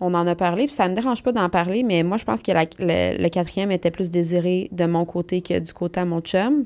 on 0.00 0.14
en 0.14 0.26
a 0.26 0.34
parlé, 0.36 0.66
puis 0.66 0.74
ça 0.74 0.88
me 0.88 0.94
dérange 0.94 1.22
pas 1.22 1.32
d'en 1.32 1.48
parler, 1.48 1.82
mais 1.82 2.04
moi, 2.04 2.16
je 2.16 2.24
pense 2.24 2.42
que 2.42 2.52
le, 2.52 3.20
le 3.20 3.28
quatrième 3.28 3.72
était 3.72 3.90
plus 3.90 4.10
désiré 4.10 4.68
de 4.70 4.86
mon 4.86 5.04
côté 5.04 5.42
que 5.42 5.58
du 5.58 5.72
côté 5.72 6.00
à 6.00 6.04
mon 6.04 6.20
chum. 6.20 6.64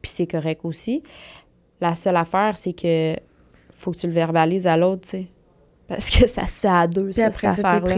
Puis 0.00 0.12
c'est 0.14 0.26
correct 0.26 0.60
aussi. 0.64 1.02
La 1.84 1.94
seule 1.94 2.16
affaire, 2.16 2.56
c'est 2.56 2.72
que 2.72 3.14
faut 3.76 3.90
que 3.90 3.98
tu 3.98 4.06
le 4.06 4.14
verbalises 4.14 4.66
à 4.66 4.74
l'autre, 4.74 5.02
tu 5.02 5.08
sais. 5.10 5.26
Parce 5.86 6.08
que 6.08 6.26
ça 6.26 6.46
se 6.46 6.62
fait 6.62 6.68
à 6.68 6.86
deux, 6.86 7.10
Puis 7.10 7.14
ça, 7.14 7.26
après, 7.26 7.52
cette 7.52 7.62
affaire-là. 7.62 7.96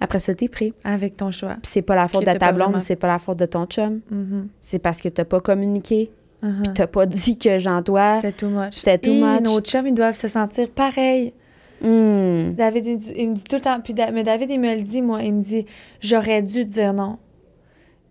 Après 0.00 0.20
ça, 0.20 0.32
t'es 0.32 0.48
pris. 0.48 0.72
avec 0.84 1.16
ton 1.16 1.32
choix. 1.32 1.54
Puis 1.54 1.62
c'est 1.64 1.82
pas 1.82 1.96
la 1.96 2.06
faute 2.06 2.24
de 2.24 2.38
ta 2.38 2.52
blonde 2.52 2.76
ou 2.76 2.78
c'est 2.78 2.94
pas 2.94 3.08
la 3.08 3.18
faute 3.18 3.40
de 3.40 3.46
ton 3.46 3.66
chum. 3.66 4.00
Mhm. 4.10 4.46
C'est 4.60 4.78
parce 4.78 5.00
que 5.00 5.08
t'as 5.08 5.24
pas 5.24 5.40
communiqué. 5.40 6.12
Mhm. 6.40 6.62
T'as 6.72 6.86
pas 6.86 7.04
dit 7.04 7.36
que 7.36 7.58
Jean-Toi. 7.58 8.20
C'était 8.20 8.32
too 8.32 8.48
much. 8.48 8.74
C'était 8.74 8.98
too 8.98 9.14
much. 9.14 9.40
nos 9.40 9.60
chums, 9.60 9.88
ils 9.88 9.94
doivent 9.94 10.14
se 10.14 10.28
sentir 10.28 10.70
pareil. 10.70 11.32
Hmm. 11.80 12.52
David, 12.54 13.02
il, 13.16 13.30
me 13.30 13.34
dit 13.34 13.44
tout 13.44 13.56
le 13.56 13.62
temps. 13.62 13.80
Puis 13.80 13.92
mais 14.12 14.22
David, 14.22 14.50
il 14.50 14.60
me 14.60 14.76
le 14.76 14.82
dit, 14.82 15.02
moi. 15.02 15.22
Il 15.22 15.34
me 15.34 15.42
dit 15.42 15.66
J'aurais 16.00 16.42
dû 16.42 16.64
dire 16.64 16.92
non. 16.92 17.18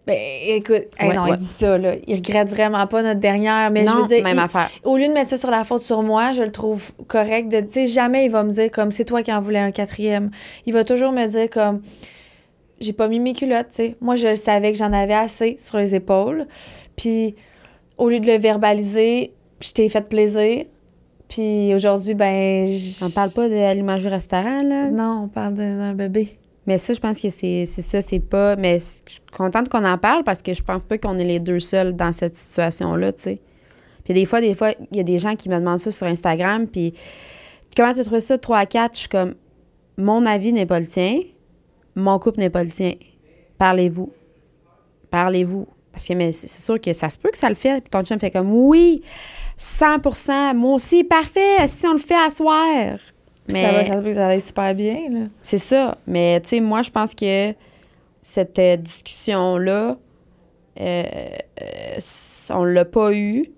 Ben, 0.07 0.15
écoute, 0.49 0.83
hey, 0.99 1.15
non, 1.15 1.23
ouais. 1.23 1.31
il 1.31 1.37
dit 1.37 1.45
ça, 1.45 1.77
là. 1.79 1.95
Il 2.05 2.15
regrette 2.17 2.49
vraiment 2.49 2.85
pas 2.85 3.01
notre 3.01 3.19
dernière. 3.19 3.71
Mais 3.71 3.87
je 3.87 3.91
veux 3.91 4.07
dire, 4.07 4.23
même 4.23 4.37
il- 4.37 4.39
affaire. 4.39 4.69
au 4.83 4.97
lieu 4.97 5.07
de 5.07 5.13
mettre 5.13 5.31
ça 5.31 5.37
sur 5.37 5.49
la 5.49 5.63
faute 5.63 5.81
sur 5.81 6.03
moi, 6.03 6.31
je 6.31 6.43
le 6.43 6.51
trouve 6.51 6.91
correct. 7.07 7.49
De, 7.49 7.61
tu 7.61 7.67
sais, 7.71 7.87
jamais 7.87 8.25
il 8.25 8.31
va 8.31 8.43
me 8.43 8.51
dire 8.51 8.69
comme 8.69 8.91
c'est 8.91 9.05
toi 9.05 9.23
qui 9.23 9.33
en 9.33 9.41
voulais 9.41 9.59
un 9.59 9.71
quatrième. 9.71 10.29
Il 10.67 10.73
va 10.73 10.83
toujours 10.83 11.11
me 11.11 11.25
dire 11.25 11.49
comme 11.49 11.81
j'ai 12.79 12.93
pas 12.93 13.07
mis 13.07 13.19
mes 13.19 13.33
culottes, 13.33 13.69
tu 13.69 13.75
sais. 13.77 13.95
Moi, 14.01 14.15
je 14.15 14.33
savais 14.35 14.71
que 14.71 14.77
j'en 14.77 14.93
avais 14.93 15.13
assez 15.15 15.57
sur 15.59 15.77
les 15.77 15.95
épaules. 15.95 16.45
Puis, 16.95 17.35
au 17.97 18.09
lieu 18.09 18.19
de 18.19 18.27
le 18.27 18.37
verbaliser, 18.37 19.33
je 19.61 19.71
t'ai 19.71 19.89
fait 19.89 20.07
plaisir. 20.07 20.65
Puis 21.27 21.73
aujourd'hui, 21.73 22.13
ben. 22.13 22.67
On 23.01 23.09
parle 23.09 23.31
pas 23.31 23.49
de 23.49 23.73
l'image 23.73 24.03
du 24.03 24.09
restaurant, 24.09 24.61
là. 24.61 24.91
Non, 24.91 25.23
on 25.23 25.27
parle 25.29 25.55
d'un 25.55 25.93
bébé. 25.93 26.37
Mais 26.67 26.77
ça, 26.77 26.93
je 26.93 26.99
pense 26.99 27.19
que 27.19 27.29
c'est 27.29 27.65
ça, 27.65 28.01
c'est 28.01 28.19
pas. 28.19 28.55
Mais 28.55 28.79
je 28.79 29.11
suis 29.11 29.21
contente 29.31 29.69
qu'on 29.69 29.85
en 29.85 29.97
parle 29.97 30.23
parce 30.23 30.41
que 30.41 30.53
je 30.53 30.63
pense 30.63 30.83
pas 30.83 30.97
qu'on 30.97 31.17
est 31.19 31.25
les 31.25 31.39
deux 31.39 31.59
seuls 31.59 31.95
dans 31.95 32.11
cette 32.11 32.35
situation-là, 32.35 33.13
tu 33.13 33.21
sais. 33.21 33.41
Puis 34.03 34.13
des 34.13 34.25
fois, 34.25 34.41
des 34.41 34.55
fois, 34.55 34.71
il 34.91 34.97
y 34.97 34.99
a 34.99 35.03
des 35.03 35.17
gens 35.17 35.35
qui 35.35 35.49
me 35.49 35.57
demandent 35.57 35.79
ça 35.79 35.91
sur 35.91 36.05
Instagram, 36.05 36.67
puis 36.67 36.93
comment 37.75 37.93
tu 37.93 38.03
trouves 38.03 38.19
ça 38.19 38.37
3 38.37 38.57
à 38.57 38.65
4? 38.65 38.93
Je 38.93 38.99
suis 38.99 39.09
comme, 39.09 39.35
mon 39.97 40.25
avis 40.25 40.53
n'est 40.53 40.65
pas 40.65 40.79
le 40.79 40.85
tien, 40.85 41.21
mon 41.95 42.19
couple 42.19 42.39
n'est 42.39 42.49
pas 42.49 42.63
le 42.63 42.69
tien. 42.69 42.93
Parlez-vous. 43.57 44.11
Parlez-vous. 45.09 45.67
Parce 45.91 46.07
que 46.07 46.31
c'est 46.31 46.47
sûr 46.47 46.79
que 46.81 46.93
ça 46.93 47.09
se 47.09 47.17
peut 47.17 47.31
que 47.31 47.37
ça 47.37 47.47
le 47.47 47.55
fait. 47.55 47.81
Puis 47.81 47.89
ton 47.89 48.03
chum 48.03 48.19
fait 48.19 48.29
comme, 48.29 48.51
oui, 48.51 49.01
100% 49.57 50.55
moi 50.55 50.73
aussi, 50.73 51.03
parfait, 51.03 51.67
si 51.67 51.87
on 51.87 51.93
le 51.93 51.99
fait 51.99 52.15
à 52.15 52.29
soir. 52.29 52.97
Puis 53.47 53.61
Ça, 53.61 53.71
va, 53.71 53.85
ça 53.85 54.01
peut 54.01 54.17
aille 54.17 54.41
super 54.41 54.73
bien, 54.75 54.97
là. 55.11 55.19
C'est 55.41 55.57
ça. 55.57 55.97
Mais, 56.07 56.39
tu 56.41 56.49
sais, 56.49 56.59
moi, 56.59 56.81
je 56.81 56.89
pense 56.89 57.13
que 57.13 57.53
cette 58.21 58.57
euh, 58.57 58.75
discussion-là, 58.77 59.97
euh, 60.81 61.03
euh, 61.61 61.99
on 62.49 62.63
l'a 62.63 62.85
pas 62.85 63.13
eue. 63.13 63.51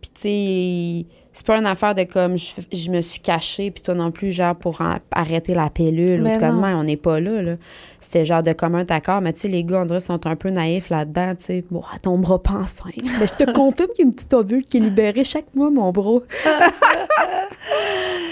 Puis, 0.00 0.10
tu 0.14 0.20
sais, 0.22 1.06
c'est 1.32 1.44
pas 1.44 1.58
une 1.58 1.66
affaire 1.66 1.94
de 1.94 2.04
comme 2.04 2.38
je, 2.38 2.52
je 2.72 2.90
me 2.90 3.02
suis 3.02 3.20
cachée, 3.20 3.70
puis 3.70 3.82
toi 3.82 3.94
non 3.94 4.10
plus, 4.10 4.30
genre, 4.30 4.56
pour 4.56 4.80
en- 4.80 4.96
arrêter 5.12 5.52
la 5.52 5.68
pilule 5.68 6.20
ou 6.22 6.24
Mais 6.24 6.38
de 6.38 6.42
même. 6.44 6.78
On 6.78 6.84
n'est 6.84 6.96
pas 6.96 7.20
là, 7.20 7.42
là. 7.42 7.56
C'était 8.00 8.24
genre 8.24 8.42
de 8.42 8.52
commun 8.54 8.84
accord. 8.88 9.20
Mais, 9.20 9.34
tu 9.34 9.42
sais, 9.42 9.48
les 9.48 9.62
gars, 9.64 9.82
on 9.82 9.84
dirait 9.84 10.00
sont 10.00 10.26
un 10.26 10.34
peu 10.36 10.48
naïfs 10.48 10.88
là-dedans, 10.88 11.34
tu 11.38 11.44
sais. 11.44 11.64
Bon, 11.70 11.82
elle 11.92 12.00
tombera 12.00 12.42
pas 12.42 12.52
enceinte. 12.54 12.94
Mais 13.20 13.26
je 13.26 13.44
te 13.44 13.50
confirme 13.52 13.90
qu'il 13.90 14.04
y 14.04 14.06
a 14.06 14.08
une 14.08 14.14
petite 14.14 14.32
ovule 14.32 14.64
qui 14.64 14.78
est 14.78 14.80
libérée 14.80 15.24
chaque 15.24 15.54
mois, 15.54 15.70
mon 15.70 15.92
bro. 15.92 16.22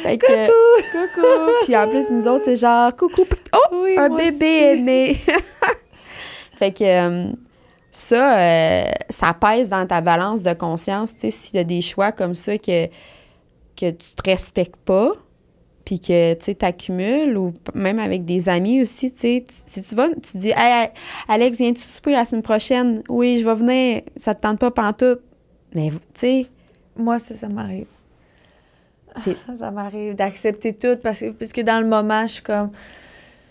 fait 0.03 0.19
que, 0.19 0.47
coucou! 0.93 1.27
Puis 1.65 1.77
en 1.77 1.89
plus, 1.89 2.11
nous 2.11 2.29
autres, 2.29 2.45
c'est 2.45 2.57
genre, 2.57 2.95
coucou, 2.95 3.25
oh, 3.55 3.59
Oui, 3.83 3.95
un 3.97 4.09
bébé 4.09 4.35
aussi. 4.35 4.47
est 4.47 4.77
né. 4.77 5.15
fait 6.59 6.73
que, 6.73 6.85
euh, 6.85 7.33
ça, 7.91 8.39
euh, 8.41 8.85
ça 9.09 9.35
pèse 9.35 9.69
dans 9.69 9.87
ta 9.87 10.01
balance 10.01 10.43
de 10.43 10.53
conscience, 10.53 11.15
tu 11.15 11.21
sais, 11.21 11.31
s'il 11.31 11.57
y 11.57 11.59
a 11.61 11.65
des 11.65 11.81
choix 11.81 12.13
comme 12.13 12.35
ça 12.35 12.59
que, 12.59 12.87
que 13.77 13.91
tu 13.91 14.15
te 14.17 14.31
respectes 14.31 14.77
pas, 14.77 15.13
puis 15.85 16.01
que, 16.01 16.35
tu 16.35 16.45
sais, 16.45 16.55
t'accumules, 16.55 17.37
ou 17.37 17.55
même 17.75 17.99
avec 17.99 18.25
des 18.25 18.49
amis 18.49 18.81
aussi, 18.83 19.13
tu 19.13 19.19
sais, 19.21 19.45
si 19.49 19.83
tu 19.83 19.95
vas, 19.95 20.09
tu 20.09 20.39
dis, 20.39 20.53
hey, 20.57 20.89
Alex, 21.29 21.59
viens-tu 21.59 21.83
souper 21.83 22.13
la 22.13 22.25
semaine 22.25 22.43
prochaine? 22.43 23.03
Oui, 23.09 23.39
je 23.39 23.45
vais 23.45 23.55
venir, 23.55 24.03
ça 24.17 24.35
te 24.35 24.41
tente 24.41 24.59
pas 24.59 24.71
pantoute. 24.71 25.21
Mais, 25.75 25.91
tu 25.91 25.99
sais, 26.15 26.47
Moi, 26.97 27.19
ça, 27.19 27.35
ça 27.35 27.49
m'arrive. 27.49 27.87
Ça 29.59 29.71
m'arrive 29.71 30.15
d'accepter 30.15 30.75
tout 30.75 30.97
parce 31.03 31.21
que, 31.21 31.31
parce 31.31 31.53
que 31.53 31.61
dans 31.61 31.81
le 31.81 31.87
moment, 31.87 32.27
je 32.27 32.35
suis 32.35 32.43
comme. 32.43 32.71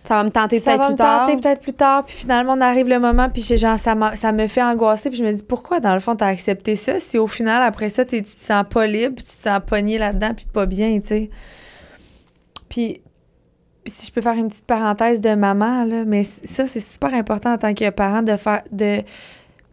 ça 0.03 0.15
va 0.15 0.23
me 0.25 0.29
tenter 0.29 0.59
Ça 0.59 0.71
peut-être 0.71 0.79
va 0.79 0.85
plus 0.87 0.93
me 0.93 0.97
tard. 0.97 1.27
tenter 1.27 1.41
peut-être 1.41 1.61
plus 1.61 1.73
tard. 1.73 2.05
Puis 2.05 2.15
finalement, 2.15 2.53
on 2.53 2.61
arrive 2.61 2.87
le 2.87 2.99
moment, 2.99 3.29
puis 3.29 3.41
genre, 3.41 3.79
ça, 3.79 3.95
ça 4.15 4.31
me 4.31 4.47
fait 4.47 4.61
angoisser. 4.61 5.09
Puis 5.09 5.19
je 5.19 5.23
me 5.23 5.31
dis, 5.31 5.43
pourquoi, 5.43 5.79
dans 5.79 5.93
le 5.93 5.99
fond, 5.99 6.15
t'as 6.15 6.27
accepté 6.27 6.75
ça 6.75 6.99
si 6.99 7.17
au 7.17 7.27
final, 7.27 7.63
après 7.63 7.89
ça, 7.89 8.05
tu 8.05 8.23
te 8.23 8.29
sens 8.43 8.63
pas 8.69 8.87
libre, 8.87 9.15
puis 9.15 9.23
tu 9.25 9.35
te 9.35 9.41
sens 9.41 9.61
pogné 9.65 9.97
là-dedans, 9.97 10.33
puis 10.35 10.45
pas 10.51 10.65
bien, 10.65 10.99
tu 10.99 11.07
sais? 11.07 11.29
Puis, 12.69 13.01
puis 13.83 13.93
si 13.95 14.07
je 14.07 14.11
peux 14.11 14.21
faire 14.21 14.33
une 14.33 14.47
petite 14.47 14.65
parenthèse 14.65 15.21
de 15.21 15.35
maman, 15.35 15.85
là, 15.85 16.03
mais 16.05 16.23
ça, 16.23 16.67
c'est 16.67 16.79
super 16.79 17.13
important 17.13 17.53
en 17.53 17.57
tant 17.57 17.73
que 17.73 17.89
parent 17.89 18.21
de 18.21 18.35
faire. 18.37 18.63
de 18.71 19.03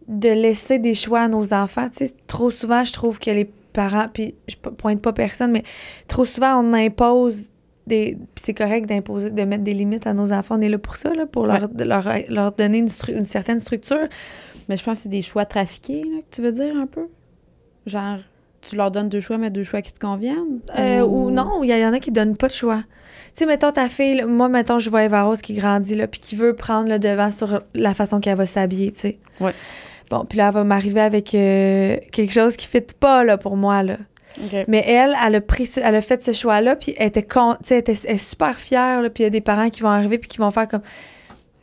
de 0.07 0.29
laisser 0.29 0.77
des 0.77 0.93
choix 0.93 1.21
à 1.21 1.27
nos 1.29 1.53
enfants. 1.53 1.87
Tu 1.89 2.07
sais, 2.07 2.13
trop 2.27 2.51
souvent, 2.51 2.83
je 2.83 2.91
trouve 2.91 3.17
que 3.17 3.31
les 3.31 3.49
parents, 3.71 4.07
puis 4.13 4.35
je 4.47 4.55
po- 4.55 4.71
pointe 4.71 5.01
pas 5.01 5.13
personne, 5.13 5.51
mais 5.51 5.63
trop 6.07 6.25
souvent, 6.25 6.55
on 6.63 6.73
impose 6.73 7.49
des. 7.87 8.17
Puis 8.35 8.43
c'est 8.45 8.53
correct 8.53 8.85
d'imposer, 8.87 9.29
de 9.31 9.43
mettre 9.43 9.63
des 9.63 9.73
limites 9.73 10.05
à 10.07 10.13
nos 10.13 10.31
enfants. 10.31 10.55
On 10.57 10.61
est 10.61 10.69
là 10.69 10.77
pour 10.77 10.95
ça, 10.97 11.13
là, 11.13 11.25
pour 11.25 11.47
leur, 11.47 11.61
leur, 11.77 12.07
leur 12.29 12.51
donner 12.51 12.77
une, 12.79 12.87
stru- 12.89 13.17
une 13.17 13.25
certaine 13.25 13.59
structure. 13.59 14.07
Mais 14.69 14.77
je 14.77 14.83
pense 14.83 14.95
que 14.99 15.03
c'est 15.03 15.09
des 15.09 15.21
choix 15.23 15.45
trafiqués, 15.45 16.03
là, 16.03 16.19
que 16.19 16.35
tu 16.35 16.41
veux 16.41 16.51
dire 16.51 16.75
un 16.77 16.85
peu? 16.85 17.07
Genre, 17.87 18.17
tu 18.61 18.75
leur 18.75 18.91
donnes 18.91 19.09
deux 19.09 19.19
choix, 19.19 19.39
mais 19.39 19.49
deux 19.49 19.63
choix 19.63 19.81
qui 19.81 19.91
te 19.91 19.99
conviennent? 19.99 20.59
Euh, 20.77 21.01
ou 21.01 21.31
non, 21.31 21.63
il 21.63 21.71
y, 21.71 21.79
y 21.79 21.85
en 21.85 21.93
a 21.93 21.99
qui 21.99 22.11
donnent 22.11 22.37
pas 22.37 22.47
de 22.47 22.53
choix. 22.53 22.83
Tu 23.33 23.39
sais, 23.39 23.45
mettons 23.47 23.71
ta 23.71 23.89
fille, 23.89 24.15
là, 24.17 24.27
moi, 24.27 24.49
mettons, 24.49 24.77
je 24.77 24.89
vois 24.91 25.03
Eva 25.03 25.23
Rose 25.23 25.41
qui 25.41 25.53
grandit, 25.55 25.95
là, 25.95 26.05
puis 26.05 26.19
qui 26.19 26.35
veut 26.35 26.53
prendre 26.53 26.87
le 26.87 26.99
devant 26.99 27.31
sur 27.31 27.63
la 27.73 27.93
façon 27.95 28.19
qu'elle 28.19 28.37
va 28.37 28.45
s'habiller, 28.45 28.91
tu 28.91 28.99
sais. 28.99 29.19
Ouais. 29.39 29.53
Bon, 30.11 30.25
puis 30.25 30.37
là, 30.37 30.49
elle 30.49 30.53
va 30.53 30.63
m'arriver 30.63 31.01
avec 31.01 31.33
euh, 31.33 31.97
quelque 32.11 32.31
chose 32.33 32.55
qui 32.55 32.67
ne 32.67 32.81
fit 32.81 32.93
pas, 32.99 33.23
là, 33.23 33.37
pour 33.39 33.57
moi, 33.57 33.81
là. 33.81 33.97
Mais 34.67 34.83
elle, 34.87 35.15
elle 35.25 35.35
a 35.35 35.41
pris, 35.41 35.65
ce- 35.65 35.79
elle 35.81 35.95
a 35.95 36.01
fait 36.01 36.23
ce 36.23 36.31
choix-là, 36.33 36.75
puis 36.75 36.93
elle 36.97 37.07
était, 37.07 37.23
con, 37.23 37.55
elle 37.69 37.77
était 37.77 37.95
elle 38.05 38.15
est 38.15 38.17
super 38.17 38.59
fière, 38.59 39.01
là, 39.01 39.09
puis 39.09 39.23
il 39.23 39.25
y 39.25 39.27
a 39.27 39.29
des 39.31 39.41
parents 39.41 39.69
qui 39.69 39.81
vont 39.81 39.89
arriver 39.89 40.17
puis 40.19 40.29
qui 40.29 40.37
vont 40.37 40.51
faire 40.51 40.67
comme, 40.67 40.81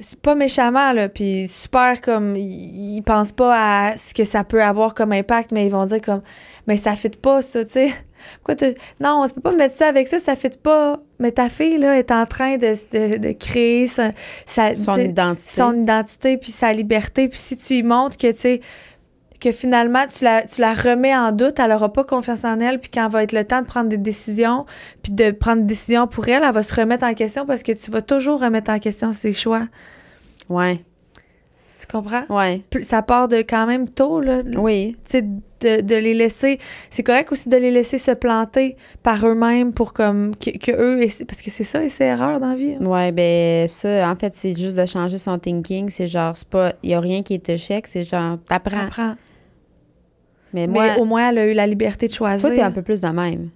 c'est 0.01 0.21
pas 0.21 0.35
méchamment 0.35 0.93
là, 0.93 1.09
puis 1.09 1.49
super 1.49 2.01
comme, 2.01 2.37
ils, 2.37 2.97
ils 2.99 3.03
pensent 3.03 3.33
pas 3.33 3.55
à 3.91 3.97
ce 3.97 4.13
que 4.15 4.25
ça 4.25 4.45
peut 4.45 4.63
avoir 4.63 4.95
comme 4.95 5.13
impact, 5.13 5.51
mais 5.53 5.67
ils 5.67 5.73
vont 5.73 5.87
dire 5.87 6.01
comme, 6.03 6.23
mais 6.67 6.77
ça 6.77 6.95
fit 6.97 7.09
pas 7.11 7.43
ça, 7.43 7.65
tu 7.65 7.73
sais. 7.73 7.93
Pourquoi 8.37 8.55
tu, 8.57 8.75
non, 9.01 9.23
on 9.25 9.29
peut 9.29 9.41
pas 9.41 9.53
mettre 9.53 9.77
ça 9.77 9.87
avec 9.89 10.09
ça, 10.09 10.19
ça 10.19 10.37
fit 10.37 10.51
pas. 10.63 11.01
Mais 11.19 11.33
ta 11.33 11.49
fille 11.49 11.79
là 11.79 11.99
est 11.99 12.11
en 12.11 12.27
train 12.27 12.57
de, 12.57 12.73
de, 12.93 13.19
de 13.19 13.33
créer 13.33 13.87
sa, 13.87 14.13
sa- 14.47 14.75
Son 14.75 14.99
identité. 14.99 15.51
son 15.61 15.83
identité 15.83 16.37
puis 16.37 16.53
sa 16.53 16.73
liberté 16.73 17.29
puis 17.29 17.39
si 17.39 17.57
tu 17.57 17.75
lui 17.75 17.83
montres 17.83 18.17
que 18.17 18.31
tu 18.33 18.39
sais 18.39 18.61
que 19.41 19.53
finalement 19.53 20.05
tu 20.09 20.25
la, 20.25 20.43
tu 20.43 20.61
la 20.61 20.75
remets 20.75 21.15
en 21.15 21.31
doute, 21.31 21.61
elle 21.61 21.71
aura 21.73 21.93
pas 21.93 22.03
confiance 22.03 22.45
en 22.45 22.59
elle 22.59 22.81
puis 22.81 22.91
quand 22.93 23.09
va 23.09 23.23
être 23.23 23.33
le 23.33 23.45
temps 23.45 23.61
de 23.63 23.67
prendre 23.67 23.89
des 23.89 23.97
décisions 23.97 24.67
puis 25.03 25.13
de 25.13 25.31
prendre 25.31 25.63
des 25.63 25.69
décisions 25.69 26.07
pour 26.09 26.27
elle, 26.29 26.43
elle 26.45 26.53
va 26.53 26.63
se 26.65 26.75
remettre 26.75 27.05
en 27.05 27.15
question 27.15 27.47
parce 27.47 27.63
que 27.63 27.71
tu 27.73 27.91
vas 27.93 28.03
toujours 28.03 28.41
remettre 28.41 28.71
en 28.73 28.79
question 28.81 29.13
ses 29.13 29.33
choix. 29.33 29.69
Ouais, 30.49 30.85
comprends? 31.91 32.25
ouais. 32.31 32.63
Ça 32.83 33.03
part 33.03 33.29
de 33.29 33.39
quand 33.39 33.67
même 33.67 33.89
tôt 33.89 34.21
là, 34.21 34.43
Oui. 34.57 34.97
tu 35.05 35.19
sais, 35.19 35.23
de, 35.23 35.81
de 35.81 35.95
les 35.97 36.15
laisser. 36.15 36.59
C'est 36.91 37.03
correct 37.03 37.33
aussi 37.33 37.49
de 37.49 37.57
les 37.57 37.71
laisser 37.71 37.99
se 37.99 38.13
planter 38.13 38.77
par 39.03 39.27
eux-mêmes 39.27 39.73
pour 39.73 39.93
comme 39.93 40.37
que, 40.37 40.51
que 40.57 40.71
eux 40.71 41.01
parce 41.27 41.43
que 41.43 41.51
c'est 41.51 41.65
ça 41.65 41.83
et 41.83 41.89
c'est 41.89 42.05
erreur 42.07 42.39
dans 42.41 42.51
la 42.51 42.55
vie. 42.57 42.77
hein. 42.81 42.85
Ouais, 42.85 43.11
ben 43.11 43.67
ça, 43.67 44.09
en 44.11 44.15
fait, 44.17 44.35
c'est 44.37 44.57
juste 44.57 44.77
de 44.77 44.87
changer 44.87 45.19
son 45.19 45.39
thinking. 45.39 45.89
C'est 45.91 46.07
genre, 46.07 46.37
c'est 46.37 46.49
pas, 46.49 46.73
il 46.83 46.91
y 46.91 46.95
a 46.95 47.01
rien 47.01 47.23
qui 47.23 47.35
est 47.35 47.49
échec, 47.49 47.87
c'est 47.89 48.05
genre, 48.05 48.39
t'apprends. 48.47 48.87
Apprends. 48.87 49.15
Mais 50.55 50.67
moi, 50.67 50.95
Mais 50.95 51.01
au 51.01 51.05
moins 51.05 51.29
elle 51.31 51.39
a 51.39 51.47
eu 51.47 51.53
la 51.53 51.67
liberté 51.67 52.09
de 52.09 52.13
choisir. 52.13 52.41
toi, 52.41 52.51
t'es 52.55 52.63
un 52.63 52.71
peu 52.71 52.83
plus 52.83 53.01
de 53.01 53.09
même. 53.09 53.51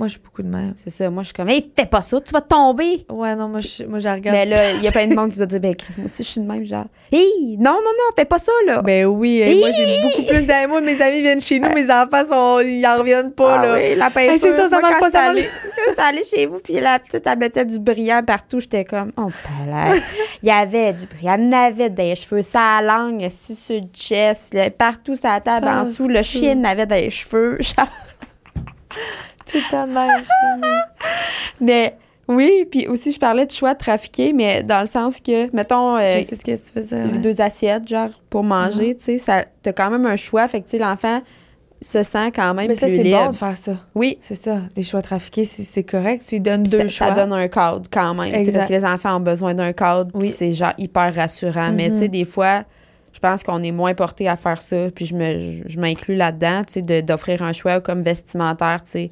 Moi, 0.00 0.06
je 0.06 0.12
suis 0.12 0.20
beaucoup 0.24 0.42
de 0.42 0.48
même. 0.48 0.72
C'est 0.76 0.88
ça. 0.88 1.10
Moi, 1.10 1.22
je 1.22 1.26
suis 1.26 1.34
comme, 1.34 1.50
hey, 1.50 1.70
fais 1.78 1.84
pas 1.84 2.00
ça, 2.00 2.18
tu 2.22 2.32
vas 2.32 2.40
tomber. 2.40 3.04
Ouais, 3.10 3.36
non, 3.36 3.48
moi, 3.48 3.58
je, 3.58 3.84
moi, 3.84 3.98
je 3.98 4.08
regarde. 4.08 4.34
Mais 4.34 4.46
là, 4.46 4.72
il 4.72 4.82
y 4.82 4.88
a 4.88 4.92
plein 4.92 5.06
de 5.06 5.14
monde 5.14 5.30
qui 5.30 5.38
va 5.38 5.44
dire, 5.44 5.60
ben, 5.60 5.74
Chris, 5.76 5.92
moi 5.98 6.06
aussi, 6.06 6.22
je 6.22 6.28
suis 6.30 6.40
de 6.40 6.46
même, 6.46 6.64
genre, 6.64 6.86
hey, 7.12 7.58
non, 7.58 7.72
non, 7.72 7.80
non, 7.82 8.14
fais 8.16 8.24
pas 8.24 8.38
ça, 8.38 8.50
là. 8.66 8.80
Ben 8.80 9.04
oui, 9.04 9.42
hey, 9.42 9.60
moi, 9.60 9.68
j'ai 9.72 10.00
beaucoup 10.02 10.22
plus 10.26 10.46
d'amis. 10.46 10.68
Moi, 10.68 10.80
mes 10.80 11.02
amis 11.02 11.20
viennent 11.20 11.42
chez 11.42 11.60
nous, 11.60 11.68
mes 11.74 11.90
enfants, 11.90 12.24
sont, 12.26 12.60
ils 12.60 12.86
en 12.86 12.96
reviennent 12.96 13.32
pas, 13.32 13.58
Ah 13.60 13.66
là. 13.66 13.74
oui, 13.74 13.94
la 13.94 14.08
peinture. 14.08 14.32
Hey, 14.32 14.38
c'est 14.38 14.56
ça, 14.56 14.70
ça 14.70 14.80
Moi, 14.80 14.88
quand 14.90 15.00
pas, 15.00 15.10
ça 15.10 15.34
j'étais 15.34 16.00
allée 16.00 16.24
chez 16.24 16.46
vous, 16.46 16.60
puis 16.60 16.80
la 16.80 16.98
petite, 16.98 17.26
elle 17.26 17.38
mettait 17.38 17.66
du 17.66 17.78
brillant 17.78 18.22
partout. 18.26 18.60
J'étais 18.60 18.86
comme, 18.86 19.12
oh, 19.18 19.28
palais. 19.44 20.00
Il 20.42 20.48
y 20.48 20.50
avait 20.50 20.94
du 20.94 21.04
brillant. 21.04 21.36
Il 21.38 21.44
y 21.44 21.46
en 21.46 21.52
avait 21.52 21.90
des 21.90 22.14
cheveux, 22.14 22.40
ça 22.40 22.80
langue, 22.80 23.22
assis 23.22 23.54
sur 23.54 23.76
le 23.76 23.88
chest, 23.92 24.54
là, 24.54 24.70
partout, 24.70 25.14
ça 25.14 25.38
table 25.40 25.66
Ah, 25.68 25.82
en 25.82 25.84
dessous. 25.84 26.08
Le 26.08 26.22
chien 26.22 26.56
en 26.58 26.64
avait 26.64 26.86
des 26.86 27.10
cheveux. 27.10 27.58
genre. 27.60 27.86
Tout 29.50 29.58
le 29.58 29.70
temps 29.70 29.86
de 29.86 29.92
même. 29.92 30.24
Mais 31.60 31.96
oui, 32.28 32.64
puis 32.70 32.86
aussi, 32.86 33.12
je 33.12 33.18
parlais 33.18 33.46
de 33.46 33.50
choix 33.50 33.74
trafiqués, 33.74 34.32
mais 34.32 34.62
dans 34.62 34.80
le 34.80 34.86
sens 34.86 35.20
que, 35.20 35.54
mettons, 35.54 35.96
euh, 35.96 36.18
Je 36.20 36.24
sais 36.26 36.36
ce 36.36 36.44
que 36.44 36.52
tu 36.52 36.72
faisais. 36.72 37.04
les 37.04 37.12
ouais. 37.12 37.18
deux 37.18 37.40
assiettes, 37.40 37.88
genre, 37.88 38.10
pour 38.30 38.44
manger, 38.44 38.94
tu 38.96 39.04
sais, 39.04 39.18
ça- 39.18 39.44
t'as 39.62 39.72
quand 39.72 39.90
même 39.90 40.06
un 40.06 40.16
choix. 40.16 40.46
Fait 40.48 40.60
que, 40.60 40.64
tu 40.66 40.72
sais, 40.72 40.78
l'enfant 40.78 41.20
se 41.82 42.02
sent 42.02 42.30
quand 42.34 42.52
même 42.54 42.68
Mais 42.68 42.74
ça, 42.74 42.88
c'est 42.88 43.02
bon 43.02 43.28
de 43.30 43.34
faire 43.34 43.56
ça. 43.56 43.72
Oui, 43.94 44.18
C'est 44.20 44.34
ça. 44.36 44.58
Les 44.76 44.82
choix 44.82 45.00
trafiqués, 45.02 45.44
c'est 45.46 45.82
correct. 45.82 46.22
Tu 46.28 46.34
lui 46.36 46.40
donnes 46.40 46.62
Puis 46.62 46.72
deux 46.72 46.80
ça, 46.80 46.88
choix. 46.88 47.06
ça 47.08 47.14
donne 47.14 47.32
un 47.32 47.48
cadre 47.48 47.82
quand 47.90 48.14
même. 48.14 48.30
Parce 48.52 48.66
que 48.66 48.72
les 48.72 48.84
enfants 48.84 49.16
ont 49.16 49.20
besoin 49.20 49.54
d'un 49.54 49.72
cadre, 49.72 50.10
Oui. 50.14 50.26
c'est 50.26 50.52
genre 50.52 50.74
hyper 50.78 51.14
rassurant. 51.14 51.72
Mais 51.72 51.88
tu 51.90 51.96
sais, 51.96 52.04
Mhm. 52.04 52.08
des 52.08 52.24
fois, 52.26 52.64
je 53.12 53.18
pense 53.18 53.42
qu'on 53.42 53.62
est 53.62 53.72
moins 53.72 53.94
porté 53.94 54.28
à 54.28 54.36
faire 54.36 54.62
ça. 54.62 54.90
Puis 54.94 55.06
je 55.06 55.14
me 55.14 55.62
je, 55.66 55.78
m'inclus 55.80 56.14
là-dedans, 56.16 56.62
tu 56.66 56.82
sais, 56.86 57.02
d'offrir 57.02 57.42
un 57.42 57.52
choix 57.52 57.80
comme 57.80 58.02
vestimentaire, 58.02 58.82
tu 58.84 58.90
sais. 58.90 59.10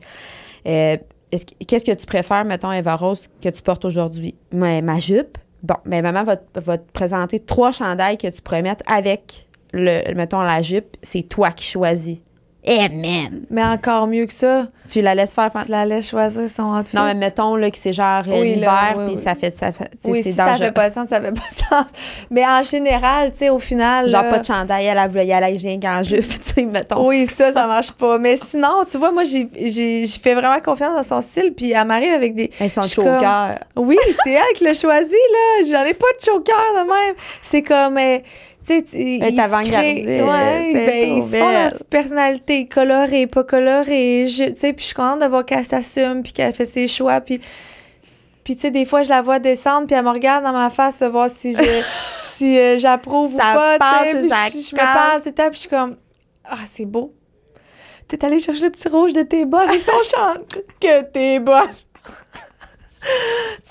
Euh, 0.66 0.96
est-ce 1.32 1.44
que- 1.44 1.64
Qu'est-ce 1.66 1.84
que 1.84 1.92
tu 1.94 2.06
préfères, 2.06 2.44
mettons, 2.44 2.72
Eva 2.72 2.96
Rose, 2.96 3.28
que 3.42 3.48
tu 3.48 3.62
portes 3.62 3.84
aujourd'hui? 3.84 4.34
Ma, 4.52 4.80
ma 4.80 4.98
jupe? 4.98 5.38
Bon, 5.62 5.74
mais 5.84 6.00
maman 6.02 6.24
va, 6.24 6.36
va 6.54 6.78
te 6.78 6.90
présenter 6.92 7.40
trois 7.40 7.72
chandails 7.72 8.16
que 8.16 8.28
tu 8.28 8.40
pourrais 8.40 8.62
mettre 8.62 8.82
avec, 8.90 9.48
le, 9.72 10.14
mettons, 10.14 10.40
la 10.40 10.62
jupe. 10.62 10.96
C'est 11.02 11.24
toi 11.28 11.50
qui 11.50 11.64
choisis. 11.64 12.18
Eh, 12.64 12.88
man! 12.90 13.42
Mais 13.50 13.62
encore 13.62 14.06
mieux 14.08 14.26
que 14.26 14.32
ça, 14.32 14.66
Tu 14.88 15.00
la 15.00 15.14
laisses 15.14 15.32
faire... 15.34 15.50
tu 15.64 15.70
la 15.70 15.86
laisses 15.86 16.10
choisir 16.10 16.50
son 16.50 16.64
outfit. 16.76 16.94
Non, 16.96 17.04
mais 17.04 17.14
mettons 17.14 17.54
là, 17.56 17.70
que 17.70 17.78
c'est 17.78 17.92
genre 17.92 18.24
euh, 18.28 18.40
Oui, 18.40 18.56
l'hiver, 18.56 18.94
oui, 18.98 19.04
puis 19.06 19.14
oui. 19.14 19.22
ça 19.22 19.34
fait. 19.36 19.56
Ça 19.56 19.72
fait 19.72 19.88
oui, 20.04 20.20
c'est 20.22 20.30
si 20.30 20.32
ça 20.34 20.54
fait 20.56 20.72
pas 20.72 20.88
de 20.90 20.94
sens, 20.94 21.08
ça 21.08 21.20
fait 21.20 21.30
pas 21.32 21.40
de 21.40 21.56
sens. 21.70 21.84
Mais 22.30 22.44
en 22.46 22.62
général, 22.62 23.30
tu 23.32 23.38
sais, 23.38 23.48
au 23.50 23.58
final. 23.60 24.08
Genre 24.10 24.24
là- 24.24 24.28
pas 24.30 24.38
de 24.40 24.44
chandail, 24.44 24.84
elle, 24.86 24.98
elle 24.98 25.08
voulait 25.08 25.26
y 25.28 25.32
aller 25.32 25.56
rien 25.56 25.78
qu'en 25.80 26.02
jupe, 26.02 26.28
tu 26.28 26.36
sais, 26.42 26.64
mettons. 26.64 27.06
Oui, 27.06 27.26
ça, 27.34 27.52
ça 27.52 27.66
marche 27.66 27.92
pas. 27.92 28.18
Mais 28.18 28.36
sinon, 28.36 28.82
tu 28.90 28.98
vois, 28.98 29.12
moi, 29.12 29.24
j'ai 29.24 29.48
j'ai- 29.54 30.04
j'ai 30.04 30.18
fait 30.18 30.34
vraiment 30.34 30.60
confiance 30.60 30.94
dans 30.96 31.16
son 31.16 31.20
style, 31.22 31.54
puis 31.56 31.70
elle 31.72 31.86
m'arrive 31.86 32.12
avec 32.12 32.34
des. 32.34 32.50
Avec 32.58 32.72
son 32.72 32.80
comme- 32.82 32.90
choker. 32.90 33.58
Oui, 33.76 33.96
c'est 34.24 34.32
elle 34.32 34.56
qui 34.56 34.64
l'a 34.64 34.74
choisi, 34.74 35.08
là. 35.10 35.64
J'en 35.70 35.84
ai 35.86 35.94
pas 35.94 36.06
de 36.18 36.24
choker 36.24 36.72
de 36.74 36.80
même. 36.80 37.14
C'est 37.42 37.62
comme. 37.62 37.96
euh, 37.98 38.18
tu 38.84 38.90
sais, 38.90 39.30
ils 39.30 39.40
avant-gardiste, 39.40 40.06
Ouais, 40.06 40.72
ben, 40.72 41.16
ils 41.18 41.22
se 41.30 41.36
font 41.36 41.50
leur 41.52 41.70
petite 41.72 41.88
personnalité, 41.88 42.66
colorée, 42.66 43.26
pas 43.26 43.44
colorée. 43.44 44.26
je- 44.26 44.44
Tu 44.50 44.60
sais, 44.60 44.72
puis 44.72 44.82
je 44.82 44.86
suis 44.86 44.94
contente 44.94 45.20
de 45.20 45.26
voir 45.26 45.44
qu'elle 45.44 45.64
s'assume, 45.64 46.22
puis 46.22 46.32
qu'elle 46.32 46.52
fait 46.52 46.66
ses 46.66 46.88
choix, 46.88 47.20
puis. 47.20 47.40
Puis, 48.44 48.56
tu 48.56 48.62
sais, 48.62 48.70
des 48.70 48.86
fois, 48.86 49.02
je 49.02 49.10
la 49.10 49.20
vois 49.20 49.38
descendre, 49.38 49.86
puis 49.86 49.94
elle 49.94 50.04
me 50.04 50.10
regarde 50.10 50.42
dans 50.44 50.52
ma 50.52 50.70
face, 50.70 51.02
voir 51.02 51.28
si 51.28 51.52
je. 51.54 51.82
si 52.36 52.58
euh, 52.58 52.78
j'approuve 52.78 53.34
ou 53.34 53.36
pas. 53.36 53.72
tu 53.74 53.78
passe 53.80 54.10
sais, 54.10 54.16
ou 54.16 54.20
puis 54.20 54.28
ça 54.28 54.48
je, 54.48 54.68
je 54.70 54.74
me 54.74 54.78
parle 54.80 55.20
tout 55.22 55.28
le 55.28 55.32
temps, 55.34 55.44
puis 55.50 55.54
je 55.54 55.60
suis 55.60 55.68
comme. 55.68 55.96
Ah, 56.44 56.56
c'est 56.72 56.86
beau. 56.86 57.12
T'es 58.06 58.24
allé 58.24 58.38
chercher 58.38 58.62
le 58.64 58.70
petit 58.70 58.88
rouge 58.88 59.12
de 59.12 59.20
tes 59.22 59.44
bas 59.44 59.60
avec 59.68 59.84
ton 59.84 59.92
chant. 60.10 60.34
que 60.80 61.02
t'es 61.12 61.38
bonne. 61.40 61.68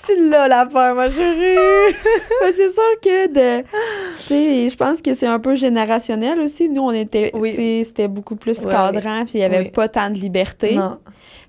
Tu 0.06 0.28
l'as 0.30 0.48
l'affaire, 0.48 0.94
ma 0.94 1.10
chérie. 1.10 1.94
Mais 2.42 2.52
c'est 2.52 2.68
sûr 2.68 2.82
que 3.02 3.26
de. 3.28 3.62
Tu 3.62 4.22
sais, 4.24 4.68
je 4.70 4.76
pense 4.76 5.02
que 5.02 5.14
c'est 5.14 5.26
un 5.26 5.38
peu 5.38 5.54
générationnel 5.54 6.38
aussi. 6.40 6.68
Nous, 6.68 6.82
on 6.82 6.90
était. 6.92 7.30
Oui. 7.34 7.50
Tu 7.50 7.56
sais, 7.56 7.82
c'était 7.84 8.08
beaucoup 8.08 8.36
plus 8.36 8.60
Ouais, 8.64 8.70
cadrant, 8.70 9.24
puis 9.24 9.34
il 9.34 9.40
y 9.40 9.44
avait 9.44 9.58
Oui. 9.60 9.70
pas 9.70 9.88
tant 9.88 10.10
de 10.10 10.14
liberté. 10.16 10.74
Non. 10.74 10.98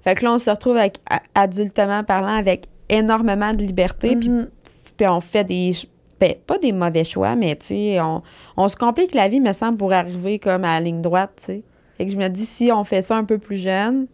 Fait 0.03 0.15
que 0.15 0.23
là, 0.23 0.33
on 0.33 0.39
se 0.39 0.49
retrouve 0.49 0.77
avec, 0.77 0.97
adultement 1.35 2.03
parlant, 2.03 2.35
avec 2.35 2.65
énormément 2.89 3.53
de 3.53 3.59
liberté, 3.63 4.15
puis 4.15 4.29
Mhm. 4.29 4.49
puis 4.97 5.07
on 5.07 5.19
fait 5.19 5.43
des 5.43 5.71
ben, 6.19 6.33
pas 6.45 6.57
des 6.57 6.73
mauvais 6.73 7.05
choix 7.05 7.33
mais 7.37 7.55
tu 7.55 7.67
sais 7.67 8.01
on, 8.01 8.21
on 8.57 8.67
se 8.67 8.75
complique 8.75 9.13
la 9.13 9.29
vie 9.29 9.39
me 9.39 9.53
semble 9.53 9.77
pour 9.77 9.93
arriver 9.93 10.37
comme 10.37 10.65
à 10.65 10.77
la 10.77 10.81
ligne 10.81 11.01
droite 11.01 11.31
tu 11.37 11.45
sais 11.45 11.63
fait 11.97 12.05
que 12.07 12.11
je 12.11 12.17
me 12.17 12.27
dis 12.27 12.45
si 12.45 12.71
on 12.73 12.83
fait 12.83 13.01
ça 13.01 13.15
un 13.15 13.23
peu 13.23 13.37
plus 13.37 13.55
jeune 13.55 14.07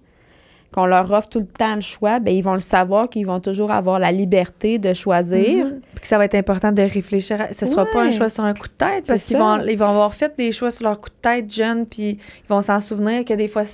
qu'on 0.75 0.85
leur 0.85 1.09
offre 1.13 1.29
tout 1.29 1.39
le 1.39 1.45
temps 1.45 1.75
le 1.75 1.81
choix, 1.81 2.19
ben 2.19 2.35
ils 2.35 2.41
vont 2.43 2.53
le 2.53 2.59
savoir 2.59 3.07
qu'ils 3.09 3.25
vont 3.25 3.39
toujours 3.39 3.71
avoir 3.71 3.97
la 3.97 4.11
liberté 4.11 4.77
de 4.77 4.93
choisir. 4.93 5.65
Mhm. 5.67 5.79
Puis 5.93 6.01
que 6.01 6.07
ça 6.07 6.17
va 6.17 6.25
être 6.25 6.35
important 6.35 6.73
de 6.73 6.81
réfléchir. 6.81 7.39
à- 7.39 7.53
Ce 7.53 7.65
sera 7.65 7.85
pas 7.85 8.01
un 8.03 8.11
choix 8.11 8.27
sur 8.29 8.43
un 8.43 8.53
coup 8.53 8.67
de 8.67 8.73
tête 8.85 9.05
parce 9.07 9.23
qu'ils 9.23 9.37
vont, 9.37 9.61
ils 9.65 9.77
vont 9.77 9.87
avoir 9.87 10.13
fait 10.13 10.33
des 10.37 10.51
choix 10.51 10.71
sur 10.71 10.83
leur 10.83 10.99
coup 10.99 11.09
de 11.09 11.15
tête 11.21 11.53
jeunes, 11.53 11.85
puis 11.85 12.09
ils 12.19 12.47
vont 12.49 12.61
s'en 12.61 12.81
souvenir 12.81 13.23
que 13.23 13.33
des 13.33 13.47
fois, 13.47 13.63
c- 13.63 13.71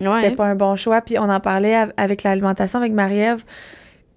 Ouais. 0.00 0.08
c'était 0.22 0.34
pas 0.34 0.46
un 0.46 0.56
bon 0.56 0.74
choix. 0.74 1.00
Puis 1.02 1.18
on 1.20 1.28
en 1.30 1.38
parlait 1.38 1.74
av- 1.76 1.92
avec 1.96 2.24
l'alimentation 2.24 2.80
avec 2.80 2.92
Marie-Ève 2.92 3.44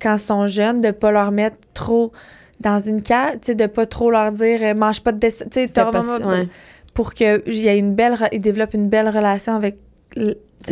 quand 0.01 0.15
ils 0.15 0.19
sont 0.19 0.47
jeunes, 0.47 0.81
de 0.81 0.89
pas 0.89 1.11
leur 1.11 1.31
mettre 1.31 1.57
trop 1.75 2.11
dans 2.59 2.79
une 2.79 3.03
case, 3.03 3.37
de 3.47 3.65
pas 3.67 3.85
trop 3.85 4.09
leur 4.09 4.31
dire 4.31 4.75
mange 4.75 5.01
pas 5.01 5.11
de 5.11 5.19
dessin, 5.19 5.45
tu 5.45 5.67
sais, 5.67 5.69
ouais. 6.25 6.47
pour 6.95 7.13
qu'il 7.13 7.41
y 7.47 7.67
ait 7.67 7.77
une 7.77 7.93
belle, 7.93 8.13
re- 8.15 8.29
ils 8.31 8.41
développent 8.41 8.73
une 8.73 8.89
belle 8.89 9.07
relation 9.09 9.53
avec 9.55 9.77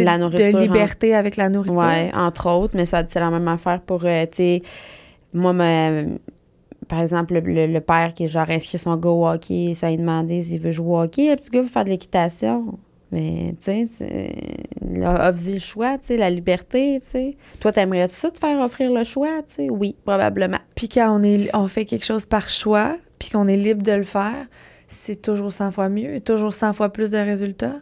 La 0.04 0.18
nourriture, 0.18 0.60
de 0.60 0.64
liberté 0.64 1.16
avec 1.16 1.38
la 1.38 1.50
nourriture. 1.50 1.78
Ouais, 1.78 2.12
entre 2.14 2.50
autres, 2.50 2.76
mais 2.76 2.86
ça 2.86 3.04
c'est 3.08 3.20
la 3.20 3.30
même 3.30 3.48
affaire 3.48 3.82
pour, 3.82 4.04
euh, 4.06 4.26
tu 4.26 4.38
sais, 4.38 4.62
moi, 5.34 5.54
ma- 5.54 6.04
par 6.88 7.02
exemple, 7.02 7.34
le, 7.43 7.80
père 7.80 8.14
qui 8.14 8.26
est 8.26 8.28
genre 8.28 8.50
inscrit 8.50 8.78
son 8.78 8.96
gars 8.98 9.10
au 9.10 9.28
hockey, 9.28 9.74
ça 9.76 9.89
lui 9.89 9.98
demandé 9.98 10.43
s'il 10.43 10.60
veut 10.60 10.72
jouer 10.72 10.88
au 10.88 11.00
hockey, 11.02 11.30
le 11.30 11.36
petit 11.36 11.50
gars 11.50 11.62
veut 11.62 11.68
faire 11.68 11.86
de 11.86 11.89
l'équitation. 11.89 12.78
Mais, 13.12 13.56
tu 13.60 13.66
sais, 13.66 13.88
c'est- 13.89 14.36
il 14.93 15.04
a 15.04 15.30
offre 15.30 15.39
le 15.52 15.60
choix, 15.60 15.98
tu 15.98 16.08
sais, 16.08 16.18
la 16.18 16.30
liberté, 16.30 17.00
tu 17.02 17.08
sais. 17.08 17.38
Toi, 17.62 17.72
t'aimerais 17.72 18.08
ça 18.08 18.30
te 18.30 18.38
faire 18.39 18.60
offrir 18.60 18.91
le 18.91 19.04
choix, 19.04 19.41
tu 19.48 19.56
sais? 19.56 19.70
Oui, 19.70 19.96
probablement. 20.04 20.58
Puis 20.76 20.89
quand 20.89 21.18
on, 21.20 21.24
est, 21.24 21.50
on 21.56 21.68
fait 21.68 21.86
quelque 21.86 22.06
chose 22.06 22.26
par 22.26 22.50
choix, 22.50 22.98
puis 23.20 23.30
qu'on 23.30 23.48
est 23.48 23.58
libre 23.58 23.84
de 23.84 23.93
le 23.93 24.04
faire, 24.04 24.48
c'est 24.88 25.22
toujours 25.22 25.54
100 25.54 25.72
fois 25.72 25.88
mieux, 25.89 26.16
et 26.16 26.22
toujours 26.22 26.54
100 26.54 26.74
fois 26.74 26.89
plus 26.89 27.10
de 27.12 27.18
résultats. 27.18 27.76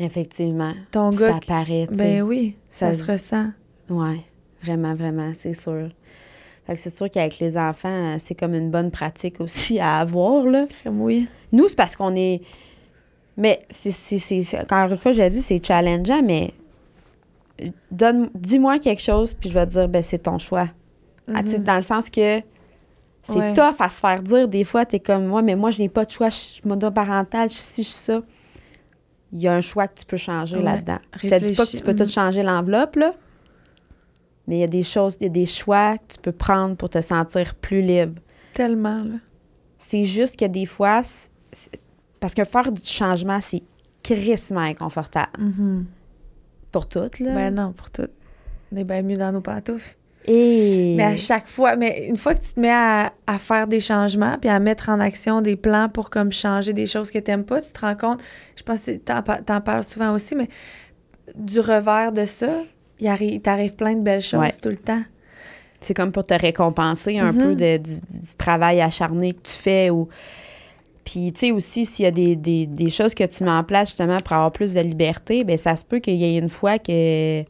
Effectivement. 0.00 0.72
Ton 0.90 1.10
Puis 1.10 1.20
gars, 1.20 1.28
ça 1.34 1.38
qui- 1.40 1.46
paraît, 1.48 1.86
tu 1.90 1.96
sais. 1.96 2.02
ben 2.04 2.22
oui, 2.22 2.56
ça, 2.70 2.92
Ça- 2.94 3.04
se 3.04 3.12
ressent. 3.12 3.48
Ouais, 3.88 4.20
vraiment, 4.62 4.94
vraiment, 4.94 5.32
c'est 5.34 5.54
sûr. 5.54 5.88
Fait 6.66 6.74
que 6.74 6.80
c'est 6.80 6.96
sûr 6.96 7.10
qu'avec 7.10 7.38
les 7.38 7.56
enfants, 7.56 7.88
euh, 7.90 8.16
c'est 8.18 8.34
comme 8.34 8.54
une 8.54 8.70
bonne 8.70 8.90
pratique 8.90 9.40
aussi 9.40 9.78
à 9.80 9.98
avoir, 9.98 10.44
là. 10.46 10.66
Oui. 10.86 11.28
Nous, 11.52 11.68
c'est 11.68 11.76
parce 11.76 11.96
qu'on 11.96 12.14
est. 12.16 12.40
Mais 13.36 13.58
c'est, 13.70 14.58
encore 14.60 14.90
une 14.90 14.96
fois, 14.96 15.12
j'ai 15.12 15.28
dit, 15.30 15.40
c'est 15.42 15.64
challengeant, 15.64 16.22
mais 16.22 16.52
donne, 17.90 18.30
dis-moi 18.34 18.78
quelque 18.78 19.02
chose, 19.02 19.32
puis 19.32 19.48
je 19.50 19.54
vais 19.54 19.66
te 19.66 19.72
dire, 19.72 19.88
ben, 19.88 20.02
c'est 20.02 20.18
ton 20.18 20.38
choix. 20.38 20.68
Mhm. 21.28 21.58
dans 21.60 21.76
le 21.76 21.82
sens 21.82 22.10
que 22.10 22.40
c'est 23.22 23.32
Ouais. 23.34 23.52
tough 23.54 23.76
à 23.78 23.88
se 23.88 24.00
faire 24.00 24.20
dire. 24.20 24.48
Des 24.48 24.64
fois, 24.64 24.84
t'es 24.84 24.98
comme, 24.98 25.26
moi, 25.26 25.42
mais 25.42 25.54
moi, 25.54 25.70
je 25.70 25.78
n'ai 25.80 25.88
pas 25.88 26.04
de 26.04 26.10
choix, 26.10 26.28
je 26.28 26.34
suis 26.36 26.62
monoparentale, 26.64 27.48
je 27.50 27.54
suis 27.54 27.62
ci, 27.62 27.82
je 27.82 27.88
suis 27.88 27.96
ça. 27.96 28.22
Il 29.32 29.40
y 29.40 29.48
a 29.48 29.54
un 29.54 29.60
choix 29.60 29.86
que 29.88 29.98
tu 29.98 30.06
peux 30.06 30.16
changer 30.16 30.56
Ouais. 30.56 30.62
là-dedans. 30.64 30.98
Je 31.22 31.28
te 31.28 31.38
dis 31.40 31.52
pas 31.52 31.64
que 31.66 31.70
tu 31.76 31.82
peux 31.82 31.94
tout 31.94 32.08
changer 32.08 32.42
l'enveloppe, 32.42 32.96
là. 32.96 33.14
Mais 34.46 34.56
il 34.56 34.60
y 34.60 34.64
a 34.64 34.68
des 34.68 34.82
choses, 34.82 35.16
il 35.20 35.24
y 35.24 35.26
a 35.26 35.30
des 35.30 35.46
choix 35.46 35.98
que 35.98 36.14
tu 36.14 36.18
peux 36.20 36.32
prendre 36.32 36.74
pour 36.76 36.90
te 36.90 37.00
sentir 37.00 37.54
plus 37.54 37.82
libre. 37.82 38.20
Tellement, 38.54 39.04
là. 39.04 39.14
C'est 39.78 40.04
juste 40.04 40.38
que 40.38 40.44
des 40.46 40.66
fois, 40.66 41.02
parce 42.18 42.34
que 42.34 42.44
faire 42.44 42.72
du 42.72 42.82
changement, 42.82 43.40
c'est 43.40 43.62
crissement 44.02 44.60
inconfortable 44.60 45.30
Mhm. 45.38 45.86
pour 46.72 46.88
toutes, 46.88 47.20
là. 47.20 47.32
Ben 47.34 47.54
non, 47.54 47.72
pour 47.72 47.90
tout. 47.90 48.08
On 48.72 48.76
est 48.76 48.84
bien 48.84 49.02
mieux 49.02 49.16
dans 49.16 49.30
nos 49.32 49.40
pantoufles. 49.40 49.96
Et... 50.26 50.94
Mais 50.96 51.02
à 51.04 51.16
chaque 51.16 51.48
fois, 51.48 51.76
mais 51.76 52.06
une 52.08 52.16
fois 52.16 52.34
que 52.34 52.42
tu 52.44 52.52
te 52.52 52.60
mets 52.60 52.70
à, 52.70 53.12
à 53.26 53.38
faire 53.38 53.66
des 53.66 53.80
changements 53.80 54.36
puis 54.40 54.50
à 54.50 54.58
mettre 54.60 54.88
en 54.90 55.00
action 55.00 55.40
des 55.40 55.56
plans 55.56 55.88
pour 55.88 56.10
comme 56.10 56.30
changer 56.32 56.72
des 56.72 56.86
choses 56.86 57.10
que 57.10 57.18
tu 57.18 57.30
n'aimes 57.30 57.44
pas, 57.44 57.60
tu 57.62 57.72
te 57.72 57.80
rends 57.80 57.96
compte, 57.96 58.20
je 58.56 58.62
pense 58.62 58.82
que 58.84 58.92
t'en, 58.98 59.22
pa- 59.22 59.38
t'en 59.40 59.60
parles 59.60 59.84
souvent 59.84 60.14
aussi, 60.14 60.34
mais 60.34 60.48
du 61.34 61.60
revers 61.60 62.12
de 62.12 62.26
ça, 62.26 62.48
il, 63.00 63.06
arri- 63.06 63.32
il 63.34 63.40
t'arrive 63.40 63.74
plein 63.74 63.94
de 63.94 64.02
belles 64.02 64.20
choses 64.22 64.40
Ouais. 64.40 64.52
tout 64.60 64.68
le 64.68 64.76
temps. 64.76 65.02
C'est 65.80 65.94
comme 65.94 66.12
pour 66.12 66.26
te 66.26 66.34
récompenser 66.34 67.18
un 67.18 67.32
Mhm. 67.32 67.38
peu 67.38 67.54
de- 67.56 67.76
du, 67.78 67.94
du 67.94 68.34
travail 68.36 68.82
acharné 68.82 69.32
que 69.32 69.40
tu 69.42 69.54
fais. 69.56 69.88
Ou... 69.88 70.08
Puis, 71.04 71.32
tu 71.32 71.46
sais, 71.46 71.50
aussi, 71.52 71.86
s'il 71.86 72.04
y 72.04 72.08
a 72.08 72.10
des, 72.10 72.36
des- 72.36 72.66
des 72.66 72.90
choses 72.90 73.14
que 73.14 73.24
tu 73.24 73.42
mets 73.44 73.50
en 73.50 73.64
place 73.64 73.88
justement 73.88 74.18
pour 74.18 74.34
avoir 74.34 74.52
plus 74.52 74.74
de 74.74 74.80
liberté, 74.80 75.42
bien, 75.44 75.56
ça 75.56 75.74
se 75.76 75.84
peut 75.84 75.98
qu'il 76.00 76.16
y 76.16 76.24
ait 76.24 76.38
une 76.38 76.50
fois 76.50 76.78
que 76.78 77.42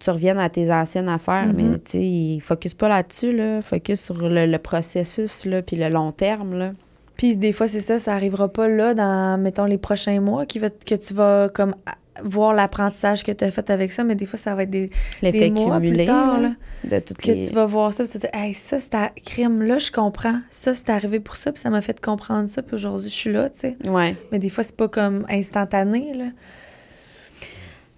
tu 0.00 0.10
reviennes 0.10 0.38
à 0.38 0.48
tes 0.48 0.72
anciennes 0.72 1.08
affaires. 1.08 1.46
Mhm. 1.46 1.54
Mais, 1.56 1.78
tu 1.78 1.98
sais, 1.98 2.40
focus 2.40 2.74
pas 2.74 2.88
là-dessus, 2.88 3.34
là. 3.34 3.62
Focus 3.62 4.00
sur 4.00 4.28
le, 4.28 4.46
le 4.46 4.58
processus, 4.58 5.44
là, 5.46 5.62
puis 5.62 5.76
le 5.76 5.88
long 5.88 6.12
terme, 6.12 6.58
là. 6.58 6.72
Puis 7.16 7.36
des 7.36 7.52
fois, 7.52 7.68
c'est 7.68 7.80
ça, 7.80 7.98
ça 7.98 8.12
arrivera 8.14 8.48
pas 8.48 8.66
là 8.66 8.92
dans, 8.92 9.40
mettons, 9.40 9.66
les 9.66 9.78
prochains 9.78 10.20
mois 10.20 10.46
qui 10.46 10.58
va, 10.58 10.68
que 10.70 10.96
tu 10.96 11.14
vas 11.14 11.48
comme 11.48 11.76
a- 11.86 11.94
voir 12.24 12.54
l'apprentissage 12.54 13.22
que 13.22 13.30
tu 13.30 13.44
as 13.44 13.50
fait 13.52 13.70
avec 13.70 13.92
ça, 13.92 14.02
mais 14.02 14.16
des 14.16 14.26
fois, 14.26 14.38
ça 14.38 14.54
va 14.56 14.64
être 14.64 14.70
des, 14.70 14.90
des 15.22 15.50
mois 15.52 15.76
cumulé 15.76 15.98
plus 15.98 16.06
tard, 16.06 16.40
là, 16.40 16.48
là, 16.48 16.98
de 17.00 17.04
toutes 17.04 17.18
que 17.18 17.30
les... 17.30 17.46
tu 17.46 17.52
vas 17.54 17.66
voir 17.66 17.92
ça, 17.92 18.02
puis 18.02 18.12
tu 18.12 18.18
te 18.18 18.26
dire, 18.26 18.30
hey, 18.32 18.52
ça, 18.54 18.80
c'est 18.80 18.94
à 18.94 19.10
crime, 19.24 19.62
là, 19.62 19.78
je 19.78 19.92
comprends. 19.92 20.40
Ça, 20.50 20.74
c'est 20.74 20.90
arrivé 20.90 21.20
pour 21.20 21.36
ça, 21.36 21.52
puis 21.52 21.62
ça 21.62 21.70
m'a 21.70 21.80
fait 21.80 22.00
comprendre 22.04 22.48
ça, 22.48 22.62
puis 22.62 22.74
aujourd'hui, 22.74 23.10
je 23.10 23.14
suis 23.14 23.32
là, 23.32 23.48
tu 23.48 23.60
sais. 23.60 23.76
Ouais. 23.88 24.16
Mais 24.32 24.40
des 24.40 24.48
fois, 24.50 24.64
c'est 24.64 24.76
pas 24.76 24.88
comme 24.88 25.24
instantané, 25.30 26.14
là. 26.14 26.24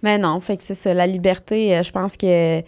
Mais 0.03 0.19
non, 0.19 0.39
fait 0.41 0.57
que 0.57 0.63
c'est 0.63 0.75
ça. 0.75 0.93
La 0.95 1.07
liberté, 1.07 1.77
euh, 1.77 1.83
je 1.83 1.91
pense 1.91 2.17
que 2.17 2.63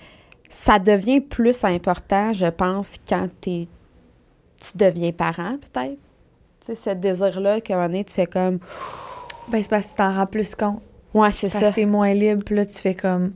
ça 0.48 0.78
devient 0.78 1.20
plus 1.20 1.62
important, 1.64 2.32
je 2.32 2.46
pense, 2.46 2.92
quand 3.08 3.28
t'es, 3.40 3.68
tu 4.60 4.70
deviens 4.76 5.12
parent, 5.12 5.56
peut-être. 5.58 5.98
Tu 6.60 6.66
sais, 6.66 6.74
ce 6.74 6.90
désir-là, 6.90 7.60
qu'à 7.60 7.74
un 7.74 7.76
moment 7.76 7.88
donné, 7.88 8.04
tu 8.04 8.14
fais 8.14 8.26
comme. 8.26 8.58
Ben, 9.48 9.62
c'est 9.62 9.70
parce 9.70 9.86
que 9.86 9.90
tu 9.90 9.96
t'en 9.96 10.14
rends 10.14 10.26
plus 10.26 10.54
compte. 10.54 10.80
Ouais, 11.14 11.32
c'est 11.32 11.50
Parce 11.50 11.64
ça. 11.64 11.70
que 11.70 11.74
t'es 11.76 11.86
moins 11.86 12.12
libre, 12.12 12.42
puis 12.44 12.54
là, 12.56 12.66
tu 12.66 12.74
fais 12.74 12.94
comme, 12.94 13.32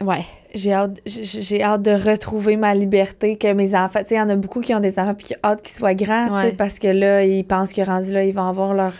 Ouais. 0.00 0.24
j'ai 0.54 0.72
hâte, 0.72 1.00
j'ai- 1.06 1.62
hâte 1.62 1.82
de 1.82 1.90
retrouver 1.90 2.56
ma 2.56 2.72
liberté, 2.74 3.36
que 3.36 3.52
mes 3.52 3.74
enfants, 3.74 4.00
tu 4.02 4.10
sais, 4.10 4.14
il 4.14 4.18
y 4.18 4.20
en 4.20 4.28
a 4.28 4.36
beaucoup 4.36 4.60
qui 4.60 4.72
ont 4.74 4.80
des 4.80 4.96
enfants, 4.98 5.14
puis 5.14 5.26
qui 5.28 5.34
ont 5.34 5.38
hâte 5.48 5.62
qu'ils 5.62 5.76
soient 5.76 5.94
grands, 5.94 6.26
tu 6.28 6.34
sais, 6.34 6.46
Ouais. 6.48 6.52
parce 6.52 6.78
que 6.78 6.86
là, 6.88 7.24
ils 7.24 7.44
pensent 7.44 7.72
que 7.72 7.82
rendu 7.82 8.12
là, 8.12 8.24
ils 8.24 8.32
vont 8.34 8.48
avoir 8.48 8.74
leur. 8.74 8.92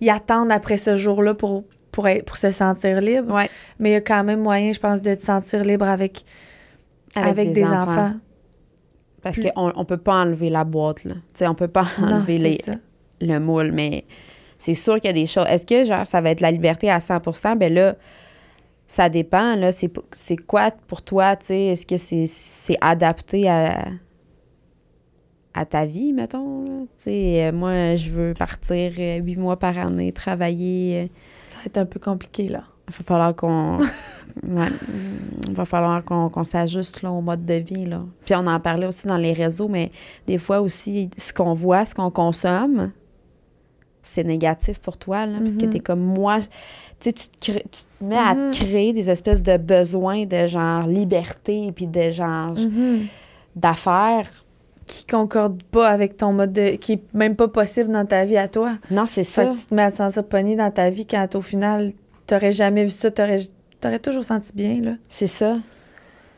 Ils 0.00 0.08
attendent 0.10 0.50
après 0.52 0.78
ce 0.78 0.96
jour-là 0.96 1.34
pour, 1.34 1.64
pour, 1.98 2.06
être, 2.06 2.24
pour 2.24 2.36
se 2.36 2.52
sentir 2.52 3.00
libre. 3.00 3.34
Ouais. 3.34 3.50
Mais 3.80 3.90
il 3.90 3.92
y 3.94 3.96
a 3.96 4.00
quand 4.00 4.22
même 4.22 4.40
moyen, 4.40 4.72
je 4.72 4.78
pense, 4.78 5.02
de 5.02 5.16
te 5.16 5.22
sentir 5.24 5.64
libre 5.64 5.88
avec, 5.88 6.24
avec, 7.16 7.52
des, 7.52 7.64
enfants. 7.64 8.12
Parce 9.20 9.36
qu'on 9.40 9.72
on 9.74 9.84
peut 9.84 9.96
pas 9.96 10.20
enlever 10.22 10.48
la 10.48 10.62
boîte, 10.62 11.02
là. 11.02 11.14
On 11.40 11.56
peut 11.56 11.66
pas 11.66 11.88
Non, 12.00 12.18
enlever 12.18 12.38
les, 12.38 12.58
le 13.20 13.40
moule, 13.40 13.72
mais 13.72 14.04
c'est 14.58 14.74
sûr 14.74 15.00
qu'il 15.00 15.06
y 15.06 15.08
a 15.08 15.12
des 15.12 15.26
choses. 15.26 15.46
Est-ce 15.48 15.66
que, 15.66 15.84
genre, 15.84 16.06
ça 16.06 16.20
va 16.20 16.30
être 16.30 16.40
la 16.40 16.52
liberté 16.52 16.88
à 16.88 17.00
100% 17.00 17.58
Ben 17.58 17.74
là, 17.74 17.96
ça 18.86 19.08
dépend, 19.08 19.56
là. 19.56 19.72
C'est 19.72 20.36
quoi 20.36 20.70
pour 20.86 21.02
toi, 21.02 21.34
tu 21.34 21.46
sais? 21.46 21.62
Est-ce 21.64 21.84
que 21.84 21.96
c'est 21.96 22.76
adapté 22.80 23.48
à, 23.48 23.88
à 25.52 25.64
ta 25.64 25.84
vie, 25.84 26.12
mettons? 26.12 26.62
là? 26.64 26.80
Tu 26.96 27.02
sais, 27.10 27.48
euh, 27.48 27.52
moi, 27.52 27.96
je 27.96 28.10
veux 28.10 28.34
partir 28.34 28.92
euh, 29.00 29.16
huit 29.16 29.36
mois 29.36 29.58
par 29.58 29.76
année, 29.76 30.12
travailler. 30.12 31.10
Être 31.68 31.78
un 31.78 31.86
peu 31.86 32.00
compliqué, 32.00 32.48
là. 32.48 32.64
Il 32.88 32.94
va 32.94 33.04
falloir 33.04 33.34
qu'on... 33.36 33.78
ouais, 34.42 34.68
il 35.46 35.54
va 35.54 35.64
falloir 35.64 36.04
qu'on 36.04 36.44
s'ajuste 36.44 37.04
au 37.04 37.20
mode 37.20 37.44
de 37.44 37.54
vie. 37.54 37.84
Là. 37.86 38.00
Puis 38.24 38.34
on 38.34 38.46
en 38.46 38.58
parlait 38.60 38.86
aussi 38.86 39.06
dans 39.06 39.16
les 39.18 39.32
réseaux, 39.32 39.68
mais 39.68 39.90
des 40.26 40.38
fois 40.38 40.60
aussi, 40.60 41.10
ce 41.16 41.32
qu'on 41.32 41.54
voit, 41.54 41.84
ce 41.86 41.94
qu'on 41.94 42.10
consomme, 42.10 42.90
c'est 44.02 44.24
négatif 44.24 44.78
pour 44.78 44.96
toi. 44.96 45.26
Là, 45.26 45.38
Parce 45.38 45.52
que 45.54 45.64
Mhm. 45.66 45.70
t'es 45.70 45.80
comme 45.80 46.00
moi. 46.00 46.38
Tu 47.00 47.12
te, 47.12 47.20
crées- 47.40 47.64
tu 47.70 47.82
te 47.98 48.04
mets 48.04 48.16
à 48.16 48.34
te 48.34 48.56
créer 48.56 48.92
des 48.92 49.08
espèces 49.10 49.42
de 49.42 49.56
besoins 49.58 50.24
de 50.24 50.46
genre 50.46 50.86
liberté, 50.86 51.70
puis 51.72 51.86
de 51.86 52.10
genre 52.10 52.54
d'affaires. 53.54 54.28
Qui 54.88 55.04
concorde 55.06 55.62
pas 55.62 55.88
avec 55.88 56.16
ton 56.16 56.32
mode 56.32 56.52
de. 56.52 56.70
qui 56.76 56.94
est 56.94 57.14
même 57.14 57.36
pas 57.36 57.46
possible 57.46 57.92
dans 57.92 58.06
ta 58.06 58.24
vie 58.24 58.36
à 58.36 58.48
toi. 58.48 58.76
Non, 58.90 59.06
c'est 59.06 59.22
ça. 59.22 59.44
que 59.44 59.56
tu 59.56 59.66
te 59.66 59.74
mets 59.74 59.82
à 59.82 59.92
te 59.92 59.98
sentir 59.98 60.24
pogné 60.24 60.56
dans 60.56 60.70
ta 60.70 60.90
vie 60.90 61.06
quand 61.06 61.34
au 61.36 61.42
final, 61.42 61.92
t'aurais 62.26 62.52
jamais 62.52 62.84
vu 62.84 62.90
ça, 62.90 63.10
t'aurais, 63.10 63.40
t'aurais 63.80 64.00
toujours 64.00 64.24
senti 64.24 64.50
bien, 64.54 64.80
là. 64.82 64.92
C'est 65.08 65.26
ça. 65.26 65.58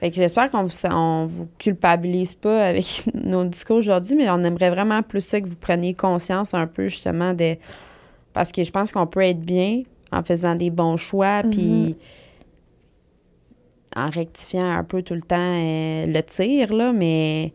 Fait 0.00 0.10
que 0.10 0.16
j'espère 0.16 0.50
qu'on 0.50 0.64
vous, 0.64 0.74
on 0.90 1.26
vous 1.26 1.48
culpabilise 1.58 2.34
pas 2.34 2.66
avec 2.66 3.04
nos 3.14 3.44
discours 3.44 3.76
aujourd'hui, 3.76 4.16
mais 4.16 4.28
on 4.30 4.40
aimerait 4.40 4.70
vraiment 4.70 5.02
plus 5.02 5.20
ça 5.20 5.40
que 5.40 5.46
vous 5.46 5.56
preniez 5.56 5.94
conscience 5.94 6.52
un 6.52 6.66
peu 6.66 6.88
justement 6.88 7.32
de. 7.32 7.56
Parce 8.32 8.52
que 8.52 8.64
je 8.64 8.70
pense 8.70 8.92
qu'on 8.92 9.06
peut 9.06 9.22
être 9.22 9.40
bien 9.40 9.82
en 10.12 10.22
faisant 10.22 10.54
des 10.54 10.70
bons 10.70 10.96
choix, 10.96 11.42
puis 11.48 11.96
en 13.96 14.08
rectifiant 14.08 14.70
un 14.70 14.84
peu 14.84 15.02
tout 15.02 15.14
le 15.14 15.22
temps 15.22 15.36
euh, 15.36 16.06
le 16.06 16.22
tir, 16.22 16.72
là, 16.72 16.92
mais 16.92 17.52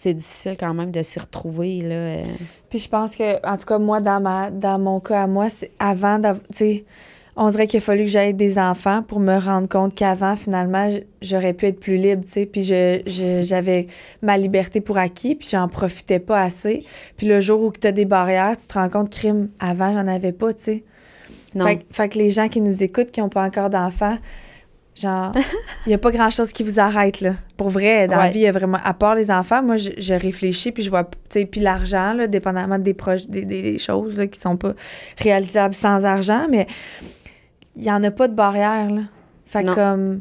c'est 0.00 0.14
difficile 0.14 0.56
quand 0.58 0.72
même 0.72 0.90
de 0.90 1.02
s'y 1.02 1.18
retrouver, 1.18 1.82
là. 1.82 1.94
euh. 1.94 2.22
Puis 2.70 2.78
je 2.78 2.88
pense 2.88 3.14
que, 3.14 3.46
en 3.46 3.58
tout 3.58 3.66
cas, 3.66 3.78
moi, 3.78 4.00
dans, 4.00 4.18
ma, 4.18 4.50
dans 4.50 4.78
mon 4.78 4.98
cas 4.98 5.24
à 5.24 5.26
moi, 5.26 5.50
c'est 5.50 5.70
avant 5.78 6.18
d'avoir. 6.18 6.42
Tu 6.52 6.56
sais, 6.56 6.84
on 7.36 7.50
dirait 7.50 7.66
qu'il 7.66 7.78
a 7.78 7.80
fallu 7.82 8.04
que 8.04 8.10
j'aille 8.10 8.32
des 8.32 8.58
enfants 8.58 9.02
pour 9.02 9.20
me 9.20 9.38
rendre 9.38 9.68
compte 9.68 9.94
qu'avant, 9.94 10.36
finalement, 10.36 10.88
j'aurais 11.20 11.52
pu 11.52 11.66
être 11.66 11.78
plus 11.78 11.96
libre, 11.96 12.24
tu 12.24 12.32
sais. 12.32 12.46
Puis 12.46 12.64
j'avais 12.64 13.88
ma 14.22 14.38
liberté 14.38 14.80
pour 14.80 14.96
acquis, 14.96 15.34
puis 15.34 15.48
j'en 15.50 15.68
profitais 15.68 16.18
pas 16.18 16.40
assez. 16.40 16.84
Puis 17.18 17.26
le 17.26 17.40
jour 17.40 17.60
où 17.62 17.70
tu 17.70 17.86
as 17.86 17.92
des 17.92 18.06
barrières, 18.06 18.56
tu 18.56 18.66
te 18.66 18.74
rends 18.74 18.88
compte, 18.88 19.10
crime, 19.10 19.50
avant, 19.58 19.92
j'en 19.92 20.06
avais 20.06 20.32
pas, 20.32 20.54
tu 20.54 20.62
sais. 20.62 20.84
Non. 21.54 21.66
Fait, 21.66 21.84
fait 21.90 22.08
que 22.08 22.18
les 22.18 22.30
gens 22.30 22.48
qui 22.48 22.62
nous 22.62 22.82
écoutent, 22.82 23.10
qui 23.10 23.20
n'ont 23.20 23.28
pas 23.28 23.44
encore 23.44 23.68
d'enfants, 23.68 24.16
genre, 25.00 25.32
il 25.86 25.88
n'y 25.88 25.94
a 25.94 25.98
pas 25.98 26.10
grand-chose 26.10 26.52
qui 26.52 26.62
vous 26.62 26.78
arrête, 26.78 27.20
là. 27.20 27.34
Pour 27.56 27.68
vrai, 27.70 28.06
dans 28.08 28.16
la 28.16 28.30
vie, 28.30 28.40
il 28.40 28.42
y 28.42 28.46
a 28.46 28.52
vraiment... 28.52 28.78
À 28.84 28.94
part 28.94 29.14
les 29.14 29.30
enfants, 29.30 29.62
moi, 29.62 29.76
je, 29.76 29.90
je 29.98 30.14
réfléchis, 30.14 30.72
puis 30.72 30.82
je 30.82 30.90
vois... 30.90 31.04
Tu 31.04 31.10
sais, 31.30 31.44
puis 31.46 31.60
l'argent, 31.60 32.12
là, 32.12 32.26
dépendamment 32.26 32.78
des, 32.78 32.94
projets, 32.94 33.26
des, 33.28 33.42
des- 33.44 33.62
des 33.62 33.78
choses 33.78 34.18
là, 34.18 34.26
qui 34.26 34.38
sont 34.38 34.56
pas 34.56 34.74
réalisables 35.18 35.74
sans 35.74 36.04
argent, 36.04 36.46
mais 36.50 36.66
il 37.76 37.82
n'y 37.82 37.90
en 37.90 38.02
a 38.04 38.10
pas 38.10 38.28
de 38.28 38.34
barrière, 38.34 38.90
là. 38.90 39.02
Fait 39.46 39.62
Non. 39.62 39.74
comme... 39.74 40.20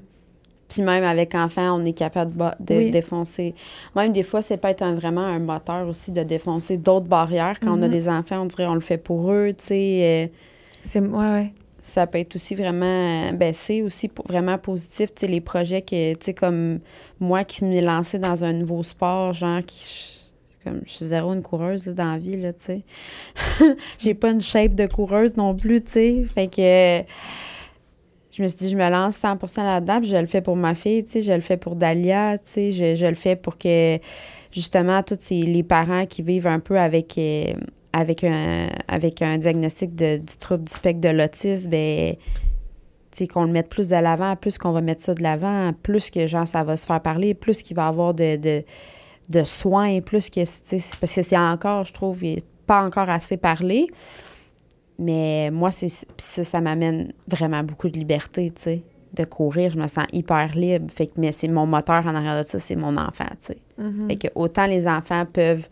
Puis 0.69 0.83
même 0.83 1.03
avec 1.03 1.33
enfant, 1.33 1.79
on 1.81 1.83
est 1.83 1.93
capable 1.93 2.35
de, 2.37 2.73
de 2.73 2.77
Oui. 2.79 2.91
défoncer. 2.91 3.55
Même 3.95 4.11
des 4.11 4.21
fois, 4.21 4.43
c'est 4.43 4.57
peut 4.57 4.67
être 4.67 4.83
un- 4.83 4.93
vraiment 4.93 5.25
un 5.25 5.39
moteur 5.39 5.87
aussi 5.87 6.11
de 6.11 6.21
défoncer 6.21 6.77
d'autres 6.77 7.07
barrières. 7.07 7.59
Quand 7.59 7.71
on 7.71 7.81
a 7.81 7.87
Mhm. 7.87 7.91
des 7.91 8.07
enfants, 8.07 8.41
on 8.41 8.45
dirait 8.45 8.67
on 8.67 8.75
le 8.75 8.79
fait 8.81 8.99
pour 8.99 9.31
eux, 9.31 9.49
tu 9.57 9.65
sais. 9.65 10.29
euh, 10.29 10.35
C'est... 10.83 10.99
Ouais, 10.99 11.07
ouais. 11.33 11.53
Ça 11.89 12.07
peut 12.07 12.19
être 12.19 12.35
aussi 12.35 12.55
vraiment 12.55 13.29
euh, 13.29 13.31
ben 13.33 13.53
c'est 13.53 13.81
aussi 13.81 14.09
vraiment 14.27 14.57
positif 14.57 15.09
les 15.27 15.41
projets 15.41 15.81
que 15.81 16.13
tu 16.13 16.19
sais 16.21 16.33
comme 16.33 16.79
moi 17.19 17.43
qui 17.43 17.65
me 17.65 17.71
suis 17.73 17.81
lancée 17.81 18.19
dans 18.19 18.43
un 18.43 18.53
nouveau 18.53 18.83
sport 18.83 19.33
genre 19.33 19.61
qui 19.65 20.17
comme 20.63 20.81
je 20.85 20.91
suis 20.91 21.05
zéro 21.05 21.33
une 21.33 21.41
coureuse 21.41 21.85
là, 21.85 21.93
dans 21.93 22.11
la 22.11 22.17
vie 22.17 22.37
là 22.37 22.53
tu 22.53 22.59
sais. 22.63 22.83
J'ai 23.99 24.13
pas 24.13 24.31
une 24.31 24.41
shape 24.41 24.75
de 24.75 24.85
coureuse 24.85 25.35
non 25.37 25.55
plus 25.55 25.81
tu 25.81 26.25
fait 26.33 26.47
que 26.47 27.07
je 28.31 28.43
me 28.43 28.47
suis 28.47 28.57
dit 28.57 28.69
je 28.69 28.77
me 28.77 28.89
lance 28.89 29.17
100% 29.19 29.63
là-dedans 29.63 30.01
je 30.03 30.15
le 30.15 30.27
fais 30.27 30.41
pour 30.41 30.55
ma 30.55 30.75
fille 30.75 31.05
je 31.13 31.33
le 31.33 31.41
fais 31.41 31.57
pour 31.57 31.75
sais 32.43 32.71
je, 32.71 32.95
je 32.95 33.05
le 33.05 33.15
fais 33.15 33.35
pour 33.35 33.57
que 33.57 33.99
justement 34.51 35.01
tous 35.03 35.29
les 35.31 35.63
parents 35.63 36.05
qui 36.05 36.21
vivent 36.21 36.47
un 36.47 36.59
peu 36.59 36.77
avec 36.79 37.17
euh, 37.17 37.53
avec 37.93 38.23
un 38.23 38.67
avec 38.87 39.21
un 39.21 39.37
diagnostic 39.37 39.95
de, 39.95 40.17
du 40.17 40.37
trouble 40.37 40.65
du 40.65 40.73
spectre 40.73 41.01
de 41.01 41.09
l'autisme 41.09 41.69
ben 41.69 42.15
qu'on 43.27 43.43
le 43.43 43.51
mette 43.51 43.69
plus 43.69 43.87
de 43.87 43.95
l'avant, 43.95 44.35
plus 44.35 44.57
qu'on 44.57 44.71
va 44.71 44.81
mettre 44.81 45.01
ça 45.01 45.13
de 45.13 45.21
l'avant, 45.21 45.73
plus 45.83 46.09
que 46.09 46.27
genre 46.27 46.47
ça 46.47 46.63
va 46.63 46.77
se 46.77 46.85
faire 46.85 47.01
parler, 47.01 47.33
plus 47.33 47.61
qu'il 47.61 47.75
va 47.75 47.85
y 47.85 47.87
avoir 47.87 48.13
de, 48.13 48.37
de, 48.37 48.63
de 49.29 49.43
soins, 49.43 49.99
plus 50.01 50.29
que 50.29 50.39
parce 50.99 51.15
que 51.15 51.21
c'est 51.21 51.37
encore, 51.37 51.83
je 51.83 51.93
trouve, 51.93 52.23
il 52.23 52.41
pas 52.69 52.83
encore 52.83 53.09
assez 53.09 53.37
parlé. 53.37 53.87
Mais 54.99 55.49
moi, 55.51 55.71
c'est 55.71 55.89
ça, 55.89 56.43
ça 56.43 56.61
m'amène 56.61 57.11
vraiment 57.27 57.63
beaucoup 57.63 57.89
de 57.89 57.97
liberté, 57.97 58.51
tu 58.55 58.61
sais. 58.61 58.83
De 59.13 59.23
courir, 59.23 59.71
je 59.71 59.77
me 59.77 59.87
sens 59.87 60.05
hyper 60.13 60.55
libre. 60.55 60.85
Fait 60.93 61.07
que, 61.07 61.13
mais 61.17 61.31
c'est 61.31 61.47
mon 61.47 61.65
moteur 61.65 62.05
en 62.05 62.13
arrière 62.13 62.43
de 62.43 62.47
ça, 62.47 62.59
c'est 62.59 62.75
mon 62.75 62.95
enfant, 62.95 63.25
tu 63.41 63.53
sais. 63.53 63.57
Mhm. 63.79 64.07
Fait 64.07 64.15
que 64.17 64.27
autant 64.35 64.67
les 64.67 64.87
enfants 64.87 65.25
peuvent 65.25 65.67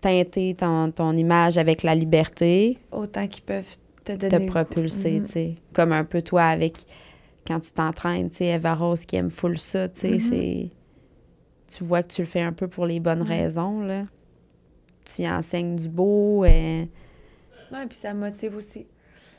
teinter 0.00 0.54
ton, 0.54 0.90
ton 0.90 1.16
image 1.16 1.58
avec 1.58 1.82
la 1.82 1.94
liberté, 1.94 2.78
Autant 2.92 3.26
qu'ils 3.28 3.44
peuvent 3.44 3.76
te 4.04 4.12
te 4.12 4.26
donner... 4.26 4.46
propulser, 4.46 5.20
Mhm. 5.20 5.26
tu 5.26 5.32
sais. 5.32 5.54
Comme 5.72 5.92
un 5.92 6.04
peu 6.04 6.22
toi 6.22 6.44
avec 6.44 6.78
quand 7.46 7.60
tu 7.60 7.72
t'entraînes, 7.72 8.30
tu 8.30 8.36
sais, 8.36 8.46
Eva 8.46 8.74
Rose 8.74 9.04
qui 9.04 9.16
aime 9.16 9.30
full 9.30 9.58
ça, 9.58 9.88
tu 9.88 10.00
sais, 10.00 10.10
Mhm. 10.12 10.20
c'est... 10.20 10.70
Tu 11.68 11.84
vois 11.84 12.02
que 12.02 12.08
tu 12.12 12.22
le 12.22 12.26
fais 12.26 12.40
un 12.40 12.52
peu 12.52 12.66
pour 12.68 12.86
les 12.86 12.98
bonnes 13.00 13.22
raisons, 13.22 13.80
là. 13.82 14.04
Tu 15.04 15.22
y 15.22 15.28
enseignes 15.28 15.76
du 15.76 15.88
beau, 15.88 16.44
et... 16.44 16.88
Ouais, 17.72 17.86
puis 17.88 17.96
ça 17.98 18.12
motive 18.14 18.56
aussi. 18.56 18.86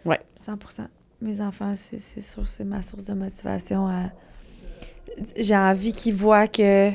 Ouais. 0.06 0.20
100% 0.40 0.88
Mes 1.22 1.42
enfants, 1.42 1.74
c'est 1.76 2.00
c'est 2.00 2.22
sûr, 2.22 2.48
c'est 2.48 2.64
ma 2.64 2.82
source 2.82 3.04
de 3.04 3.14
motivation. 3.14 3.88
à- 3.88 4.12
J'ai 5.38 5.56
envie 5.58 5.94
qu'ils 5.94 6.16
voient 6.16 6.48
que. 6.48 6.92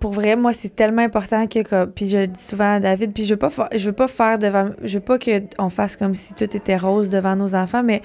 Pour 0.00 0.12
vrai, 0.12 0.36
moi, 0.36 0.52
c'est 0.52 0.74
tellement 0.74 1.02
important 1.02 1.46
que. 1.46 1.62
comme- 1.62 1.90
Puis 1.92 2.08
je 2.08 2.18
le 2.18 2.26
dis 2.28 2.42
souvent 2.42 2.74
à 2.76 2.80
David, 2.80 3.12
puis 3.12 3.24
je 3.24 3.34
veux 3.34 3.38
pas, 3.38 3.50
je 3.74 3.86
veux 3.86 3.92
pas 3.94 4.08
faire 4.08 4.38
devant. 4.38 4.66
Je 4.82 4.94
veux 4.98 5.04
pas 5.04 5.18
qu'on 5.18 5.68
fasse 5.68 5.96
comme 5.96 6.14
si 6.14 6.32
tout 6.34 6.44
était 6.44 6.76
rose 6.76 7.10
devant 7.10 7.36
nos 7.36 7.54
enfants, 7.54 7.82
mais 7.82 8.00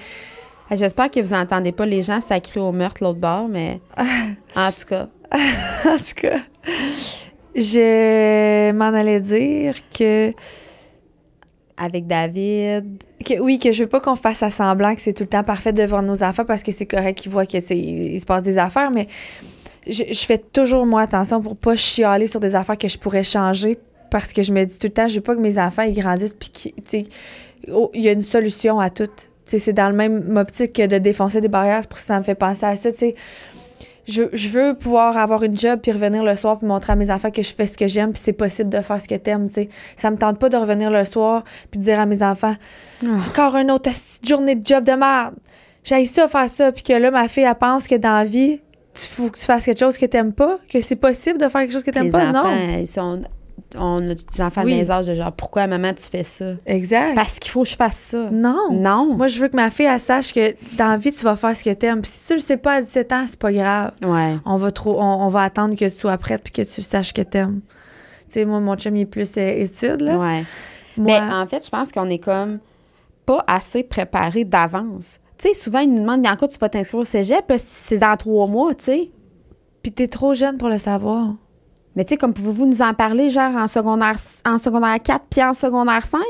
Ah, 0.70 0.76
J'espère 0.76 1.10
que 1.10 1.18
vous 1.20 1.32
entendez 1.32 1.72
pas 1.72 1.86
les 1.86 2.02
gens 2.02 2.20
sacrés 2.20 2.60
au 2.60 2.72
meurtre 2.72 3.02
l'autre 3.02 3.18
bord, 3.20 3.48
mais 3.48 3.80
en 4.56 4.70
tout 4.70 4.84
cas, 4.86 5.06
en 5.32 5.96
tout 5.96 6.14
cas, 6.14 6.40
je 7.54 8.70
m'en 8.72 8.86
allais 8.94 9.20
dire 9.20 9.74
que. 9.96 10.32
avec 11.76 12.06
David, 12.06 12.84
Que, 13.24 13.38
oui, 13.40 13.58
que 13.58 13.72
je 13.72 13.84
veux 13.84 13.88
pas 13.88 14.00
qu'on 14.00 14.16
fasse 14.16 14.42
à 14.42 14.50
semblant 14.50 14.94
que 14.94 15.00
c'est 15.00 15.12
tout 15.12 15.22
le 15.24 15.28
temps 15.28 15.44
parfait 15.44 15.72
devant 15.72 16.02
nos 16.02 16.22
enfants 16.22 16.44
parce 16.44 16.62
que 16.62 16.72
c'est 16.72 16.86
correct 16.86 17.18
qu'ils 17.18 17.30
voient 17.32 17.46
que 17.46 17.56
tu 17.58 17.66
sais, 17.66 17.78
il, 17.78 18.14
il 18.14 18.20
se 18.20 18.26
passe 18.26 18.42
des 18.42 18.58
affaires, 18.58 18.90
mais 18.90 19.06
je, 19.88 20.04
je 20.10 20.26
fais 20.26 20.38
toujours 20.38 20.86
moi 20.86 21.02
attention 21.02 21.40
pour 21.40 21.56
pas 21.56 21.76
chialer 21.76 22.26
sur 22.26 22.40
des 22.40 22.54
affaires 22.54 22.78
que 22.78 22.88
je 22.88 22.98
pourrais 22.98 23.24
changer 23.24 23.78
parce 24.10 24.32
que 24.32 24.42
je 24.42 24.52
me 24.52 24.64
dis 24.64 24.78
tout 24.78 24.86
le 24.86 24.92
temps, 24.92 25.08
je 25.08 25.16
veux 25.16 25.20
pas 25.20 25.34
que 25.34 25.40
mes 25.40 25.58
enfants 25.58 25.82
ils 25.82 25.98
grandissent 25.98 26.34
puis 26.34 26.74
sais, 26.86 27.06
oh, 27.72 27.90
il 27.94 28.02
y 28.02 28.08
a 28.08 28.12
une 28.12 28.22
solution 28.22 28.80
à 28.80 28.90
tout. 28.90 29.10
C'est 29.44 29.72
dans 29.72 29.88
le 29.88 29.96
même 29.96 30.36
optique 30.36 30.74
que 30.74 30.86
de 30.86 30.98
défoncer 30.98 31.40
des 31.40 31.48
barrières, 31.48 31.80
c'est 31.80 31.88
pour 31.88 31.98
ça 31.98 32.02
que 32.02 32.06
ça 32.08 32.18
me 32.18 32.24
fait 32.24 32.34
penser 32.34 32.66
à 32.66 32.76
ça, 32.76 32.92
tu 32.92 32.98
sais. 32.98 33.14
Je, 34.06 34.22
je 34.32 34.48
veux 34.48 34.74
pouvoir 34.74 35.18
avoir 35.18 35.42
une 35.42 35.56
job 35.56 35.80
puis 35.82 35.92
revenir 35.92 36.24
le 36.24 36.34
soir 36.34 36.58
puis 36.58 36.66
montrer 36.66 36.94
à 36.94 36.96
mes 36.96 37.10
enfants 37.10 37.30
que 37.30 37.42
je 37.42 37.54
fais 37.54 37.66
ce 37.66 37.76
que 37.76 37.88
j'aime 37.88 38.12
puis 38.12 38.22
c'est 38.24 38.32
possible 38.32 38.70
de 38.70 38.80
faire 38.80 39.00
ce 39.00 39.08
que 39.08 39.14
t'aimes, 39.14 39.48
tu 39.48 39.54
sais. 39.54 39.68
Ça 39.96 40.10
me 40.10 40.16
tente 40.16 40.38
pas 40.38 40.48
de 40.48 40.56
revenir 40.56 40.90
le 40.90 41.04
soir 41.04 41.44
puis 41.70 41.78
de 41.78 41.84
dire 41.84 42.00
à 42.00 42.06
mes 42.06 42.22
enfants 42.22 42.56
encore 43.06 43.56
une 43.56 43.70
autre 43.70 43.90
journée 44.26 44.54
de 44.54 44.66
job 44.66 44.84
de 44.84 44.92
merde. 44.92 45.34
J'ai 45.84 46.04
ça 46.06 46.26
faire 46.26 46.48
ça 46.48 46.72
puis 46.72 46.82
que 46.82 46.92
là 46.94 47.10
ma 47.10 47.28
fille 47.28 47.44
elle 47.44 47.54
pense 47.54 47.86
que 47.86 47.94
dans 47.94 48.18
la 48.18 48.24
vie 48.24 48.60
tu 49.00 49.06
faut 49.08 49.30
que 49.30 49.38
tu 49.38 49.44
fasses 49.44 49.64
quelque 49.64 49.78
chose 49.78 49.96
que 49.98 50.06
t'aimes 50.06 50.32
pas, 50.32 50.58
que 50.68 50.80
c'est 50.80 50.96
possible 50.96 51.38
de 51.38 51.48
faire 51.48 51.62
quelque 51.62 51.72
chose 51.72 51.82
que 51.82 51.90
t'aimes 51.90 52.04
les 52.04 52.10
pas, 52.10 52.30
enfants, 52.30 52.44
non. 52.44 52.78
ils 52.78 52.86
sont... 52.86 53.22
On 53.76 53.98
a 53.98 54.14
des 54.14 54.40
enfants 54.40 54.62
Oui. 54.64 54.76
de 54.78 54.84
des 54.84 54.90
âges 54.90 55.06
de 55.08 55.14
genre, 55.14 55.32
pourquoi 55.32 55.66
maman 55.66 55.92
tu 55.92 56.06
fais 56.08 56.22
ça? 56.24 56.52
Exact. 56.64 57.14
Parce 57.14 57.38
qu'il 57.38 57.50
faut 57.50 57.64
que 57.64 57.68
je 57.68 57.76
fasse 57.76 57.98
ça. 57.98 58.30
non. 58.30 58.70
Non. 58.72 59.14
Moi, 59.16 59.26
je 59.26 59.38
veux 59.40 59.48
que 59.48 59.56
ma 59.56 59.70
fille, 59.70 59.84
elle 59.86 60.00
sache 60.00 60.32
que 60.32 60.54
dans 60.78 60.88
la 60.88 60.96
vie, 60.96 61.12
tu 61.12 61.22
vas 61.24 61.36
faire 61.36 61.54
ce 61.54 61.64
que 61.64 61.74
t'aimes. 61.74 62.00
Puis 62.00 62.12
si 62.12 62.26
tu 62.26 62.34
le 62.34 62.40
sais 62.40 62.56
pas 62.56 62.74
à 62.76 62.80
17 62.80 63.12
ans, 63.12 63.24
c'est 63.28 63.38
pas 63.38 63.52
grave. 63.52 63.90
Ouais. 64.02 64.36
On 64.46 64.56
va 64.56 64.70
trop, 64.70 64.98
on, 64.98 65.26
on 65.26 65.28
va 65.28 65.42
attendre 65.42 65.74
que 65.74 65.84
tu 65.84 65.90
sois 65.90 66.16
prête 66.16 66.42
puis 66.44 66.52
que 66.52 66.62
tu 66.62 66.80
saches 66.80 67.12
que 67.12 67.20
t'aimes. 67.20 67.60
Tu 68.28 68.34
sais, 68.34 68.44
moi, 68.46 68.60
mon 68.60 68.74
chum, 68.76 68.96
il 68.96 69.02
est 69.02 69.06
plus 69.06 69.30
euh, 69.36 69.48
études, 69.48 70.00
là. 70.00 70.16
Ouais. 70.16 70.44
Moi, 70.96 71.20
Mais 71.20 71.34
en 71.34 71.46
fait, 71.46 71.62
je 71.64 71.68
pense 71.70 71.92
qu'on 71.92 72.08
est 72.08 72.18
comme 72.18 72.60
pas 73.26 73.44
assez 73.46 73.82
préparé 73.82 74.44
d'avance. 74.44 75.18
Tu 75.38 75.48
sais, 75.48 75.54
souvent, 75.54 75.78
ils 75.78 75.92
nous 75.92 76.00
demandent 76.00 76.22
dans 76.22 76.36
quoi 76.36 76.48
tu 76.48 76.58
vas 76.58 76.68
t'inscrire 76.68 77.00
au 77.00 77.04
cégep, 77.04 77.52
c'est 77.58 77.98
dans 77.98 78.16
trois 78.16 78.46
mois, 78.48 78.74
tu 78.74 78.84
sais. 78.84 79.10
puis 79.82 79.92
t'es 79.92 80.08
trop 80.08 80.34
jeune 80.34 80.58
pour 80.58 80.68
le 80.68 80.78
savoir. 80.78 81.34
Mais 81.94 82.04
tu 82.04 82.10
sais, 82.10 82.16
comme 82.16 82.34
pouvez-vous 82.34 82.66
nous 82.66 82.82
en 82.82 82.92
parler, 82.92 83.30
genre 83.30 83.56
en 83.56 83.68
secondaire, 83.68 84.16
en 84.46 84.58
secondaire 84.58 85.00
4 85.02 85.24
puis 85.30 85.42
en 85.42 85.54
secondaire 85.54 86.06
5? 86.06 86.20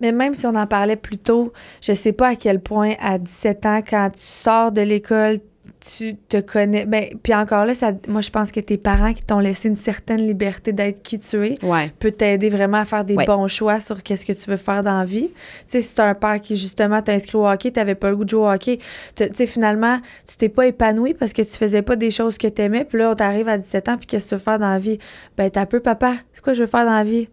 Mais 0.00 0.12
même 0.12 0.34
si 0.34 0.46
on 0.46 0.54
en 0.54 0.66
parlait 0.66 0.96
plus 0.96 1.18
tôt, 1.18 1.52
je 1.80 1.92
sais 1.92 2.12
pas 2.12 2.28
à 2.28 2.36
quel 2.36 2.60
point 2.60 2.94
à 3.00 3.18
17 3.18 3.66
ans, 3.66 3.80
quand 3.88 4.10
tu 4.14 4.22
sors 4.22 4.72
de 4.72 4.80
l'école, 4.80 5.38
tu 5.80 6.16
te 6.16 6.40
connais. 6.40 6.84
Ben, 6.86 7.06
puis 7.22 7.34
encore 7.34 7.64
là, 7.64 7.74
ça, 7.74 7.92
moi, 8.08 8.20
je 8.20 8.30
pense 8.30 8.50
que 8.50 8.60
tes 8.60 8.76
parents 8.78 9.12
qui 9.12 9.22
t'ont 9.22 9.38
laissé 9.38 9.68
une 9.68 9.76
certaine 9.76 10.26
liberté 10.26 10.72
d'être 10.72 11.02
qui 11.02 11.18
tu 11.18 11.46
es 11.46 11.54
Ouais. 11.64 11.92
peut 11.98 12.10
t'aider 12.10 12.48
vraiment 12.48 12.78
à 12.78 12.84
faire 12.84 13.04
des 13.04 13.14
Ouais. 13.14 13.24
bons 13.26 13.46
choix 13.48 13.78
sur 13.80 14.02
qu'est-ce 14.02 14.24
que 14.26 14.32
tu 14.32 14.50
veux 14.50 14.56
faire 14.56 14.82
dans 14.82 14.98
la 14.98 15.04
vie. 15.04 15.28
Tu 15.28 15.34
sais, 15.66 15.80
si 15.80 15.94
t'as 15.94 16.08
un 16.08 16.14
père 16.14 16.40
qui, 16.40 16.56
justement, 16.56 17.02
t'a 17.02 17.12
inscrit 17.12 17.36
au 17.36 17.46
hockey, 17.46 17.70
t'avais 17.70 17.94
pas 17.94 18.10
le 18.10 18.16
goût 18.16 18.24
de 18.24 18.30
jouer 18.30 18.40
au 18.40 18.48
hockey, 18.50 18.78
tu 19.14 19.24
sais, 19.32 19.46
finalement, 19.46 19.98
tu 20.28 20.36
t'es 20.36 20.48
pas 20.48 20.66
épanoui 20.66 21.14
parce 21.14 21.32
que 21.32 21.42
tu 21.42 21.56
faisais 21.56 21.82
pas 21.82 21.96
des 21.96 22.10
choses 22.10 22.38
que 22.38 22.48
t'aimais, 22.48 22.84
puis 22.84 22.98
là, 22.98 23.10
on 23.10 23.14
t'arrive 23.14 23.48
à 23.48 23.58
17 23.58 23.88
ans, 23.88 23.96
puis 23.96 24.06
qu'est-ce 24.06 24.24
que 24.24 24.28
tu 24.30 24.34
veux 24.36 24.40
faire 24.40 24.58
dans 24.58 24.70
la 24.70 24.78
vie? 24.78 24.98
Ben, 25.36 25.50
t'as 25.50 25.66
peu, 25.66 25.80
papa, 25.80 26.14
c'est 26.32 26.42
quoi 26.42 26.52
je 26.54 26.62
veux 26.62 26.68
faire 26.68 26.84
dans 26.86 26.96
la 26.96 27.04
vie? 27.04 27.28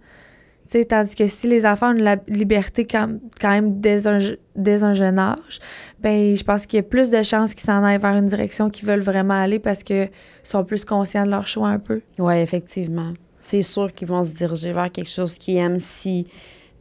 Tandis 0.88 1.16
que 1.16 1.28
si 1.28 1.48
les 1.48 1.66
enfants 1.66 1.90
ont 1.92 1.98
la 1.98 2.18
liberté 2.28 2.86
quand, 2.86 3.10
quand 3.40 3.50
même 3.50 3.80
dès 3.80 4.08
un, 4.08 4.18
je- 4.20 4.34
dès 4.56 4.84
un 4.84 4.94
jeune 4.94 5.20
âge, 5.20 5.60
ben 6.02 6.36
je 6.36 6.44
pense 6.44 6.66
qu'il 6.66 6.78
y 6.78 6.80
a 6.80 6.84
plus 6.84 7.10
de 7.10 7.22
chances 7.24 7.54
qu'ils 7.54 7.66
s'en 7.66 7.84
aillent 7.84 8.00
vers 8.00 8.16
une 8.18 8.28
direction 8.28 8.70
qu'ils 8.70 8.88
veulent 8.88 9.02
vraiment 9.02 9.36
aller 9.40 9.60
parce 9.60 9.84
qu'ils 9.84 10.10
sont 10.44 10.64
plus 10.64 10.84
conscients 10.86 11.26
de 11.26 11.32
leur 11.32 11.48
choix 11.48 11.70
un 11.70 11.80
peu. 11.80 12.02
Ouais, 12.18 12.42
effectivement. 12.42 13.14
C'est 13.40 13.62
sûr 13.62 13.94
qu'ils 13.94 14.08
vont 14.08 14.24
se 14.24 14.34
diriger 14.34 14.74
vers 14.74 14.92
quelque 14.92 15.10
chose 15.12 15.38
qu'ils 15.38 15.58
aiment 15.58 15.80
si, 15.80 16.28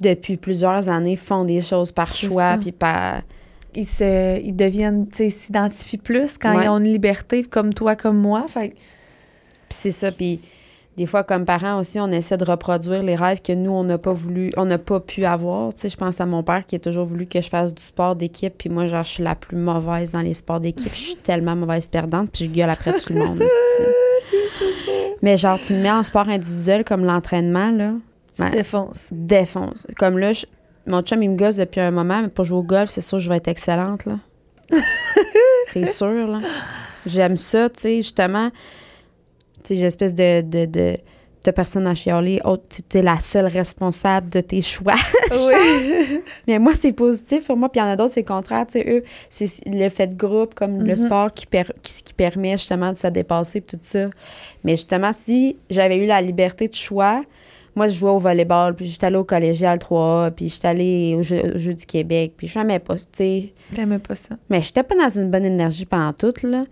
depuis 0.01 0.37
plusieurs 0.37 0.89
années, 0.89 1.17
font 1.17 1.45
des 1.45 1.61
choses 1.61 1.93
par 1.93 2.15
choix 2.15 2.57
puis 2.61 2.73
par. 2.73 3.23
Ils 3.75 3.87
se 3.87 4.39
ils 4.41 4.55
deviennent, 4.55 5.07
s'identifient 5.13 5.97
plus 5.99 6.37
quand 6.39 6.55
Ouais. 6.57 6.65
ils 6.67 6.69
ont 6.69 6.79
une 6.79 6.93
liberté 6.93 7.43
comme 7.43 7.73
toi, 7.73 7.97
comme 7.97 8.19
moi. 8.19 8.45
Fait 8.49 8.75
c'est 9.71 9.91
ça. 9.91 10.13
Puis 10.13 10.41
des 10.99 11.07
fois, 11.07 11.25
comme 11.25 11.45
parents 11.47 11.79
aussi, 11.81 11.99
on 12.01 12.09
essaie 12.13 12.37
de 12.37 12.45
reproduire 12.45 13.03
les 13.03 13.15
rêves 13.17 13.41
que 13.41 13.53
nous, 13.53 13.71
on 13.71 13.83
n'a 13.85 13.97
pas 13.97 14.13
voulu, 14.13 14.51
on 14.59 14.67
n'a 14.67 14.77
pas 14.79 15.01
pu 15.01 15.25
avoir. 15.25 15.73
Tu 15.73 15.81
sais, 15.83 15.89
je 15.89 15.97
pense 15.97 16.21
à 16.21 16.27
mon 16.27 16.43
père 16.43 16.67
qui 16.67 16.77
a 16.77 16.79
toujours 16.79 17.07
voulu 17.07 17.25
que 17.27 17.41
je 17.41 17.49
fasse 17.49 17.73
du 17.75 17.83
sport 17.83 18.15
d'équipe. 18.15 18.53
Puis 18.59 18.69
moi, 18.69 18.87
genre, 18.87 19.03
je 19.03 19.09
suis 19.11 19.23
la 19.23 19.35
plus 19.35 19.57
mauvaise 19.57 20.13
dans 20.13 20.21
les 20.21 20.35
sports 20.35 20.61
d'équipe. 20.61 20.93
Je 20.95 21.01
suis 21.01 21.17
tellement 21.17 21.57
mauvaise 21.57 21.89
perdante. 21.89 22.31
Puis 22.31 22.45
je 22.45 22.51
gueule 22.51 22.69
après 22.71 22.93
tout 22.93 23.13
le 23.13 23.21
monde. 23.25 23.43
Mais 25.23 25.37
genre, 25.37 25.59
tu 25.61 25.75
me 25.75 25.81
mets 25.81 25.91
en 25.91 26.03
sport 26.03 26.29
individuel 26.29 26.85
comme 26.85 27.05
l'entraînement, 27.05 27.71
là. 27.71 27.93
tu 28.35 28.43
défonces. 28.51 29.09
défonce. 29.13 29.87
Comme 29.99 30.19
là, 30.19 30.33
je- 30.33 30.47
mon 30.87 31.01
chum, 31.03 31.23
il 31.23 31.31
me 31.31 31.37
gosse 31.37 31.57
depuis 31.57 31.81
un 31.81 31.93
moment, 31.93 32.23
mais 32.23 32.29
pour 32.29 32.45
jouer 32.45 32.59
au 32.59 32.63
golf, 32.65 32.91
c'est 32.91 33.01
sûr 33.03 33.19
que 33.19 33.23
je 33.25 33.29
vais 33.29 33.37
être 33.37 33.49
excellente, 33.49 34.05
là. 34.05 34.19
c'est 35.69 35.87
sûr, 35.87 36.27
là. 36.27 36.41
J'aime 37.07 37.37
ça, 37.37 37.69
tu 37.71 37.81
sais, 37.83 37.97
justement. 37.99 38.51
Tu 39.65 39.77
sais, 39.77 39.85
espèce 39.85 40.15
de, 40.15 40.41
de, 40.43 40.67
de, 40.67 40.97
t'as 41.43 41.53
personne 41.53 41.87
à 41.87 41.95
chialer, 41.95 42.41
autre, 42.45 42.63
tu 42.89 42.99
es 42.99 43.03
la 43.03 43.19
seule 43.21 43.47
responsable 43.47 44.31
de 44.31 44.41
tes 44.41 44.63
choix. 44.63 44.95
Oui. 45.33 46.21
Mais 46.47 46.59
moi, 46.59 46.75
c'est 46.75 46.93
positif 46.93 47.47
pour 47.47 47.57
moi. 47.57 47.69
Puis 47.71 47.81
il 47.81 47.85
y 47.85 47.87
en 47.87 47.91
a 47.91 47.97
d'autres, 47.97 48.13
c'est 48.13 48.21
le 48.21 48.27
contraire. 48.27 48.67
Tu 48.67 48.73
sais, 48.81 48.85
eux, 48.89 49.03
c'est 49.31 49.47
le 49.67 49.89
fait 49.89 50.09
de 50.09 50.15
groupe, 50.15 50.55
comme 50.55 50.83
le 50.83 50.93
Mhm. 50.93 50.97
sport 50.99 51.33
qui, 51.33 51.47
per- 51.47 51.73
qui, 51.83 52.03
qui 52.03 52.13
permet 52.13 52.53
justement 52.53 52.93
de 52.93 52.97
se 52.97 53.07
dépasser 53.07 53.61
puis 53.61 53.77
tout 53.77 53.83
ça. 53.85 54.09
Mais 54.65 54.73
justement, 54.73 55.13
si 55.13 55.57
j'avais 55.71 55.97
eu 55.97 56.07
la 56.07 56.21
liberté 56.21 56.69
de 56.69 56.75
choix, 56.75 57.25
moi, 57.75 57.87
je 57.89 57.95
jouais 57.95 58.11
au 58.11 58.19
volleyball, 58.19 58.75
puis 58.77 58.85
j'étais 58.85 59.07
allée 59.07 59.17
au 59.17 59.25
collégial 59.25 59.79
3A, 59.79 60.31
puis 60.33 60.51
j'étais 60.51 60.69
allée 60.69 61.15
au 61.19 61.23
Jeu, 61.23 61.41
au 61.55 61.59
du 61.73 61.87
Québec, 61.87 62.35
puis 62.37 62.47
je 62.47 62.59
n'aimais 62.59 62.79
pas, 62.79 62.97
tu 62.97 63.05
sais. 63.13 63.53
T'aimais 63.75 63.99
pas 63.99 64.15
ça. 64.15 64.37
Mais 64.51 64.61
j'étais 64.61 64.83
pas 64.83 64.95
dans 64.95 65.09
une 65.09 65.31
bonne 65.31 65.47
énergie 65.47 65.87
pendant 65.87 66.13
tout, 66.13 66.35
là. 66.43 66.65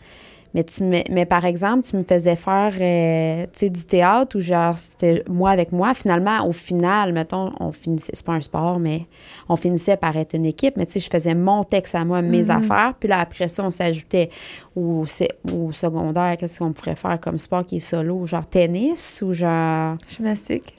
Mais, 0.52 0.64
tu 0.64 0.82
me, 0.82 0.98
mais 1.12 1.26
par 1.26 1.44
exemple, 1.44 1.86
tu 1.86 1.94
me 1.96 2.02
faisais 2.02 2.34
faire 2.34 2.72
euh, 2.80 3.46
tu 3.52 3.58
sais, 3.60 3.70
du 3.70 3.84
théâtre 3.84 4.36
ou 4.36 4.40
genre 4.40 4.76
c'était 4.80 5.22
moi 5.28 5.50
avec 5.50 5.70
moi. 5.70 5.94
Finalement, 5.94 6.44
au 6.44 6.50
final, 6.50 7.12
mettons, 7.12 7.52
on 7.60 7.70
finissait, 7.70 8.10
c'est 8.14 8.26
pas 8.26 8.32
un 8.32 8.40
sport, 8.40 8.80
mais 8.80 9.06
on 9.48 9.54
finissait 9.54 9.96
par 9.96 10.16
être 10.16 10.34
une 10.34 10.46
équipe. 10.46 10.76
Mais 10.76 10.86
tu 10.86 10.92
sais, 10.94 11.00
je 11.00 11.08
faisais 11.08 11.36
mon 11.36 11.62
texte 11.62 11.94
à 11.94 12.04
moi, 12.04 12.20
mes 12.20 12.42
Mhm. 12.42 12.50
affaires. 12.50 12.94
Puis 12.98 13.08
là, 13.08 13.20
après 13.20 13.48
ça, 13.48 13.64
on 13.64 13.70
s'ajoutait 13.70 14.28
au, 14.74 15.04
au 15.52 15.70
secondaire, 15.72 16.36
qu'est-ce 16.36 16.58
qu'on 16.58 16.72
pourrait 16.72 16.96
faire 16.96 17.20
comme 17.20 17.38
sport 17.38 17.64
qui 17.64 17.76
est 17.76 17.80
solo? 17.80 18.26
Genre 18.26 18.44
tennis 18.46 19.22
ou 19.24 19.32
genre. 19.32 19.96
Gymnastique. 20.08 20.74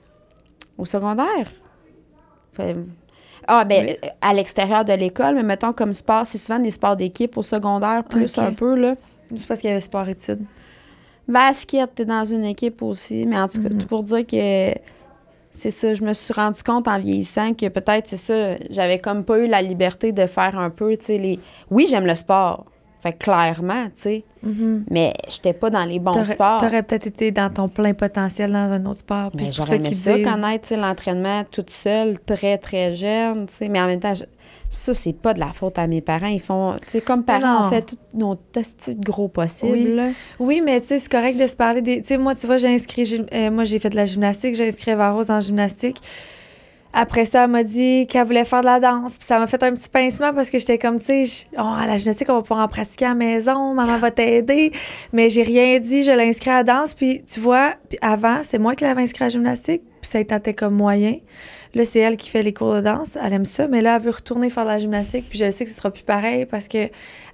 Au 0.78 0.84
secondaire? 0.84 1.48
Fait- 2.54 2.76
Ah, 3.48 3.66
ben, 3.66 3.86
Oui. 3.88 4.10
à 4.22 4.34
l'extérieur 4.34 4.86
de 4.86 4.94
l'école, 4.94 5.36
mais 5.36 5.44
mettons 5.44 5.74
comme 5.74 5.94
sport, 5.94 6.28
c'est 6.28 6.38
souvent 6.38 6.60
des 6.60 6.70
sports 6.70 6.96
d'équipe 6.96 7.36
au 7.38 7.42
secondaire, 7.42 8.04
plus 8.04 8.38
un 8.38 8.52
peu, 8.54 8.76
là. 8.76 8.96
C'est 9.38 9.48
parce 9.48 9.60
qu'il 9.62 9.70
y 9.70 9.72
avait 9.72 9.82
sport-études. 9.82 10.42
Basket, 11.28 11.94
t'es 11.96 12.06
dans 12.06 12.26
une 12.26 12.46
équipe 12.46 12.82
aussi, 12.82 13.26
mais 13.26 13.40
en 13.40 13.48
tout 13.48 13.62
cas, 13.62 13.70
Mhm. 13.70 13.78
tout 13.78 13.88
pour 13.88 14.04
dire 14.04 14.26
que 14.26 14.74
c'est 15.52 15.72
ça, 15.72 15.94
je 15.94 16.04
me 16.04 16.14
suis 16.14 16.34
rendu 16.34 16.62
compte 16.64 16.88
en 16.88 17.00
vieillissant 17.00 17.54
que 17.54 17.68
peut-être, 17.70 18.08
c'est 18.08 18.18
ça, 18.18 18.56
j'avais 18.70 19.00
comme 19.00 19.24
pas 19.24 19.40
eu 19.40 19.48
la 19.48 19.62
liberté 19.62 20.12
de 20.12 20.26
faire 20.26 20.58
un 20.58 20.70
peu, 20.70 20.96
tu 20.98 21.06
sais, 21.06 21.18
les... 21.18 21.40
Oui, 21.70 21.88
j'aime 21.90 22.06
le 22.06 22.16
sport, 22.16 22.66
fait 23.02 23.14
que 23.14 23.20
clairement, 23.20 23.86
tu 23.88 23.92
sais, 23.96 24.24
mais 24.90 25.14
j'étais 25.30 25.54
pas 25.54 25.70
dans 25.70 25.86
les 25.86 26.00
bons 26.00 26.24
sports. 26.26 26.62
t'aurais 26.62 26.84
peut-être 26.84 27.08
été 27.08 27.32
dans 27.32 27.52
ton 27.54 27.68
plein 27.70 27.94
potentiel 27.94 28.52
dans 28.52 28.58
un 28.72 28.86
autre 28.86 29.00
sport. 29.00 29.32
Puis 29.32 29.46
Mais 29.46 29.54
j'aurais 29.54 29.76
aimé 29.78 29.94
ça, 29.94 30.14
connaître, 30.20 30.64
tu 30.68 30.76
sais, 30.76 30.78
l'entraînement 30.78 31.44
toute 31.50 31.70
seule, 31.70 32.20
très, 32.20 32.58
très 32.58 32.96
jeune, 32.96 33.46
tu 33.48 33.54
sais, 33.54 33.70
mais 33.70 33.80
en 33.82 33.86
même 33.88 34.00
temps, 34.00 34.16
je- 34.16 34.24
ça, 34.72 34.94
c'est 34.94 35.14
pas 35.14 35.34
de 35.36 35.40
la 35.40 35.52
faute 35.52 35.78
à 35.78 35.86
mes 35.86 36.02
parents. 36.02 36.28
Ils 36.28 36.42
font, 36.42 36.76
tu 36.82 36.90
sais, 36.90 37.02
comme 37.02 37.24
parents, 37.24 37.68
on 37.68 37.70
fait 37.70 37.82
tout 37.84 37.98
nos 38.16 38.36
de 38.36 39.04
gros 39.04 39.28
possibles, 39.28 39.72
Oui. 39.74 39.96
là. 39.96 40.10
Oui, 40.40 40.62
mais 40.66 40.80
tu 40.82 40.88
sais, 40.88 41.00
c'est 41.00 41.12
correct 41.12 41.38
de 41.38 41.46
se 41.46 41.56
parler 41.56 41.82
des. 41.82 42.02
Tu 42.02 42.08
sais, 42.08 42.18
moi, 42.18 42.34
tu 42.36 42.48
vois, 42.48 42.58
j'ai 42.58 42.74
inscrit. 42.74 43.26
euh, 43.34 43.52
moi, 43.52 43.66
j'ai 43.66 43.80
fait 43.80 43.90
de 43.90 43.98
la 43.98 44.06
gymnastique. 44.06 44.56
J'ai 44.56 44.70
inscrit 44.70 44.92
Eva 44.92 45.12
Rose 45.12 45.30
en 45.30 45.42
gymnastique. 45.42 45.98
Après 46.94 47.26
ça, 47.26 47.46
elle 47.46 47.50
m'a 47.52 47.64
dit 47.64 48.06
qu'elle 48.08 48.26
voulait 48.26 48.44
faire 48.46 48.62
de 48.62 48.66
la 48.66 48.80
danse. 48.80 49.18
Puis 49.18 49.26
ça 49.26 49.40
m'a 49.40 49.48
fait 49.48 49.62
un 49.64 49.74
petit 49.74 49.90
pincement 49.90 50.34
parce 50.34 50.50
que 50.50 50.60
j'étais 50.60 50.78
comme, 50.78 51.00
tu 51.00 51.26
sais, 51.26 51.46
oh, 51.58 51.62
à 51.62 51.88
la 51.88 51.98
gymnastique, 51.98 52.30
on 52.30 52.36
va 52.36 52.42
pouvoir 52.42 52.66
en 52.66 52.68
pratiquer 52.68 53.06
à 53.06 53.10
la 53.10 53.16
maison. 53.16 53.74
Maman 53.74 53.98
va 53.98 54.12
t'aider. 54.12 54.72
Mais 55.14 55.30
j'ai 55.30 55.44
rien 55.44 55.80
dit. 55.80 56.04
Je 56.04 56.12
l'ai 56.12 56.30
inscrit 56.30 56.50
à 56.50 56.58
la 56.58 56.64
danse. 56.64 56.94
Puis 56.94 57.24
tu 57.32 57.40
vois, 57.40 57.76
puis 57.90 57.98
avant, 58.02 58.40
c'est 58.44 58.60
moi 58.60 58.76
qui 58.76 58.84
l'avais 58.84 59.04
inscrit 59.04 59.24
à 59.24 59.28
la 59.28 59.32
gymnastique. 59.32 59.84
Puis 60.02 60.12
ça 60.12 60.24
tentait 60.24 60.54
comme 60.54 60.76
moyen. 60.76 61.16
Là, 61.74 61.86
c'est 61.86 62.00
elle 62.00 62.18
qui 62.18 62.30
fait 62.30 62.44
les 62.44 62.54
cours 62.54 62.74
de 62.74 62.82
danse. 62.82 63.18
Elle 63.24 63.34
aime 63.34 63.46
ça. 63.46 63.68
Mais 63.68 63.82
là, 63.82 63.96
elle 63.96 64.02
veut 64.02 64.12
retourner 64.12 64.50
faire 64.50 64.64
de 64.66 64.70
la 64.70 64.80
gymnastique. 64.80 65.26
Puis 65.30 65.40
je 65.40 65.50
sais 65.52 65.64
que 65.64 65.70
ce 65.70 65.78
sera 65.78 65.92
plus 65.92 66.04
pareil 66.04 66.46
parce 66.46 66.68
que 66.68 66.90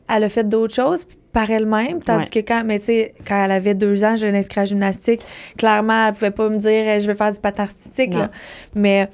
elle 0.10 0.24
a 0.24 0.30
fait 0.30 0.48
d'autres 0.48 0.76
choses 0.76 1.08
par 1.34 1.50
elle-même. 1.52 2.02
Tandis 2.04 2.26
Ouais. 2.34 2.42
que 2.44 2.48
quand, 2.48 2.64
mais 2.66 2.80
tu 2.80 2.86
sais, 2.86 3.14
quand 3.28 3.44
elle 3.44 3.52
avait 3.52 3.74
deux 3.74 4.04
ans, 4.04 4.16
je 4.16 4.26
l'ai 4.28 4.38
inscrite 4.38 4.58
à 4.58 4.62
la 4.62 4.66
gymnastique. 4.66 5.22
Clairement, 5.58 6.08
elle 6.08 6.14
pouvait 6.14 6.32
pas 6.32 6.48
me 6.50 6.58
dire, 6.58 7.00
je 7.00 7.08
veux 7.08 7.16
faire 7.16 7.34
du 7.34 7.40
patin 7.40 7.64
artistique. 7.64 8.14
Là. 8.14 8.32
Mais, 8.76 9.10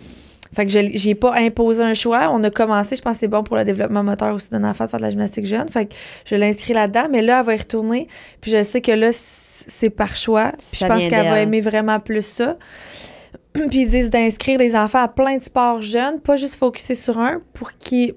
fait 0.53 0.65
que 0.65 0.71
je 0.71 0.79
j'ai 0.93 1.15
pas 1.15 1.33
imposé 1.35 1.83
un 1.83 1.93
choix. 1.93 2.29
On 2.31 2.43
a 2.43 2.49
commencé, 2.49 2.95
je 2.95 3.01
pense 3.01 3.13
que 3.13 3.19
c'est 3.21 3.27
bon 3.27 3.43
pour 3.43 3.55
le 3.55 3.63
développement 3.63 4.03
moteur 4.03 4.33
aussi 4.33 4.49
d'un 4.49 4.63
enfant 4.63 4.85
de 4.85 4.89
faire 4.89 4.99
de 4.99 5.05
la 5.05 5.09
gymnastique 5.09 5.45
jeune. 5.45 5.67
Fait 5.69 5.87
que 5.87 5.95
je 6.25 6.35
l'ai 6.35 6.49
inscrit 6.49 6.73
là-dedans. 6.73 7.07
Mais 7.09 7.21
là, 7.21 7.39
elle 7.39 7.45
va 7.45 7.55
y 7.55 7.57
retourner. 7.57 8.07
Puis 8.41 8.51
je 8.51 8.63
sais 8.63 8.81
que 8.81 8.91
là, 8.91 9.09
c'est 9.67 9.89
par 9.89 10.15
choix. 10.15 10.51
Puis 10.57 10.77
Ça 10.77 10.87
je 10.87 10.91
pense 10.91 11.07
qu'elle 11.07 11.25
va 11.25 11.39
aimer 11.41 11.61
vraiment 11.61 11.99
plus 11.99 12.25
ça. 12.25 12.57
Puis 13.53 13.81
ils 13.81 13.89
disent 13.89 14.09
d'inscrire 14.09 14.59
les 14.59 14.75
enfants 14.75 15.03
à 15.03 15.07
plein 15.07 15.37
de 15.37 15.43
sports 15.43 15.81
jeunes, 15.81 16.19
pas 16.19 16.35
juste 16.35 16.55
focuser 16.55 16.95
sur 16.95 17.19
un 17.19 17.41
pour 17.53 17.73
qu'ils. 17.73 18.15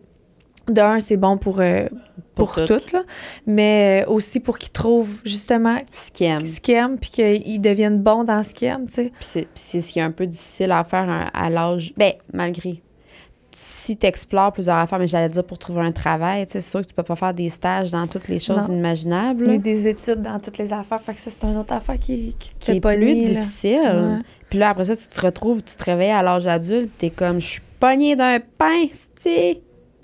De 0.68 0.80
un, 0.80 0.98
c'est 1.00 1.16
bon 1.16 1.38
pour, 1.38 1.60
euh, 1.60 1.86
pour, 2.34 2.52
Pour 2.52 2.66
tout. 2.66 2.74
toutes, 2.74 2.92
là, 2.92 3.02
mais 3.46 4.04
euh, 4.06 4.10
aussi 4.10 4.40
pour 4.40 4.58
qu'ils 4.58 4.72
trouvent 4.72 5.20
justement 5.24 5.76
Ce 5.92 6.10
qu'ils 6.10 6.26
aiment. 6.26 6.44
ce 6.46 6.60
qu'ils 6.60 6.74
aiment 6.74 6.98
puis 6.98 7.10
qu'ils 7.10 7.60
deviennent 7.60 8.00
bons 8.02 8.24
dans 8.24 8.42
ce 8.42 8.52
qu'ils 8.52 8.68
aiment, 8.68 8.86
tu 8.86 8.94
sais. 8.94 9.04
Puis 9.14 9.14
c'est 9.20 9.48
c'est 9.54 9.80
ce 9.80 9.92
qui 9.92 10.00
est 10.00 10.02
un 10.02 10.10
peu 10.10 10.26
difficile 10.26 10.72
à 10.72 10.82
faire 10.84 11.08
à, 11.08 11.28
à 11.28 11.50
l'âge. 11.50 11.92
Ben, 11.96 12.12
malgré. 12.32 12.82
Si 13.58 13.96
tu 13.96 14.06
explores 14.06 14.52
plusieurs 14.52 14.76
affaires, 14.76 14.98
mais 14.98 15.06
j'allais 15.06 15.30
dire 15.30 15.42
pour 15.44 15.56
trouver 15.56 15.80
un 15.80 15.92
travail, 15.92 16.44
tu 16.44 16.52
sais, 16.52 16.60
c'est 16.60 16.68
sûr 16.70 16.82
que 16.82 16.86
tu 16.88 16.92
peux 16.94 17.02
pas 17.02 17.16
faire 17.16 17.32
des 17.32 17.48
stages 17.48 17.90
dans 17.90 18.06
toutes 18.06 18.28
les 18.28 18.38
choses 18.38 18.68
Non. 18.68 18.74
inimaginables. 18.74 19.46
Mais 19.48 19.56
des 19.58 19.86
études 19.86 20.20
dans 20.20 20.38
toutes 20.40 20.58
les 20.58 20.74
affaires, 20.74 21.00
fait 21.00 21.14
que 21.14 21.20
ça, 21.20 21.30
c'est 21.30 21.46
une 21.46 21.56
autre 21.56 21.72
affaire 21.72 21.98
qui, 21.98 22.34
qui 22.60 22.70
est 22.72 22.80
plus 22.80 23.14
difficile. 23.14 23.80
Ouais. 23.80 24.18
Puis 24.50 24.58
là, 24.58 24.68
après 24.70 24.84
ça, 24.84 24.94
tu 24.94 25.06
te 25.08 25.20
retrouves, 25.24 25.62
tu 25.62 25.74
te 25.74 25.84
réveilles 25.84 26.10
à 26.10 26.22
l'âge 26.22 26.46
adulte, 26.46 26.90
t'es 26.98 27.08
comme, 27.08 27.40
je 27.40 27.46
suis 27.46 27.62
pognée 27.80 28.14
d'un 28.14 28.40
pain, 28.58 28.88
tu 29.22 29.30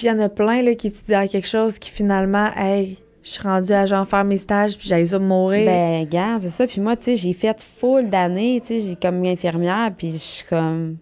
Puis 0.02 0.08
il 0.08 0.14
y 0.14 0.16
en 0.16 0.18
a 0.18 0.28
plein 0.28 0.62
là, 0.62 0.74
qui 0.74 0.88
étudient 0.88 1.20
à 1.20 1.28
quelque 1.28 1.46
chose 1.46 1.78
qui 1.78 1.88
finalement, 1.88 2.48
hey, 2.56 2.98
je 3.22 3.30
suis 3.30 3.40
rendue 3.42 3.72
à 3.72 3.86
genre 3.86 4.04
faire 4.04 4.24
mes 4.24 4.36
stages 4.36 4.76
puis 4.76 4.88
j'allais 4.88 5.06
ça 5.06 5.20
mourir. 5.20 5.64
Ben, 5.64 6.00
regarde, 6.00 6.40
c'est 6.40 6.50
ça. 6.50 6.66
Puis 6.66 6.80
moi, 6.80 6.96
tu 6.96 7.04
sais, 7.04 7.16
j'ai 7.16 7.32
fait 7.32 7.62
full 7.62 8.10
d'années, 8.10 8.60
tu 8.60 8.66
sais, 8.66 8.80
j'ai 8.80 8.96
comme 8.96 9.24
infirmière, 9.24 9.92
puis 9.96 10.10
je 10.10 10.16
suis 10.16 10.44
comme. 10.44 10.96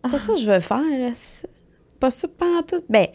Pas 0.00 0.18
ça 0.18 0.32
que 0.32 0.38
je 0.38 0.50
veux 0.50 0.60
faire. 0.60 1.12
Pas 2.00 2.10
ça, 2.10 2.26
pas 2.28 2.46
en 2.46 2.62
tout. 2.62 2.82
Ben, 2.88 3.08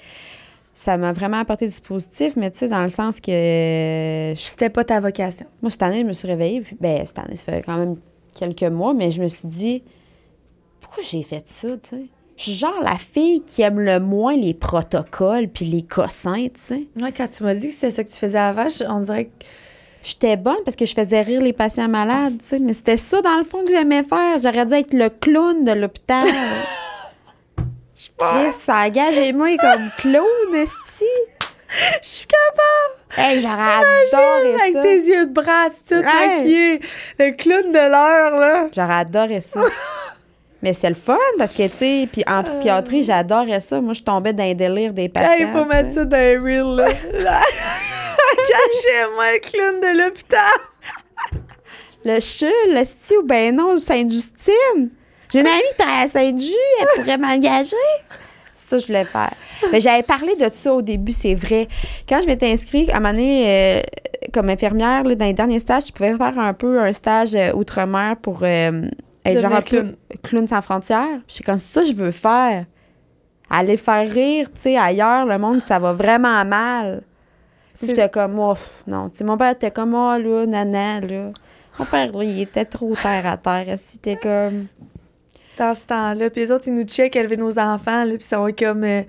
ça 0.76 0.95
m'a 0.95 1.12
vraiment 1.12 1.38
apporté 1.39 1.68
du 1.68 1.82
positif, 1.82 2.36
mais 2.36 2.51
tu 2.51 2.59
sais, 2.59 2.68
dans 2.68 2.84
le 2.84 2.89
sens 2.89 3.20
que. 3.20 3.32
je- 3.32 4.36
C'était 4.51 4.70
pas 4.70 4.84
ta 4.84 4.99
vocation. 4.99 5.47
Moi, 5.64 5.72
cette 5.72 5.82
année, 5.82 6.01
je 6.01 6.05
me 6.05 6.14
suis 6.14 6.28
réveillée, 6.28 6.62
puis, 6.62 6.78
ben, 6.80 7.03
cette 7.03 7.18
année, 7.18 7.36
ça 7.36 7.51
fait 7.51 7.64
quand 7.64 7.80
même 7.80 7.95
quelques 8.38 8.62
mois, 8.72 8.93
mais 8.93 9.09
je 9.09 9.24
me 9.24 9.28
suis 9.28 9.47
dit, 9.47 9.84
pourquoi 10.80 11.01
j'ai 11.01 11.24
fait 11.24 11.49
ça, 11.49 11.70
tu 11.80 11.89
sais? 11.89 12.03
Je 12.38 12.43
suis 12.43 12.53
genre 12.53 12.82
la 12.84 12.97
fille 12.97 13.43
qui 13.45 13.61
aime 13.61 13.79
le 13.79 13.99
moins 13.99 14.36
les 14.36 14.53
protocoles 14.55 15.47
puis 15.47 15.65
les 15.65 15.84
cossins, 15.84 16.47
tu 16.47 16.59
sais. 16.67 16.88
Ouais, 16.99 17.11
quand 17.11 17.27
tu 17.27 17.43
m'as 17.43 17.53
dit 17.53 17.67
que 17.67 17.73
c'était 17.73 17.91
ça 17.91 18.03
que 18.03 18.09
tu 18.09 18.15
faisais 18.17 18.39
avant, 18.39 18.67
je- 18.69 18.84
on 18.88 18.99
dirait 19.01 19.25
que 19.25 19.45
J'étais 20.03 20.36
bonne 20.36 20.57
parce 20.65 20.75
que 20.75 20.86
je 20.88 20.95
faisais 20.95 21.21
rire 21.21 21.41
les 21.41 21.53
patients 21.53 21.88
malades, 21.88 22.39
tu 22.39 22.45
sais. 22.45 22.57
Mais 22.59 22.73
c'était 22.73 22.97
ça, 22.97 23.21
dans 23.21 23.38
le 23.38 23.43
fond, 23.43 23.63
que 23.63 23.69
j'aimais 23.71 24.01
faire. 24.03 24.39
J'aurais 24.41 24.65
dû 24.65 24.73
être 24.73 24.93
le 24.95 25.09
clown 25.09 25.63
de 25.63 25.73
l'hôpital. 25.73 26.27
Chris, 28.17 28.51
ça 28.53 28.77
engage 28.88 29.17
et 29.17 29.32
moi 29.32 29.55
comme 29.57 29.89
clown, 29.99 30.55
esti. 30.55 31.05
je 32.01 32.07
suis 32.07 32.25
capable. 32.27 32.97
Hey, 33.15 33.41
j'aurais 33.41 33.53
adoré 33.53 34.53
Avec 34.61 34.73
ça. 34.73 34.82
tes 34.82 34.97
yeux 35.07 35.25
de 35.27 35.32
bras, 35.34 35.69
tout 35.88 36.01
maquillé. 36.01 36.79
Le 37.19 37.32
clown 37.36 37.71
de 37.71 37.77
l'heure, 37.91 38.39
là. 38.39 38.67
J'aurais 38.75 38.95
adoré 39.01 39.41
ça. 39.41 39.61
Mais 40.62 40.74
c'est 40.74 40.89
le 40.89 40.95
fun 40.95 41.18
parce 41.38 41.53
que, 41.53 41.68
tu 41.68 41.78
sais, 41.78 42.09
puis 42.12 42.24
en 42.28 42.43
psychiatrie, 42.43 43.03
j'adorais 43.03 43.62
ça. 43.62 43.82
Moi, 43.82 43.93
je 43.93 44.03
tombais 44.03 44.34
dans 44.34 44.43
les 44.43 44.55
délires 44.55 44.93
des 44.93 45.09
patients. 45.09 45.32
Hey, 45.32 45.47
faut 45.51 45.66
mettre 45.66 45.93
ça 45.93 46.05
dans 46.05 46.18
les 46.18 46.38
reels, 46.38 46.76
là. 46.76 46.89
Cachez-moi 48.47 49.26
le 49.34 49.39
clown 49.39 49.82
de 49.82 50.03
l'hôpital. 50.03 50.59
Le 52.03 52.20
CHU, 52.20 52.51
le 52.70 52.84
sti 52.84 53.18
ou 53.18 53.24
ben 53.24 53.55
non, 53.55 53.78
Sainte-Justine. 53.78 54.89
J'ai 55.32 55.39
une 55.39 55.47
amie 55.47 55.62
qui 55.78 55.84
à 55.84 56.07
Sainte-Ju, 56.07 56.53
elle 56.80 56.88
pourrait 57.01 57.18
m'engager. 57.18 57.76
Ça, 58.53 58.78
je 58.78 58.88
voulais 58.88 59.05
faire. 59.05 59.34
Mais 59.72 59.82
j'avais 59.82 60.03
parlé 60.03 60.36
de 60.36 60.47
ça 60.51 60.74
au 60.74 60.82
début, 60.82 61.12
c'est 61.12 61.36
vrai. 61.36 61.68
Quand 62.07 62.22
je 62.22 62.28
m'étais 62.28 62.51
inscrite, 62.51 62.89
à 62.89 62.97
un 62.97 62.99
moment 62.99 63.12
donné, 63.12 63.78
euh, 63.78 63.82
comme 64.34 64.49
infirmière, 64.49 65.03
là, 65.03 65.16
dans 65.16 65.26
les 65.26 65.34
derniers 65.34 65.59
stages, 65.59 65.84
je 65.88 65.91
pouvais 65.91 66.16
faire 66.16 66.39
un 66.39 66.53
peu 66.53 66.80
un 66.80 66.93
stage 66.93 67.36
euh, 67.36 67.53
outre-mer 67.53 68.16
pour 68.22 68.39
euh, 68.43 68.84
être 69.26 69.41
genre 69.41 69.53
un 69.53 69.61
peu 69.61 69.95
clown. 70.24 70.47
sans 70.47 70.61
frontières. 70.61 71.19
J'étais 71.28 71.43
comme 71.43 71.57
ça, 71.57 71.84
je 71.84 71.93
veux 71.93 72.11
faire. 72.11 72.65
Aller 73.49 73.78
faire 73.78 74.09
rire, 74.09 74.47
tu 74.53 74.61
sais, 74.61 74.78
ailleurs, 74.78 75.26
le 75.26 75.38
monde, 75.38 75.61
ça 75.61 75.78
va 75.78 75.91
vraiment 75.91 76.45
mal. 76.45 77.03
J'étais 77.82 78.09
comme, 78.09 78.39
oh, 78.39 78.53
non. 78.88 79.09
Tu 79.09 79.17
sais, 79.17 79.24
mon 79.24 79.38
père 79.38 79.51
était 79.51 79.72
comme, 79.72 79.93
oh, 79.93 80.17
là, 80.17 80.45
nana, 80.45 81.01
là. 81.01 81.32
Mon 81.80 81.86
père, 81.86 82.17
lui, 82.17 82.28
il 82.28 82.41
était 82.41 82.65
trop 82.65 82.95
terre 82.95 83.26
à 83.26 83.38
terre. 83.38 83.78
C'était 83.78 84.15
comme. 84.15 84.67
Dans 85.57 85.74
ce 85.74 85.86
temps-là. 85.86 86.30
Puis 86.30 86.41
les 86.41 86.51
autres, 86.51 86.67
ils 86.67 86.74
nous 86.74 86.84
checkent 86.84 87.15
élever 87.15 87.38
nos 87.38 87.57
enfants, 87.59 88.03
là. 88.03 88.13
Puis 88.15 88.26
ils 88.26 88.36
sont 88.36 88.47
comme, 88.57 88.84
euh, 88.84 89.03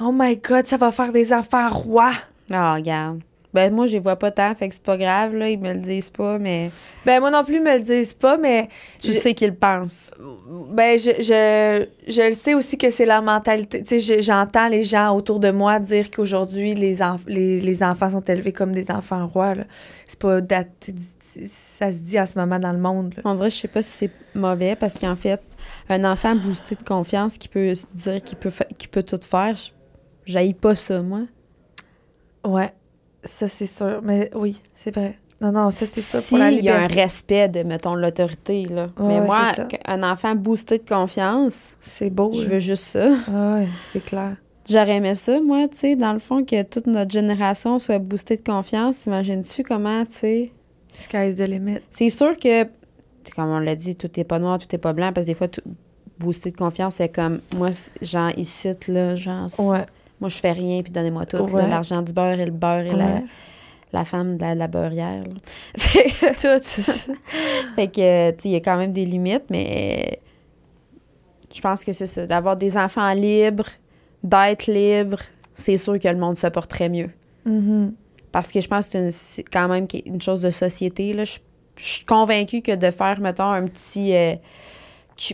oh 0.00 0.10
my 0.12 0.36
God, 0.36 0.66
ça 0.66 0.76
va 0.76 0.90
faire 0.90 1.12
des 1.12 1.32
enfants 1.32 1.68
rois. 1.68 2.12
Ah, 2.52 2.74
regarde. 2.74 3.20
Ben, 3.54 3.72
moi, 3.74 3.86
je 3.86 3.92
les 3.92 3.98
vois 3.98 4.16
pas 4.16 4.30
tant, 4.30 4.54
fait 4.54 4.68
que 4.68 4.74
c'est 4.74 4.82
pas 4.82 4.96
grave, 4.96 5.34
là. 5.34 5.48
Ils 5.50 5.58
me 5.58 5.74
le 5.74 5.80
disent 5.80 6.08
pas, 6.08 6.38
mais 6.38 6.70
Ben, 7.04 7.20
moi 7.20 7.30
non 7.30 7.44
plus, 7.44 7.56
ils 7.56 7.62
me 7.62 7.74
le 7.76 7.82
disent 7.82 8.14
pas, 8.14 8.38
mais. 8.38 8.68
tu 8.98 9.08
je- 9.08 9.18
sais 9.18 9.34
qu'ils 9.34 9.54
pensent. 9.54 10.10
Ben, 10.70 10.98
je, 10.98 11.10
je, 11.18 11.86
je 12.10 12.22
le 12.28 12.32
sais 12.32 12.54
aussi 12.54 12.78
que 12.78 12.90
c'est 12.90 13.04
la 13.04 13.20
mentalité. 13.20 13.82
Tu 13.82 14.00
sais, 14.00 14.00
je- 14.00 14.22
j'entends 14.22 14.68
les 14.68 14.84
gens 14.84 15.14
autour 15.14 15.38
de 15.38 15.50
moi 15.50 15.78
dire 15.80 16.10
qu'aujourd'hui, 16.10 16.72
les, 16.74 16.98
enf- 17.00 17.20
les, 17.26 17.60
les 17.60 17.82
enfants 17.82 18.10
sont 18.10 18.22
élevés 18.24 18.52
comme 18.52 18.72
des 18.72 18.90
enfants 18.90 19.26
rois. 19.26 19.54
là. 19.54 19.64
C'est 20.06 20.18
pas 20.18 20.40
daté 20.40 20.94
ça 21.46 21.90
se 21.90 21.96
dit 21.96 22.20
en 22.20 22.26
ce 22.26 22.38
moment 22.38 22.58
dans 22.58 22.72
le 22.72 22.78
monde. 22.78 23.14
là. 23.16 23.22
On 23.24 23.34
dirait, 23.34 23.48
je 23.48 23.56
sais 23.56 23.66
pas 23.68 23.80
si 23.80 23.90
c'est 23.90 24.10
mauvais 24.34 24.76
parce 24.76 24.92
qu'en 24.92 25.16
fait, 25.16 25.40
un 25.88 26.04
enfant 26.04 26.34
boosté 26.36 26.74
de 26.74 26.82
confiance 26.82 27.38
qui 27.38 27.48
peut 27.48 27.72
dire 27.94 28.22
qu'il 28.22 28.36
peut, 28.36 28.50
qu'il 28.76 28.90
peut 28.90 29.02
tout 29.02 29.18
faire, 29.22 29.56
j'aille 30.26 30.52
pas 30.52 30.74
ça, 30.74 31.00
moi. 31.00 31.20
Ouais, 32.44 32.72
ça 33.24 33.48
c'est 33.48 33.66
sûr. 33.66 34.00
Mais 34.02 34.30
oui, 34.34 34.60
c'est 34.76 34.94
vrai. 34.94 35.18
Non, 35.40 35.50
non, 35.50 35.70
ça 35.72 35.86
c'est 35.86 36.00
ça 36.00 36.20
Si 36.20 36.28
pour 36.30 36.38
la 36.38 36.50
il 36.52 36.62
y 36.64 36.68
a 36.68 36.82
un 36.82 36.86
respect 36.86 37.48
de, 37.48 37.64
mettons, 37.64 37.96
l'autorité, 37.96 38.64
là. 38.66 38.90
Ouais, 38.96 39.08
Mais 39.08 39.20
moi, 39.20 39.52
un 39.86 40.02
enfant 40.04 40.36
boosté 40.36 40.78
de 40.78 40.88
confiance, 40.88 41.78
C'est 41.82 42.10
beau. 42.10 42.32
je 42.32 42.42
là. 42.42 42.48
veux 42.48 42.58
juste 42.60 42.84
ça. 42.84 43.08
Ah 43.26 43.54
ouais, 43.56 43.68
c'est 43.92 44.04
clair. 44.04 44.36
J'aurais 44.70 44.96
aimé 44.98 45.16
ça, 45.16 45.40
moi, 45.40 45.66
tu 45.66 45.78
sais, 45.78 45.96
dans 45.96 46.12
le 46.12 46.20
fond, 46.20 46.44
que 46.44 46.62
toute 46.62 46.86
notre 46.86 47.10
génération 47.10 47.80
soit 47.80 47.98
boostée 47.98 48.36
de 48.36 48.44
confiance. 48.44 49.06
Imagines-tu 49.06 49.64
comment, 49.64 50.04
tu 50.04 50.12
sais... 50.12 50.52
Sky's 50.92 51.34
the 51.34 51.40
limit. 51.48 51.80
C'est 51.90 52.08
sûr 52.10 52.38
que, 52.38 52.62
comme 53.34 53.50
on 53.50 53.58
l'a 53.58 53.74
dit, 53.74 53.96
tout 53.96 54.10
est 54.20 54.24
pas 54.24 54.38
noir, 54.38 54.58
tout 54.58 54.72
est 54.72 54.78
pas 54.78 54.92
blanc, 54.92 55.12
parce 55.12 55.26
que 55.26 55.32
des 55.32 55.34
fois, 55.36 55.48
tout, 55.48 55.62
boosté 56.20 56.52
de 56.52 56.56
confiance, 56.56 56.96
c'est 56.96 57.08
comme, 57.08 57.40
moi, 57.56 57.70
genre, 58.00 58.30
ici, 58.36 58.68
là, 58.86 59.16
genre, 59.16 59.48
Ouais. 59.58 59.84
Moi, 60.22 60.28
je 60.28 60.36
fais 60.36 60.52
rien, 60.52 60.82
puis 60.82 60.92
donnez-moi 60.92 61.26
tout, 61.26 61.36
Ouais. 61.38 61.68
l'argent 61.68 62.00
du 62.00 62.12
beurre 62.12 62.38
et 62.40 62.44
le 62.46 62.52
beurre 62.52 62.86
et 62.86 62.94
la, 62.94 63.06
ouais. 63.06 63.24
la 63.92 64.04
femme 64.04 64.36
de 64.36 64.40
la, 64.42 64.54
la 64.54 64.68
beurrière. 64.68 65.22
Tout. 65.74 66.62
fait 67.76 67.88
que, 67.88 68.30
tu 68.30 68.36
sais, 68.42 68.48
il 68.48 68.52
y 68.52 68.56
a 68.56 68.60
quand 68.60 68.76
même 68.76 68.92
des 68.92 69.04
limites, 69.04 69.44
mais 69.50 70.20
je 71.54 71.60
pense 71.60 71.84
que 71.84 71.92
c'est 71.92 72.06
ça, 72.06 72.26
d'avoir 72.26 72.56
des 72.56 72.76
enfants 72.76 73.12
libres, 73.12 73.68
d'être 74.22 74.66
libre, 74.66 75.18
c'est 75.54 75.76
sûr 75.76 75.98
que 75.98 76.08
le 76.08 76.16
monde 76.16 76.36
se 76.38 76.46
porterait 76.46 76.88
mieux. 76.88 77.10
Mhm. 77.44 77.92
Parce 78.30 78.50
que 78.50 78.60
je 78.60 78.68
pense 78.68 78.88
que 78.88 79.10
c'est 79.10 79.42
quand 79.42 79.68
même 79.68 79.86
une 80.06 80.22
chose 80.22 80.40
de 80.40 80.50
société. 80.50 81.12
Là. 81.12 81.24
Je, 81.24 81.38
je 81.76 81.84
suis 81.86 82.04
convaincue 82.06 82.62
que 82.62 82.74
de 82.74 82.90
faire, 82.90 83.20
mettons, 83.20 83.50
un 83.50 83.66
petit. 83.66 84.14
euh, 84.14 84.34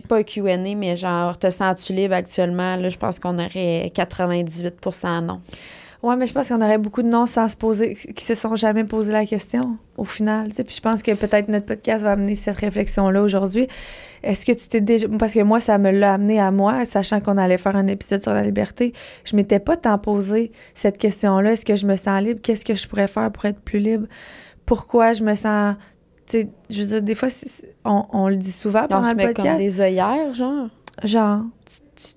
Pas 0.08 0.24
QA, 0.24 0.56
mais 0.76 0.96
genre, 0.96 1.38
te 1.38 1.50
sens-tu 1.50 1.92
libre 1.92 2.14
actuellement? 2.14 2.76
Là, 2.76 2.88
je 2.88 2.98
pense 2.98 3.18
qu'on 3.18 3.38
aurait 3.38 3.92
98% 3.94 5.24
non. 5.24 5.40
Ouais, 6.00 6.14
mais 6.14 6.28
je 6.28 6.32
pense 6.32 6.48
qu'on 6.48 6.60
aurait 6.60 6.78
beaucoup 6.78 7.02
de 7.02 7.08
noms 7.08 7.26
sans 7.26 7.48
se 7.48 7.56
poser, 7.56 7.94
qui 7.94 8.24
se 8.24 8.36
sont 8.36 8.54
jamais 8.54 8.84
posé 8.84 9.10
la 9.10 9.26
question, 9.26 9.78
au 9.96 10.04
final. 10.04 10.50
Puis 10.50 10.76
je 10.76 10.80
pense 10.80 11.02
que 11.02 11.12
peut-être 11.12 11.48
notre 11.48 11.66
podcast 11.66 12.04
va 12.04 12.12
amener 12.12 12.36
cette 12.36 12.58
réflexion-là 12.58 13.20
aujourd'hui. 13.20 13.66
Est-ce 14.22 14.46
que 14.46 14.52
tu 14.52 14.68
t'es 14.68 14.80
déjà. 14.80 15.08
Parce 15.18 15.34
que 15.34 15.40
moi, 15.40 15.58
ça 15.58 15.76
me 15.78 15.90
l'a 15.90 16.14
amené 16.14 16.38
à 16.38 16.52
moi, 16.52 16.84
sachant 16.84 17.20
qu'on 17.20 17.36
allait 17.36 17.58
faire 17.58 17.74
un 17.74 17.88
épisode 17.88 18.22
sur 18.22 18.32
la 18.32 18.42
liberté. 18.42 18.92
Je 19.24 19.34
m'étais 19.34 19.58
pas 19.58 19.76
tant 19.76 19.98
posé 19.98 20.52
cette 20.74 20.98
question-là. 20.98 21.52
Est-ce 21.52 21.64
que 21.64 21.74
je 21.74 21.86
me 21.86 21.96
sens 21.96 22.22
libre? 22.22 22.40
Qu'est-ce 22.42 22.64
que 22.64 22.76
je 22.76 22.86
pourrais 22.86 23.08
faire 23.08 23.32
pour 23.32 23.46
être 23.46 23.60
plus 23.60 23.80
libre? 23.80 24.06
Pourquoi 24.66 25.14
je 25.14 25.24
me 25.24 25.34
sens. 25.34 25.74
Tu 26.28 26.40
sais, 26.42 26.48
je 26.70 26.82
veux 26.82 26.88
dire, 26.88 27.02
des 27.02 27.14
fois, 27.14 27.28
on, 27.84 28.04
on 28.12 28.28
le 28.28 28.36
dit 28.36 28.52
souvent 28.52 28.84
On 28.84 28.88
pendant 28.88 29.04
se 29.04 29.10
le 29.10 29.16
met 29.16 29.24
comme 29.26 29.34
podcast. 29.36 29.58
des 29.58 29.80
œillères, 29.80 30.34
genre? 30.34 30.68
Genre, 31.04 31.42
tu 31.64 32.08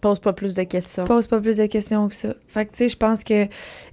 Pose 0.00 0.20
pas 0.20 0.34
plus 0.34 0.54
de 0.54 0.62
questions. 0.62 1.04
pose 1.04 1.26
pas 1.26 1.40
plus 1.40 1.56
de 1.56 1.66
questions 1.66 2.06
que 2.08 2.14
ça. 2.14 2.28
Fait 2.48 2.66
que, 2.66 2.70
tu 2.72 2.76
sais, 2.78 2.88
je 2.90 2.96
pense 2.96 3.24
que 3.24 3.44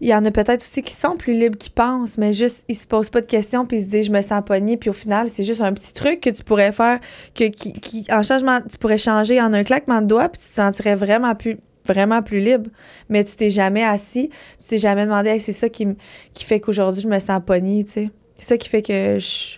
il 0.01 0.07
y 0.07 0.13
en 0.13 0.24
a 0.26 0.32
peut-être 0.32 0.61
aussi 0.61 0.84
qui 0.84 0.93
sont 0.93 1.15
plus 1.15 1.34
libres 1.34 1.57
qu'ils 1.57 1.71
pensent, 1.71 2.17
mais 2.17 2.34
juste, 2.34 2.65
ils 2.67 2.76
se 2.76 2.86
posent 2.86 3.09
pas 3.09 3.21
de 3.21 3.26
questions 3.26 3.65
puis 3.65 3.78
ils 3.78 3.86
se 3.86 3.89
disent, 3.89 4.05
je 4.07 4.11
me 4.11 4.21
sens 4.21 4.43
pogné, 4.45 4.76
puis 4.78 4.89
au 4.89 4.93
final, 4.93 5.28
c'est 5.30 5.43
juste 5.43 5.61
un 5.61 5.74
petit 5.74 5.93
truc 5.93 6.19
que 6.21 6.30
tu 6.30 6.43
pourrais 6.43 6.71
faire, 6.74 6.99
que, 7.34 7.45
qui, 7.45 7.74
qui- 7.74 8.05
en 8.11 8.21
changement, 8.21 8.59
tu 8.69 8.78
pourrais 8.78 8.97
changer 8.97 9.41
en 9.41 9.53
un 9.53 9.63
claquement 9.63 10.01
de 10.01 10.07
doigts, 10.07 10.30
puis 10.30 10.41
tu 10.41 10.49
te 10.49 10.53
sentirais 10.53 10.93
vraiment 10.95 11.34
plus 11.36 11.57
vraiment 11.86 12.22
plus 12.22 12.40
libre, 12.40 12.70
mais 13.10 13.24
tu 13.24 13.36
t'es 13.36 13.50
jamais 13.50 13.84
assis, 13.84 14.30
tu 14.62 14.68
t'es 14.70 14.78
jamais 14.78 15.06
demandé, 15.06 15.30
Hey, 15.30 15.40
c'est 15.42 15.52
ça 15.54 15.70
qui, 15.70 15.88
qui 16.34 16.46
fait 16.46 16.60
qu'aujourd'hui, 16.60 17.02
je 17.02 17.08
me 17.08 17.20
sens 17.20 17.42
pogné, 17.46 17.84
tu 17.84 17.92
sais. 17.92 18.10
C'est 18.38 18.46
ça 18.50 18.58
qui 18.58 18.70
fait 18.70 18.82
que 18.82 19.18
je 19.20 19.58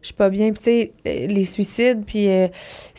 je 0.00 0.08
suis 0.08 0.14
pas 0.16 0.30
bien. 0.30 0.50
Puis, 0.50 0.58
tu 0.58 0.64
sais, 0.64 0.92
les 1.28 1.44
suicides, 1.44 2.04
puis 2.04 2.28
euh, 2.28 2.48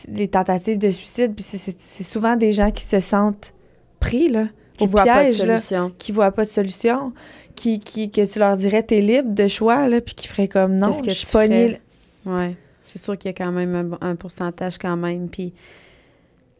les 0.07 0.29
tentatives 0.29 0.77
de 0.77 0.89
suicide, 0.89 1.33
puis 1.35 1.43
c'est- 1.43 2.03
souvent 2.03 2.37
des 2.37 2.53
gens 2.53 2.71
qui 2.71 2.83
se 2.83 3.01
sentent 3.01 3.53
pris, 3.99 4.29
là, 4.29 4.47
Qui 4.77 4.85
au 4.85 4.87
voient 4.87 5.03
pas 5.03 5.25
de 5.25 5.29
piège, 5.31 5.43
là, 5.43 5.57
solution. 5.57 5.91
qui 5.99 6.13
voient 6.13 6.31
pas 6.31 6.45
de 6.45 6.49
solution, 6.49 7.11
qui, 7.55 7.81
qui, 7.81 8.09
que 8.09 8.25
tu 8.25 8.39
leur 8.39 8.55
dirais, 8.55 8.83
t'es 8.83 9.01
libre 9.01 9.31
de 9.33 9.49
choix, 9.49 9.89
là, 9.89 9.99
puis 9.99 10.15
qui 10.15 10.29
feraient 10.29 10.47
comme, 10.47 10.77
non, 10.77 10.91
que 10.91 11.09
je 11.11 11.25
suis 11.25 11.27
pognée. 11.33 11.81
Ouais. 12.25 12.55
C'est 12.81 12.99
sûr 12.99 13.17
qu'il 13.17 13.29
y 13.31 13.33
a 13.33 13.35
quand 13.37 13.51
même 13.51 13.97
un, 14.01 14.07
un 14.11 14.15
pourcentage 14.15 14.77
quand 14.77 14.95
même. 14.95 15.27
Puis 15.27 15.53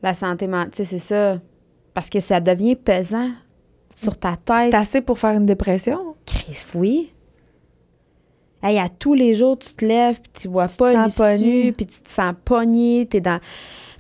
la 0.01 0.13
santé 0.13 0.47
mentale, 0.47 0.71
tu 0.71 0.77
sais, 0.77 0.85
c'est 0.85 0.97
ça. 0.97 1.39
Parce 1.93 2.09
que 2.09 2.19
ça 2.19 2.39
devient 2.39 2.75
pesant 2.75 3.29
sur 3.95 4.17
ta 4.17 4.35
tête. 4.35 4.71
C'est 4.71 4.75
assez 4.75 5.01
pour 5.01 5.19
faire 5.19 5.31
une 5.31 5.45
dépression? 5.45 6.15
Chris, 6.25 6.63
oui. 6.75 7.11
Hey, 8.61 8.79
à 8.79 8.87
tous 8.87 9.13
les 9.13 9.35
jours, 9.35 9.59
tu 9.59 9.73
te 9.73 9.83
lèves, 9.85 10.21
puis 10.21 10.31
tu 10.43 10.47
vois 10.47 10.67
Tu 10.69 10.77
pas 10.77 10.93
l'issue, 11.05 11.73
puis 11.73 11.85
tu 11.85 12.01
te 12.01 12.09
sens 12.09 12.33
pogné, 12.45 13.05
t'es 13.09 13.19
dans... 13.19 13.39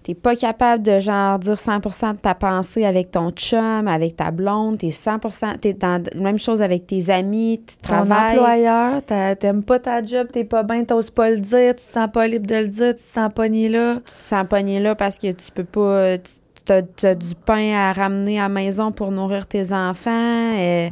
T'es 0.03 0.15
pas 0.15 0.35
capable 0.35 0.83
de, 0.83 0.99
genre, 0.99 1.39
dire 1.39 1.53
100% 1.53 2.13
de 2.15 2.17
ta 2.17 2.33
pensée 2.35 2.83
avec 2.83 3.11
ton 3.11 3.31
chum, 3.31 3.87
avec 3.87 4.17
ta 4.17 4.31
blonde, 4.31 4.77
t'es 4.79 4.89
100% 4.89 5.59
t'es 5.59 5.73
dans 5.73 6.03
la 6.13 6.19
même 6.21 6.39
chose 6.39 6.61
avec 6.61 6.85
tes 6.87 7.09
amis, 7.09 7.61
tu 7.65 7.77
Ton 7.77 7.87
travailles. 7.87 8.37
employeur, 8.37 9.01
t'as- 9.05 9.35
t'aimes 9.37 9.63
pas 9.63 9.79
ta 9.79 10.03
job, 10.03 10.27
t'es 10.31 10.43
pas 10.43 10.63
bien, 10.63 10.83
t'oses 10.83 11.09
pas 11.09 11.29
le 11.29 11.37
dire, 11.37 11.73
tu 11.77 11.85
te 11.85 11.89
sens 11.89 12.09
pas 12.11 12.27
libre 12.27 12.47
de 12.47 12.55
le 12.55 12.67
dire, 12.67 12.95
tu 12.97 13.01
te 13.03 13.07
sens 13.13 13.29
pogné 13.33 13.69
là. 13.69 13.93
Tu, 13.93 13.99
tu 13.99 14.03
te 14.05 14.11
sens 14.11 14.45
pogné 14.49 14.81
là 14.81 14.93
parce 14.95 15.17
que 15.17 15.31
tu 15.31 15.51
peux 15.53 15.63
pas... 15.63 16.17
Tu 16.17 16.31
as, 16.71 17.15
du 17.15 17.35
pain 17.35 17.73
à 17.73 17.91
ramener 17.91 18.39
à 18.39 18.43
la 18.43 18.49
maison 18.49 18.91
pour 18.91 19.11
nourrir 19.11 19.47
tes 19.47 19.73
enfants. 19.73 20.57
euh. 20.57 20.89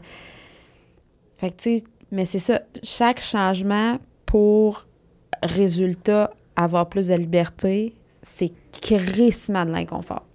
Fait 1.37 1.49
que, 1.49 1.55
tu 1.55 1.77
sais, 1.77 1.83
mais 2.11 2.25
c'est 2.25 2.39
ça. 2.39 2.61
Chaque 2.83 3.21
changement 3.21 3.97
pour 4.25 4.85
résultat, 5.41 6.31
avoir 6.55 6.89
plus 6.89 7.07
de 7.07 7.15
liberté, 7.15 7.95
c'est 8.21 8.51
crissement 8.81 9.65
de 9.65 9.71
l'inconfort. 9.71 10.25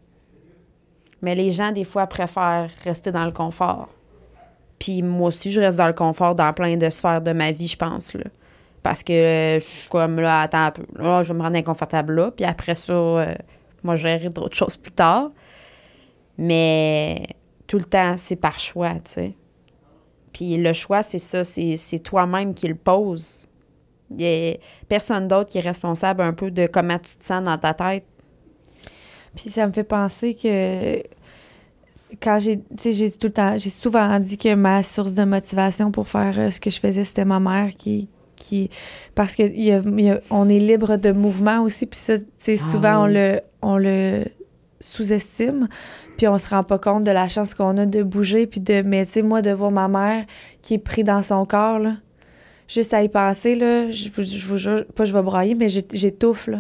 Mais 1.23 1.35
les 1.35 1.51
gens, 1.51 1.73
des 1.73 1.85
fois, 1.85 2.07
préfèrent 2.07 2.71
rester 2.85 3.13
dans 3.13 3.25
le 3.25 3.33
confort. 3.33 3.89
Puis 4.79 5.03
moi 5.03 5.29
aussi, 5.29 5.51
je 5.51 5.61
reste 5.61 5.79
dans 5.79 5.87
le 5.87 5.93
confort 5.93 6.35
dans 6.35 6.53
plein 6.53 6.77
de 6.77 6.91
sphères 6.91 7.23
de 7.23 7.33
ma 7.33 7.53
vie, 7.53 7.69
je 7.69 7.77
pense, 7.77 8.15
là. 8.15 8.25
Parce 8.83 9.03
que 9.03 9.13
euh, 9.13 9.59
je 9.59 9.65
suis 9.65 9.89
comme 9.89 10.21
là, 10.21 10.43
attends 10.43 10.67
un 10.67 10.71
peu. 10.71 10.85
Là, 10.97 11.23
je 11.25 11.33
vais 11.33 11.39
me 11.39 11.43
rendre 11.43 11.57
inconfortable 11.57 12.15
là. 12.15 12.31
Puis 12.31 12.45
après 12.45 12.77
ça, 12.77 12.93
euh, 12.93 13.35
moi, 13.87 13.97
je 13.97 14.29
d'autres 14.29 14.57
choses 14.57 14.77
plus 14.77 14.93
tard. 14.93 15.31
Mais 16.37 17.27
tout 17.67 17.79
le 17.79 17.85
temps, 17.85 18.17
c'est 18.17 18.37
par 18.37 18.61
choix, 18.61 18.95
tu 19.05 19.13
sais. 19.13 19.35
Puis 20.33 20.59
le 20.59 20.73
choix, 20.75 21.03
c'est 21.03 21.19
ça, 21.19 21.45
c'est 21.45 21.99
toi-même 22.01 22.53
qui 22.53 22.69
le 22.69 22.75
pose. 22.75 23.47
Il 24.11 24.21
y 24.21 24.53
a 24.53 24.57
personne 24.87 25.29
d'autre 25.29 25.51
qui 25.51 25.59
est 25.59 25.63
responsable 25.63 26.21
un 26.21 26.35
peu 26.35 26.51
de 26.51 26.67
comment 26.67 26.99
tu 26.99 27.17
te 27.17 27.25
sens 27.25 27.43
dans 27.43 27.57
ta 27.57 27.73
tête. 27.73 28.05
Puis 29.35 29.51
ça 29.51 29.67
me 29.67 29.73
fait 29.73 29.85
penser 29.85 30.35
que 30.35 31.03
quand 32.23 32.39
j'ai, 32.39 32.61
j'ai 32.85 33.11
tout 33.11 33.29
le 33.29 33.33
temps, 33.33 33.57
j'ai 33.57 33.71
souvent 33.71 34.19
dit 34.21 34.39
que 34.39 34.55
ma 34.55 34.83
source 34.83 35.13
de 35.13 35.25
motivation 35.25 35.91
pour 35.91 36.07
faire 36.09 36.39
euh, 36.39 36.51
ce 36.51 36.61
que 36.61 36.71
je 36.71 36.81
faisais, 36.81 37.05
c'était 37.05 37.25
ma 37.25 37.41
mère 37.41 37.75
qui, 37.75 38.09
qui, 38.37 38.71
parce 39.15 39.35
que 39.35 39.43
il 39.43 39.65
y 39.65 39.73
a- 39.73 39.83
il 39.85 40.01
y 40.05 40.11
a- 40.11 40.21
on 40.31 40.49
est 40.49 40.59
libre 40.59 40.97
de 40.97 41.11
mouvement 41.13 41.63
aussi, 41.63 41.87
puis 41.87 41.99
ça, 41.99 42.15
Ah 42.15 42.53
souvent 42.59 43.05
on 43.05 43.07
le, 43.07 43.41
on 43.63 43.77
le 43.79 44.25
sous-estime, 44.81 45.69
puis 46.17 46.29
on 46.29 46.39
se 46.39 46.49
rend 46.51 46.63
pas 46.63 46.79
compte 46.79 47.05
de 47.05 47.11
la 47.11 47.29
chance 47.29 47.55
qu'on 47.55 47.77
a 47.79 47.87
de 47.87 48.03
bouger, 48.03 48.47
puis 48.47 48.61
de, 48.61 48.83
mais 48.83 49.05
tu 49.07 49.13
sais, 49.13 49.23
moi 49.23 49.43
de 49.43 49.51
voir 49.51 49.71
ma 49.71 49.89
mère 49.89 50.25
qui 50.63 50.75
est 50.75 50.79
prise 50.79 51.05
dans 51.05 51.23
son 51.23 51.45
corps 51.47 51.79
là, 51.79 51.95
juste 52.69 52.95
à 52.95 53.03
y 53.03 53.09
penser 53.09 53.55
là, 53.55 53.91
je, 53.91 54.09
vous- 54.11 54.23
je 54.23 54.47
vous 54.47 54.59
jure, 54.59 54.85
pas 54.95 55.05
je 55.05 55.13
vais 55.13 55.23
brailler, 55.23 55.55
mais 55.55 55.69
j'étouffe 55.69 56.47
là. 56.47 56.59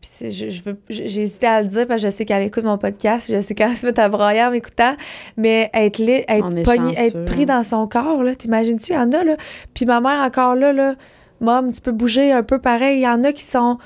Puis 0.00 0.30
je, 0.30 0.48
je 0.48 0.62
veux, 0.62 0.78
j'ai 0.88 1.22
hésité 1.22 1.46
à 1.48 1.60
le 1.60 1.66
dire 1.68 1.86
parce 1.86 2.00
que 2.02 2.08
je 2.08 2.12
sais 2.14 2.24
qu'elle 2.24 2.42
écoute 2.44 2.62
mon 2.64 2.78
podcast, 2.78 3.28
je 3.34 3.40
sais 3.40 3.54
qu'elle 3.54 3.76
se 3.76 3.84
met 3.86 3.98
à 3.98 4.08
brailler 4.08 4.42
en 4.44 4.50
m'écoutant, 4.52 4.94
mais 5.36 5.70
être, 5.74 6.00
être, 6.00 6.64
pogné- 6.64 7.24
pris 7.24 7.42
hein. 7.42 7.46
dans 7.46 7.64
son 7.64 7.86
corps, 7.88 8.22
là, 8.22 8.34
t'imagines-tu, 8.34 8.92
il 8.92 8.96
y 8.96 8.98
en 8.98 9.10
a, 9.12 9.24
là, 9.24 9.36
puis 9.74 9.86
ma 9.86 10.00
mère 10.00 10.20
encore 10.22 10.54
là, 10.54 10.72
là, 10.72 10.94
Mom, 11.40 11.72
tu 11.72 11.80
peux 11.80 11.92
bouger 11.92 12.32
un 12.32 12.42
peu 12.42 12.60
pareil, 12.60 12.98
il 12.98 13.02
y 13.02 13.08
en 13.08 13.22
a 13.24 13.32
qui 13.32 13.42
sont 13.42 13.78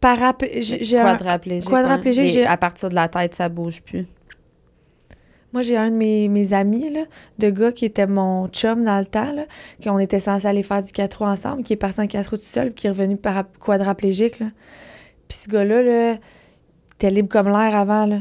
paraplégiques. 0.00 0.78
J'ai- 0.78 0.84
j'ai 0.84 0.98
un- 0.98 1.04
Quadraplégique. 1.04 1.68
quadraplégique, 1.70 2.24
hein. 2.24 2.28
j'ai- 2.32 2.40
Mais 2.42 2.46
À 2.46 2.56
partir 2.56 2.88
de 2.88 2.94
la 2.94 3.08
tête, 3.08 3.34
ça 3.34 3.48
bouge 3.48 3.82
plus. 3.82 4.06
Moi, 5.52 5.62
j'ai 5.62 5.76
un 5.76 5.90
de 5.90 5.96
mes, 5.96 6.28
mes 6.28 6.52
amis, 6.52 6.90
là, 6.92 7.00
de 7.38 7.50
gars 7.50 7.72
qui 7.72 7.84
était 7.84 8.06
mon 8.06 8.46
chum 8.48 8.84
dans 8.84 8.98
le 9.00 9.04
temps, 9.06 9.32
là, 9.32 9.46
qu'on 9.82 9.98
était 9.98 10.20
censé 10.20 10.46
aller 10.46 10.62
faire 10.62 10.82
du 10.82 10.92
4 10.92 11.14
roues 11.18 11.24
ensemble, 11.26 11.62
qui 11.64 11.72
est 11.72 11.76
parti 11.76 12.00
en 12.00 12.06
4 12.06 12.30
roues 12.30 12.36
tout 12.36 12.42
seul, 12.44 12.66
puis 12.66 12.82
qui 12.82 12.86
est 12.86 12.90
revenu 12.90 13.16
para- 13.16 13.48
quadraplégique. 13.58 14.38
Là. 14.38 14.46
Puis 15.28 15.38
ce 15.44 15.48
gars-là, 15.48 15.82
là, 15.82 16.16
était 16.94 17.10
libre 17.10 17.28
comme 17.28 17.48
l'air 17.48 17.74
avant. 17.74 18.06
Là. 18.06 18.18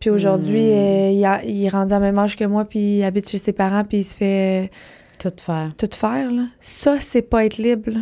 Puis 0.00 0.10
aujourd'hui, 0.10 0.70
Hmm. 0.70 0.74
euh, 0.74 1.10
il, 1.12 1.24
a- 1.24 1.44
il 1.44 1.64
est 1.64 1.68
rendu 1.68 1.92
à 1.92 2.00
même 2.00 2.18
âge 2.18 2.34
que 2.36 2.44
moi, 2.44 2.64
puis 2.64 2.98
il 2.98 3.04
habite 3.04 3.28
chez 3.28 3.38
ses 3.38 3.52
parents, 3.52 3.84
puis 3.84 3.98
il 3.98 4.04
se 4.04 4.16
fait 4.16 4.64
euh, 4.64 4.68
Tout 5.20 5.32
faire. 5.40 5.72
tout 5.76 5.88
faire. 5.94 6.30
Là. 6.32 6.44
Ça, 6.58 6.96
c'est 6.98 7.22
pas 7.22 7.44
être 7.44 7.58
libre. 7.58 7.90
là. 7.90 8.00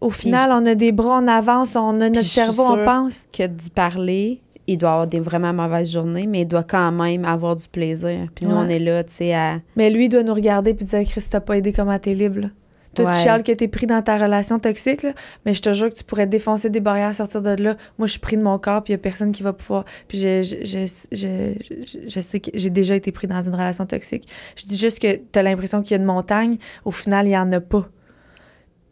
Au 0.00 0.10
final, 0.10 0.50
on 0.52 0.64
a 0.66 0.74
des 0.74 0.92
bras, 0.92 1.18
on 1.22 1.26
avance, 1.28 1.76
on 1.76 2.00
a 2.00 2.08
notre 2.08 2.22
cerveau, 2.22 2.62
on 2.70 2.84
pense. 2.84 3.26
Que 3.32 3.46
d'y 3.46 3.68
parler 3.70 4.40
il 4.72 4.78
doit 4.78 4.90
avoir 4.92 5.06
des 5.06 5.20
vraiment 5.20 5.52
mauvaises 5.52 5.92
journées, 5.92 6.26
mais 6.26 6.42
il 6.42 6.48
doit 6.48 6.64
quand 6.64 6.92
même 6.92 7.24
avoir 7.24 7.56
du 7.56 7.68
plaisir. 7.68 8.28
Puis 8.34 8.46
nous, 8.46 8.54
Ouais. 8.56 8.62
on 8.64 8.68
est 8.68 8.78
là, 8.78 9.04
tu 9.04 9.12
sais, 9.12 9.34
à... 9.34 9.60
Mais 9.76 9.90
lui, 9.90 10.06
il 10.06 10.08
doit 10.08 10.22
nous 10.22 10.34
regarder 10.34 10.74
puis 10.74 10.84
dire 10.86 11.02
Chris, 11.04 11.24
t'as 11.30 11.40
pas 11.40 11.56
aidé 11.58 11.72
comment 11.72 11.98
t'es 11.98 12.14
libre. 12.14 12.40
là. 12.40 12.48
Toi, 12.94 13.04
Ouais. 13.04 13.12
tu 13.14 13.20
chiales 13.20 13.42
que 13.44 13.52
t'es 13.52 13.68
pris 13.68 13.86
dans 13.86 14.02
ta 14.02 14.18
relation 14.18 14.58
toxique, 14.58 15.04
là, 15.04 15.12
mais 15.46 15.54
je 15.54 15.62
te 15.62 15.72
jure 15.72 15.90
que 15.90 15.94
tu 15.94 16.02
pourrais 16.02 16.26
défoncer 16.26 16.70
des 16.70 16.80
barrières, 16.80 17.14
sortir 17.14 17.40
de 17.40 17.50
là. 17.50 17.76
Moi, 17.98 18.06
je 18.08 18.10
suis 18.12 18.20
pris 18.20 18.36
de 18.36 18.42
mon 18.42 18.58
corps, 18.58 18.82
puis 18.82 18.92
il 18.92 18.94
y 18.94 18.98
a 18.98 18.98
personne 18.98 19.30
qui 19.30 19.44
va 19.44 19.52
pouvoir. 19.52 19.84
Puis 20.08 20.18
je, 20.18 20.42
je, 20.42 20.64
je, 20.64 20.86
je, 21.12 21.54
je- 21.84 22.08
je 22.08 22.20
sais 22.20 22.40
que 22.40 22.50
j'ai 22.52 22.70
déjà 22.70 22.96
été 22.96 23.12
pris 23.12 23.28
dans 23.28 23.40
une 23.42 23.52
relation 23.54 23.86
toxique. 23.86 24.26
Je 24.56 24.66
dis 24.66 24.76
juste 24.76 24.98
que 24.98 25.14
t'as 25.30 25.42
l'impression 25.42 25.82
qu'il 25.82 25.92
y 25.92 25.94
a 25.94 25.98
une 25.98 26.04
montagne. 26.04 26.56
Au 26.84 26.90
final, 26.90 27.28
il 27.28 27.30
y 27.30 27.38
en 27.38 27.52
a 27.52 27.60
pas. 27.60 27.88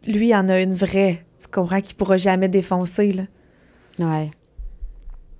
Lui, 0.07 0.27
il 0.27 0.31
y 0.31 0.37
en 0.37 0.49
a 0.49 0.61
une 0.61 0.75
vraie. 0.75 1.25
Tu 1.41 1.49
comprends 1.49 1.81
qu'il 1.81 1.97
pourra 1.97 2.17
jamais 2.19 2.49
défoncer, 2.49 3.13
là. 3.13 3.23
Ouais. 3.99 4.31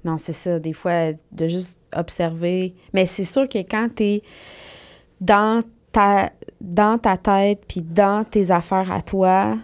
Non, 0.05 0.17
c'est 0.19 0.33
ça. 0.33 0.59
Des 0.61 0.73
fois, 0.73 1.13
de 1.33 1.49
juste 1.49 1.81
observer. 1.95 2.75
Mais 2.95 3.07
c'est 3.07 3.25
sûr 3.25 3.49
que 3.49 3.59
quand 3.59 3.89
t'es 3.95 4.23
dans 5.21 5.63
ta, 5.93 6.31
dans 6.61 6.99
ta 6.99 7.17
tête 7.17 7.63
puis 7.67 7.83
dans 7.83 8.25
tes 8.25 8.51
affaires 8.51 8.91
à 8.93 9.03
toi, 9.03 9.59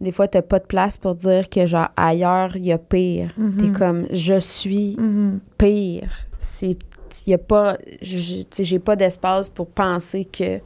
des 0.00 0.12
fois, 0.12 0.28
t'as 0.28 0.42
pas 0.42 0.60
de 0.60 0.66
place 0.66 0.96
pour 0.96 1.16
dire 1.16 1.48
que, 1.48 1.66
genre, 1.66 1.88
ailleurs, 1.96 2.56
il 2.56 2.66
y 2.66 2.72
a 2.72 2.78
pire. 2.78 3.32
T'es 3.34 3.42
Mhm. 3.66 3.72
comme, 3.72 4.06
je 4.12 4.38
suis 4.38 4.94
Mhm. 4.96 5.40
pire. 5.58 6.10
C'est... 6.38 6.78
Y 7.26 7.34
a 7.34 7.38
pas... 7.38 7.76
Tu 8.00 8.44
j'ai 8.64 8.78
pas 8.78 8.94
d'espace 8.94 9.48
pour 9.48 9.66
penser 9.66 10.24
que... 10.24 10.60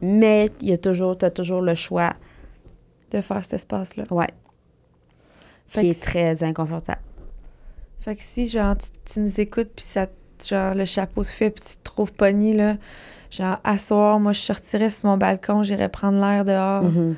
Mais 0.00 0.48
il 0.62 0.70
y 0.70 0.72
a 0.72 0.78
toujours... 0.78 1.18
T'as 1.18 1.30
toujours 1.30 1.60
le 1.60 1.74
choix. 1.74 2.14
De 3.12 3.20
faire 3.20 3.42
cet 3.44 3.54
espace-là. 3.54 4.04
Ouais. 4.10 4.26
Fait 5.68 5.80
qui 5.82 5.88
est 5.90 6.02
très 6.02 6.42
inconfortable. 6.42 7.00
Fait 8.00 8.16
que 8.16 8.22
si, 8.22 8.46
genre, 8.48 8.76
tu, 8.76 8.88
tu 9.12 9.20
nous 9.20 9.40
écoutes, 9.40 9.70
puis 9.74 9.84
ça, 9.84 10.06
genre, 10.48 10.74
le 10.74 10.84
chapeau 10.84 11.22
se 11.24 11.32
fait, 11.32 11.50
puis 11.50 11.62
tu 11.64 11.76
te 11.76 11.82
trouves 11.82 12.12
pogné, 12.12 12.54
là, 12.54 12.76
genre, 13.30 13.58
à 13.64 13.76
soir, 13.78 14.18
moi, 14.20 14.32
je 14.32 14.40
sortirais 14.40 14.90
sur 14.90 15.06
mon 15.08 15.16
balcon, 15.16 15.62
j'irais 15.62 15.88
prendre 15.88 16.18
l'air 16.20 16.44
dehors, 16.44 16.84
Mhm. 16.84 17.16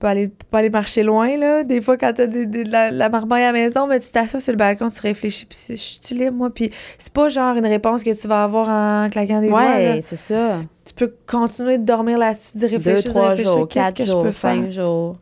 pas, 0.00 0.10
aller, 0.10 0.28
pas 0.50 0.58
aller 0.58 0.70
marcher 0.70 1.02
loin, 1.02 1.36
là. 1.36 1.64
Des 1.64 1.80
fois, 1.80 1.96
quand 1.96 2.12
t'as 2.14 2.26
de 2.26 2.70
la, 2.70 2.90
la 2.90 3.08
marmaille 3.08 3.44
à 3.44 3.52
la 3.52 3.58
maison, 3.58 3.86
mais 3.86 4.00
tu 4.00 4.10
t'assois 4.10 4.40
sur 4.40 4.52
le 4.52 4.58
balcon, 4.58 4.88
tu 4.88 5.00
réfléchis, 5.00 5.46
puis 5.46 5.58
je 5.70 5.74
suis 5.76 6.14
libre, 6.14 6.36
moi, 6.36 6.50
puis 6.52 6.70
c'est 6.98 7.12
pas, 7.12 7.28
genre, 7.28 7.56
une 7.56 7.66
réponse 7.66 8.02
que 8.02 8.10
tu 8.18 8.26
vas 8.26 8.42
avoir 8.44 8.68
en 8.68 9.08
claquant 9.10 9.40
des 9.40 9.48
doigts, 9.48 9.58
Ouais, 9.76 10.00
c'est 10.02 10.16
ça. 10.16 10.60
Tu 10.84 10.92
peux 10.94 11.14
continuer 11.26 11.78
de 11.78 11.84
dormir 11.84 12.18
là-dessus, 12.18 12.52
d'y 12.58 12.60
Deux, 12.60 12.66
réfléchir, 12.76 13.02
d'y 13.02 13.08
trois 13.10 13.28
réfléchir, 13.30 13.52
jours, 13.52 13.68
quatre 13.68 14.04
jours, 14.04 14.22
peux 14.22 14.30
cinq 14.30 14.70
jours. 14.70 15.16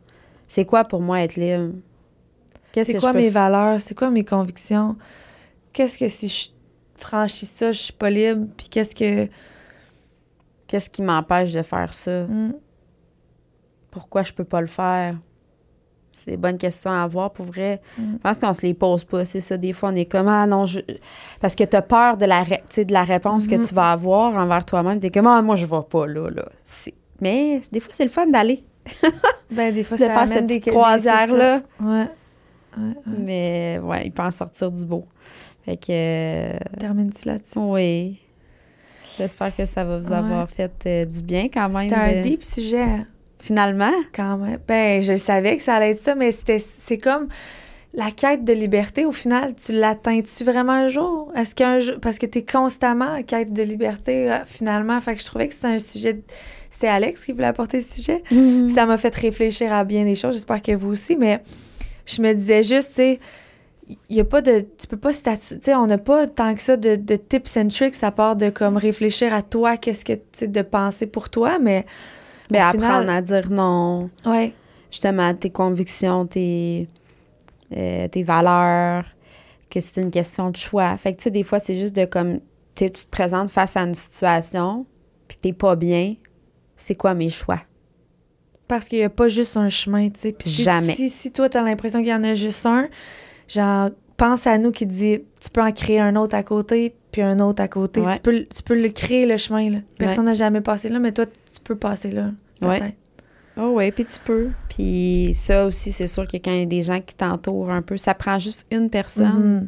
C'est 0.47 0.65
quoi 0.65 0.83
pour 0.83 0.99
moi 1.01 1.21
être 1.21 1.35
libre? 1.35 1.73
Qu'est-ce 2.73 2.91
C'est 2.91 2.97
que 2.97 3.01
quoi 3.01 3.13
je 3.13 3.17
mes 3.17 3.29
f- 3.29 3.33
valeurs? 3.33 3.79
C'est 3.81 3.95
quoi 3.95 4.09
mes 4.09 4.25
convictions? 4.25 4.97
Qu'est-ce 5.71 5.97
que 5.97 6.09
si 6.09 6.27
je 6.27 6.49
franchis 7.01 7.45
ça, 7.45 7.71
je 7.71 7.79
suis 7.81 7.93
pas 7.93 8.09
libre? 8.09 8.47
Puis 8.57 8.67
qu'est-ce 8.67 8.93
que... 8.93 9.29
Qu'est-ce 10.67 10.89
qui 10.89 11.01
m'empêche 11.03 11.53
de 11.53 11.61
faire 11.63 11.93
ça? 11.93 12.23
Hmm. 12.25 12.53
Pourquoi 13.91 14.23
je 14.23 14.33
peux 14.33 14.43
pas 14.43 14.59
le 14.61 14.67
faire? 14.67 15.15
C'est 16.11 16.31
des 16.31 16.37
bonnes 16.37 16.57
questions 16.59 16.91
à 16.91 17.01
avoir 17.03 17.31
pour 17.33 17.45
vrai. 17.47 17.81
Mm. 17.97 18.03
Je 18.13 18.17
pense 18.19 18.37
qu'on 18.39 18.53
se 18.53 18.61
les 18.61 18.73
pose 18.75 19.03
pas. 19.03 19.25
C'est 19.25 19.41
ça, 19.41 19.57
des 19.57 19.73
fois, 19.73 19.89
on 19.91 19.95
est 19.95 20.05
comme 20.05 20.27
Ah 20.27 20.45
non, 20.45 20.65
je. 20.67 20.79
Parce 21.39 21.55
que 21.55 21.63
tu 21.63 21.75
as 21.75 21.81
peur 21.81 22.17
de 22.17 22.25
la, 22.25 22.43
ré- 22.43 22.61
de 22.77 22.93
la 22.93 23.03
réponse 23.03 23.47
que 23.47 23.55
tu 23.67 23.73
vas 23.73 23.91
avoir 23.91 24.35
envers 24.35 24.63
toi-même. 24.63 24.99
Tu 24.99 25.07
es 25.07 25.09
comme 25.11 25.25
Ah, 25.25 25.41
moi, 25.41 25.55
je 25.55 25.65
vais 25.65 25.81
pas 25.89 26.05
là. 26.05 26.29
là. 26.29 26.45
C'est- 26.63 26.93
Mais 27.19 27.61
des 27.71 27.79
fois, 27.79 27.93
c'est 27.95 28.03
le 28.03 28.11
fun 28.11 28.27
d'aller, 28.27 28.63
Ben, 29.49 29.73
des 29.73 29.83
fois, 29.83 29.97
de 29.97 30.03
ça 30.03 30.09
faire 30.13 30.27
cette 30.27 30.45
des 30.45 30.59
croisière-là. 30.59 31.61
Ouais. 31.81 32.07
Ouais. 32.77 32.93
Mais 33.19 33.79
ouais, 33.83 34.05
il 34.05 34.11
peut 34.11 34.23
en 34.23 34.31
sortir 34.31 34.71
du 34.71 34.85
beau. 34.85 35.05
Fait 35.65 35.77
que. 35.77 35.85
euh, 35.89 36.57
Termine-tu 36.79 37.27
là-dessus? 37.27 37.57
Oui. 37.59 38.19
J'espère 39.17 39.55
que 39.55 39.65
ça 39.65 39.85
va 39.85 39.99
vous 39.99 40.11
avoir 40.11 40.49
fait 40.49 40.71
euh, 40.87 41.05
du 41.05 41.21
bien 41.21 41.47
quand 41.53 41.69
même. 41.69 41.89
C'était 41.89 41.95
un 41.95 42.21
de- 42.23 42.27
deep 42.27 42.43
sujet, 42.43 42.87
Finalement. 43.39 43.91
quand 44.13 44.37
même. 44.37 44.59
Ben, 44.67 45.03
je 45.03 45.15
savais 45.17 45.57
que 45.57 45.63
ça 45.63 45.75
allait 45.75 45.91
être 45.91 46.01
ça, 46.01 46.15
mais 46.15 46.31
c'était, 46.31 46.57
c'est 46.59 46.97
comme 46.97 47.27
la 47.93 48.09
quête 48.09 48.43
de 48.43 48.53
liberté. 48.53 49.05
Au 49.05 49.11
final, 49.11 49.53
tu 49.53 49.71
l'atteins-tu 49.73 50.43
vraiment 50.43 50.71
un 50.73 50.87
jour? 50.87 51.31
Est-ce 51.35 51.53
qu'un 51.53 51.79
jour... 51.79 51.95
Parce 52.01 52.17
que 52.17 52.25
tu 52.25 52.39
es 52.39 52.43
constamment 52.43 53.13
en 53.19 53.21
quête 53.21 53.53
de 53.53 53.61
liberté, 53.61 54.31
euh, 54.31 54.37
finalement. 54.47 54.99
Fait 54.99 55.13
que 55.15 55.21
je 55.21 55.25
trouvais 55.27 55.47
que 55.47 55.53
c'était 55.53 55.67
un 55.67 55.79
sujet... 55.79 56.19
C'était 56.71 56.87
Alex 56.87 57.23
qui 57.23 57.33
voulait 57.33 57.45
apporter 57.45 57.77
le 57.77 57.83
sujet. 57.83 58.23
Puis 58.25 58.71
ça 58.71 58.87
m'a 58.87 58.97
fait 58.97 59.13
réfléchir 59.15 59.71
à 59.71 59.83
bien 59.83 60.05
des 60.05 60.15
choses. 60.15 60.33
J'espère 60.33 60.61
que 60.63 60.71
vous 60.71 60.89
aussi. 60.89 61.15
Mais 61.15 61.41
je 62.05 62.21
me 62.21 62.33
disais 62.33 62.63
juste, 62.63 62.89
tu 62.89 62.95
sais, 62.95 63.19
il 64.09 64.15
y 64.15 64.19
a 64.19 64.23
pas 64.23 64.41
de. 64.41 64.65
Tu 64.77 64.87
peux 64.87 64.97
pas 64.97 65.11
statuer. 65.11 65.57
Tu 65.57 65.65
sais, 65.65 65.75
on 65.75 65.87
n'a 65.87 65.97
pas 65.97 66.27
tant 66.27 66.55
que 66.55 66.61
ça 66.61 66.77
de, 66.77 66.95
de 66.95 67.15
tips 67.15 67.57
and 67.57 67.67
tricks 67.67 68.01
à 68.03 68.11
part 68.11 68.35
de 68.35 68.49
comme 68.49 68.77
réfléchir 68.77 69.33
à 69.33 69.41
toi, 69.41 69.77
qu'est-ce 69.77 70.05
que 70.05 70.13
tu 70.13 70.21
sais, 70.31 70.47
de 70.47 70.61
penser 70.61 71.05
pour 71.05 71.29
toi. 71.29 71.59
Mais. 71.59 71.85
Mais 72.51 72.59
apprendre 72.59 73.01
final- 73.01 73.09
à 73.09 73.21
dire 73.21 73.49
non. 73.49 74.09
Ouais. 74.25 74.53
Justement, 74.91 75.33
tes 75.33 75.49
convictions, 75.49 76.27
tes, 76.27 76.87
euh, 77.75 78.07
tes 78.07 78.23
valeurs, 78.23 79.05
que 79.69 79.81
c'est 79.81 79.99
une 80.01 80.11
question 80.11 80.49
de 80.51 80.55
choix. 80.57 80.95
Fait 80.97 81.13
que, 81.13 81.17
tu 81.17 81.23
sais, 81.23 81.31
des 81.31 81.43
fois, 81.43 81.59
c'est 81.59 81.75
juste 81.77 81.95
de 81.95 82.05
comme. 82.05 82.39
Tu 82.75 82.89
te 82.89 83.05
présentes 83.09 83.51
face 83.51 83.75
à 83.77 83.81
une 83.81 83.93
situation, 83.95 84.85
puis 85.27 85.37
t'es 85.41 85.53
pas 85.53 85.75
bien. 85.75 86.15
C'est 86.75 86.95
quoi 86.95 87.13
mes 87.13 87.29
choix? 87.29 87.59
Parce 88.77 88.87
qu'il 88.89 88.97
n'y 88.99 89.05
a 89.05 89.09
pas 89.09 89.27
juste 89.27 89.55
un 89.57 89.69
chemin, 89.69 90.09
tu 90.09 90.19
sais. 90.19 90.31
Puis 90.31 90.49
si- 90.49 90.63
Jamais. 90.63 90.93
Si, 90.95 91.09
si 91.09 91.31
toi, 91.31 91.47
tu 91.49 91.57
as 91.57 91.61
l'impression 91.61 91.99
qu'il 91.99 92.07
y 92.09 92.13
en 92.13 92.23
a 92.23 92.33
juste 92.33 92.65
un, 92.65 92.87
genre, 93.47 93.89
pense 94.17 94.47
à 94.47 94.57
nous 94.57 94.71
qui 94.71 94.85
dit 94.85 95.19
tu 95.41 95.49
peux 95.51 95.61
en 95.61 95.71
créer 95.71 95.99
un 95.99 96.15
autre 96.15 96.35
à 96.35 96.43
côté, 96.43 96.95
puis 97.11 97.21
un 97.21 97.39
autre 97.39 97.61
à 97.61 97.67
côté. 97.67 98.01
Ouais. 98.01 98.15
Tu, 98.15 98.21
peux, 98.21 98.31
le- 98.31 98.47
tu 98.47 98.63
peux 98.63 98.81
le 98.81 98.89
créer, 98.89 99.25
le 99.25 99.37
chemin. 99.37 99.69
Là. 99.69 99.77
Personne 99.99 100.25
n'a 100.25 100.33
jamais 100.33 100.61
passé 100.61 100.89
là, 100.89 100.97
mais 100.99 101.11
toi, 101.11 101.25
tu 101.27 101.59
peux 101.63 101.75
passer 101.75 102.09
là. 102.11 102.31
Ouais. 102.61 102.79
peut-être. 102.79 102.95
Oh 103.59 103.73
oui, 103.75 103.91
puis 103.91 104.05
tu 104.05 104.17
peux. 104.25 104.49
Puis 104.69 105.33
ça 105.35 105.67
aussi, 105.67 105.91
c'est 105.91 106.07
sûr 106.07 106.27
que 106.27 106.37
quand 106.37 106.51
il 106.51 106.59
y 106.59 106.63
a 106.63 106.65
des 106.65 106.81
gens 106.81 106.99
qui 106.99 107.13
t'entourent 107.15 107.69
un 107.71 107.83
peu, 107.83 107.97
ça 107.97 108.15
prend 108.15 108.39
juste 108.39 108.65
une 108.71 108.89
personne 108.89 109.59
Mhm. 109.61 109.67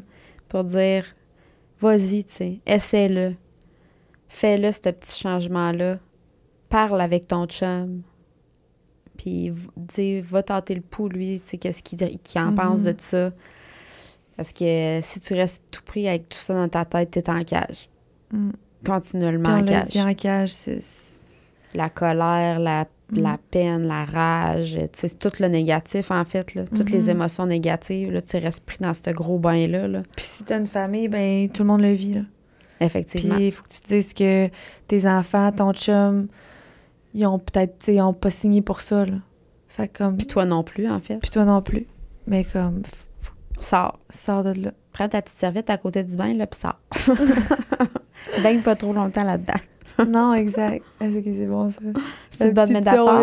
pour 0.50 0.64
dire 0.64 1.06
vas-y, 1.80 2.24
tu 2.24 2.34
sais, 2.34 2.60
essaie-le. 2.66 3.36
Fais-le, 4.30 4.72
ce 4.72 4.80
petit 4.80 5.20
changement-là. 5.22 6.00
Parle 6.70 7.00
avec 7.00 7.28
ton 7.28 7.46
chum. 7.46 8.02
Puis, 9.18 9.52
dis, 9.78 10.22
va 10.22 10.44
tenter 10.44 10.76
le 10.76 10.82
pouls, 10.82 11.10
lui, 11.10 11.40
tu 11.44 11.52
sais, 11.52 11.58
qu'est-ce 11.58 11.82
qu'il 11.84 12.00
en 12.42 12.52
Mhm. 12.52 12.56
pense 12.56 12.84
de 12.84 12.96
ça. 12.98 13.32
Parce 14.38 14.52
que 14.52 15.00
si 15.02 15.20
tu 15.22 15.34
restes 15.34 15.62
tout 15.72 15.82
pris 15.86 16.08
avec 16.08 16.28
tout 16.30 16.38
ça 16.38 16.54
dans 16.54 16.68
ta 16.68 16.84
tête, 16.86 17.12
t'es 17.12 17.30
en 17.30 17.44
cage. 17.44 17.90
Mm. 18.32 18.50
Continuellement 18.86 19.50
en 19.58 19.64
cage. 19.64 19.96
en 19.98 20.14
cage, 20.14 20.50
c'est... 20.52 20.80
La 21.74 21.90
colère, 21.90 22.60
la, 22.60 22.86
Mm. 23.12 23.22
la 23.22 23.38
peine, 23.52 23.88
la 23.88 24.04
rage, 24.06 24.72
tu 24.74 24.80
sais, 24.94 25.08
c'est 25.10 25.20
tout 25.20 25.32
le 25.40 25.48
négatif, 25.48 26.10
en 26.12 26.26
fait, 26.26 26.54
là. 26.56 26.64
Toutes 26.66 26.90
les 26.90 27.04
Mhm. 27.04 27.10
émotions 27.12 27.46
négatives, 27.46 28.12
là, 28.12 28.22
tu 28.22 28.38
restes 28.38 28.66
pris 28.66 28.78
dans 28.80 28.94
ce 28.94 29.10
gros 29.12 29.38
bain-là, 29.40 29.88
là. 29.88 30.02
Puis 30.16 30.26
si 30.26 30.44
t'as 30.44 30.58
une 30.60 30.66
famille, 30.68 31.08
ben 31.08 31.48
tout 31.50 31.62
le 31.64 31.68
monde 31.68 31.82
le 31.82 31.92
vit, 31.94 32.14
là. 32.16 32.22
Effectivement. 32.82 33.36
Puis 33.36 33.48
il 33.48 33.52
faut 33.52 33.64
que 33.64 33.70
tu 33.70 33.80
te 33.82 33.88
dises 33.88 34.14
que 34.14 34.50
tes 34.88 35.08
enfants, 35.08 35.52
ton 35.52 35.72
chum, 35.74 36.28
ils 37.16 37.26
ont 37.26 37.40
peut-être, 37.40 37.88
ils 37.88 38.02
ont 38.02 38.14
pas 38.14 38.30
signé 38.30 38.62
pour 38.62 38.82
ça, 38.82 39.06
là. 39.06 39.16
Fait 39.70 39.88
comme... 39.88 40.18
Puis 40.18 40.28
toi 40.28 40.46
non 40.46 40.64
plus, 40.64 40.90
en 40.90 41.00
fait. 41.00 41.18
Puis 41.18 41.32
toi 41.32 41.46
non 41.46 41.62
plus. 41.62 41.88
Mais 42.28 42.44
comme, 42.44 42.84
Sors. 43.58 44.00
sors 44.10 44.44
de 44.44 44.52
là. 44.66 44.72
Prends 44.92 45.08
ta 45.08 45.22
petite 45.22 45.38
serviette 45.38 45.70
à 45.70 45.78
côté 45.78 46.04
du 46.04 46.16
bain, 46.18 46.34
là, 46.34 46.46
puis 46.46 46.60
sors. 46.60 46.80
Baigne 48.44 48.62
pas 48.62 48.76
trop 48.76 48.92
longtemps 48.92 49.24
là-dedans. 49.24 49.60
non, 50.08 50.34
exact. 50.34 50.84
Est-ce 51.00 51.20
que 51.20 51.34
c'est 51.34 51.46
bon, 51.46 51.70
ça? 51.70 51.80
C'est 52.30 52.48
une 52.48 52.54
bonne 52.54 52.74
métaphore. 52.74 53.22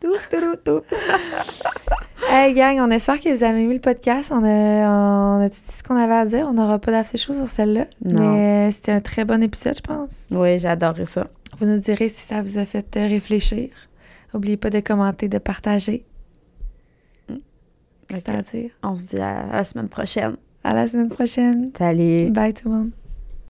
tout, 0.00 0.16
tout, 0.30 0.56
tout. 0.64 0.82
Hey, 2.28 2.52
gang, 2.54 2.78
on 2.80 2.90
espère 2.90 3.20
que 3.20 3.32
vous 3.32 3.44
avez 3.44 3.62
aimé 3.62 3.74
le 3.74 3.80
podcast. 3.80 4.32
On 4.34 4.42
a, 4.42 5.38
on 5.38 5.40
a 5.40 5.48
tout 5.48 5.54
dit 5.54 5.72
ce 5.72 5.84
qu'on 5.84 5.96
avait 5.96 6.14
à 6.14 6.26
dire? 6.26 6.46
On 6.48 6.54
n'aura 6.54 6.80
pas 6.80 6.90
d'after 6.90 7.16
chaud 7.16 7.32
sur 7.32 7.48
celle-là. 7.48 7.86
Non. 8.04 8.22
Mais 8.22 8.72
c'était 8.72 8.92
un 8.92 9.00
très 9.00 9.24
bon 9.24 9.40
épisode, 9.40 9.76
je 9.76 9.82
pense. 9.82 10.12
Oui, 10.32 10.58
j'ai 10.58 10.68
adoré 10.68 11.06
ça. 11.06 11.28
Vous 11.58 11.66
nous 11.66 11.78
direz 11.78 12.08
si 12.08 12.22
ça 12.22 12.42
vous 12.42 12.58
a 12.58 12.64
fait 12.64 12.96
euh, 12.96 13.06
réfléchir. 13.06 13.68
N'oubliez 14.32 14.56
pas 14.56 14.70
de 14.70 14.80
commenter, 14.80 15.28
de 15.28 15.38
partager. 15.38 16.04
C'est-à-dire, 18.10 18.70
On 18.82 18.94
se 18.96 19.06
dit 19.06 19.18
à 19.18 19.46
la 19.52 19.64
semaine 19.64 19.88
prochaine. 19.88 20.36
à 20.64 20.74
la 20.74 20.86
semaine 20.88 21.08
prochaine. 21.08 21.70
Salut. 21.76 22.30
Bye 22.30 22.52
tout 22.54 22.68
le 22.68 22.74
monde. 22.74 22.90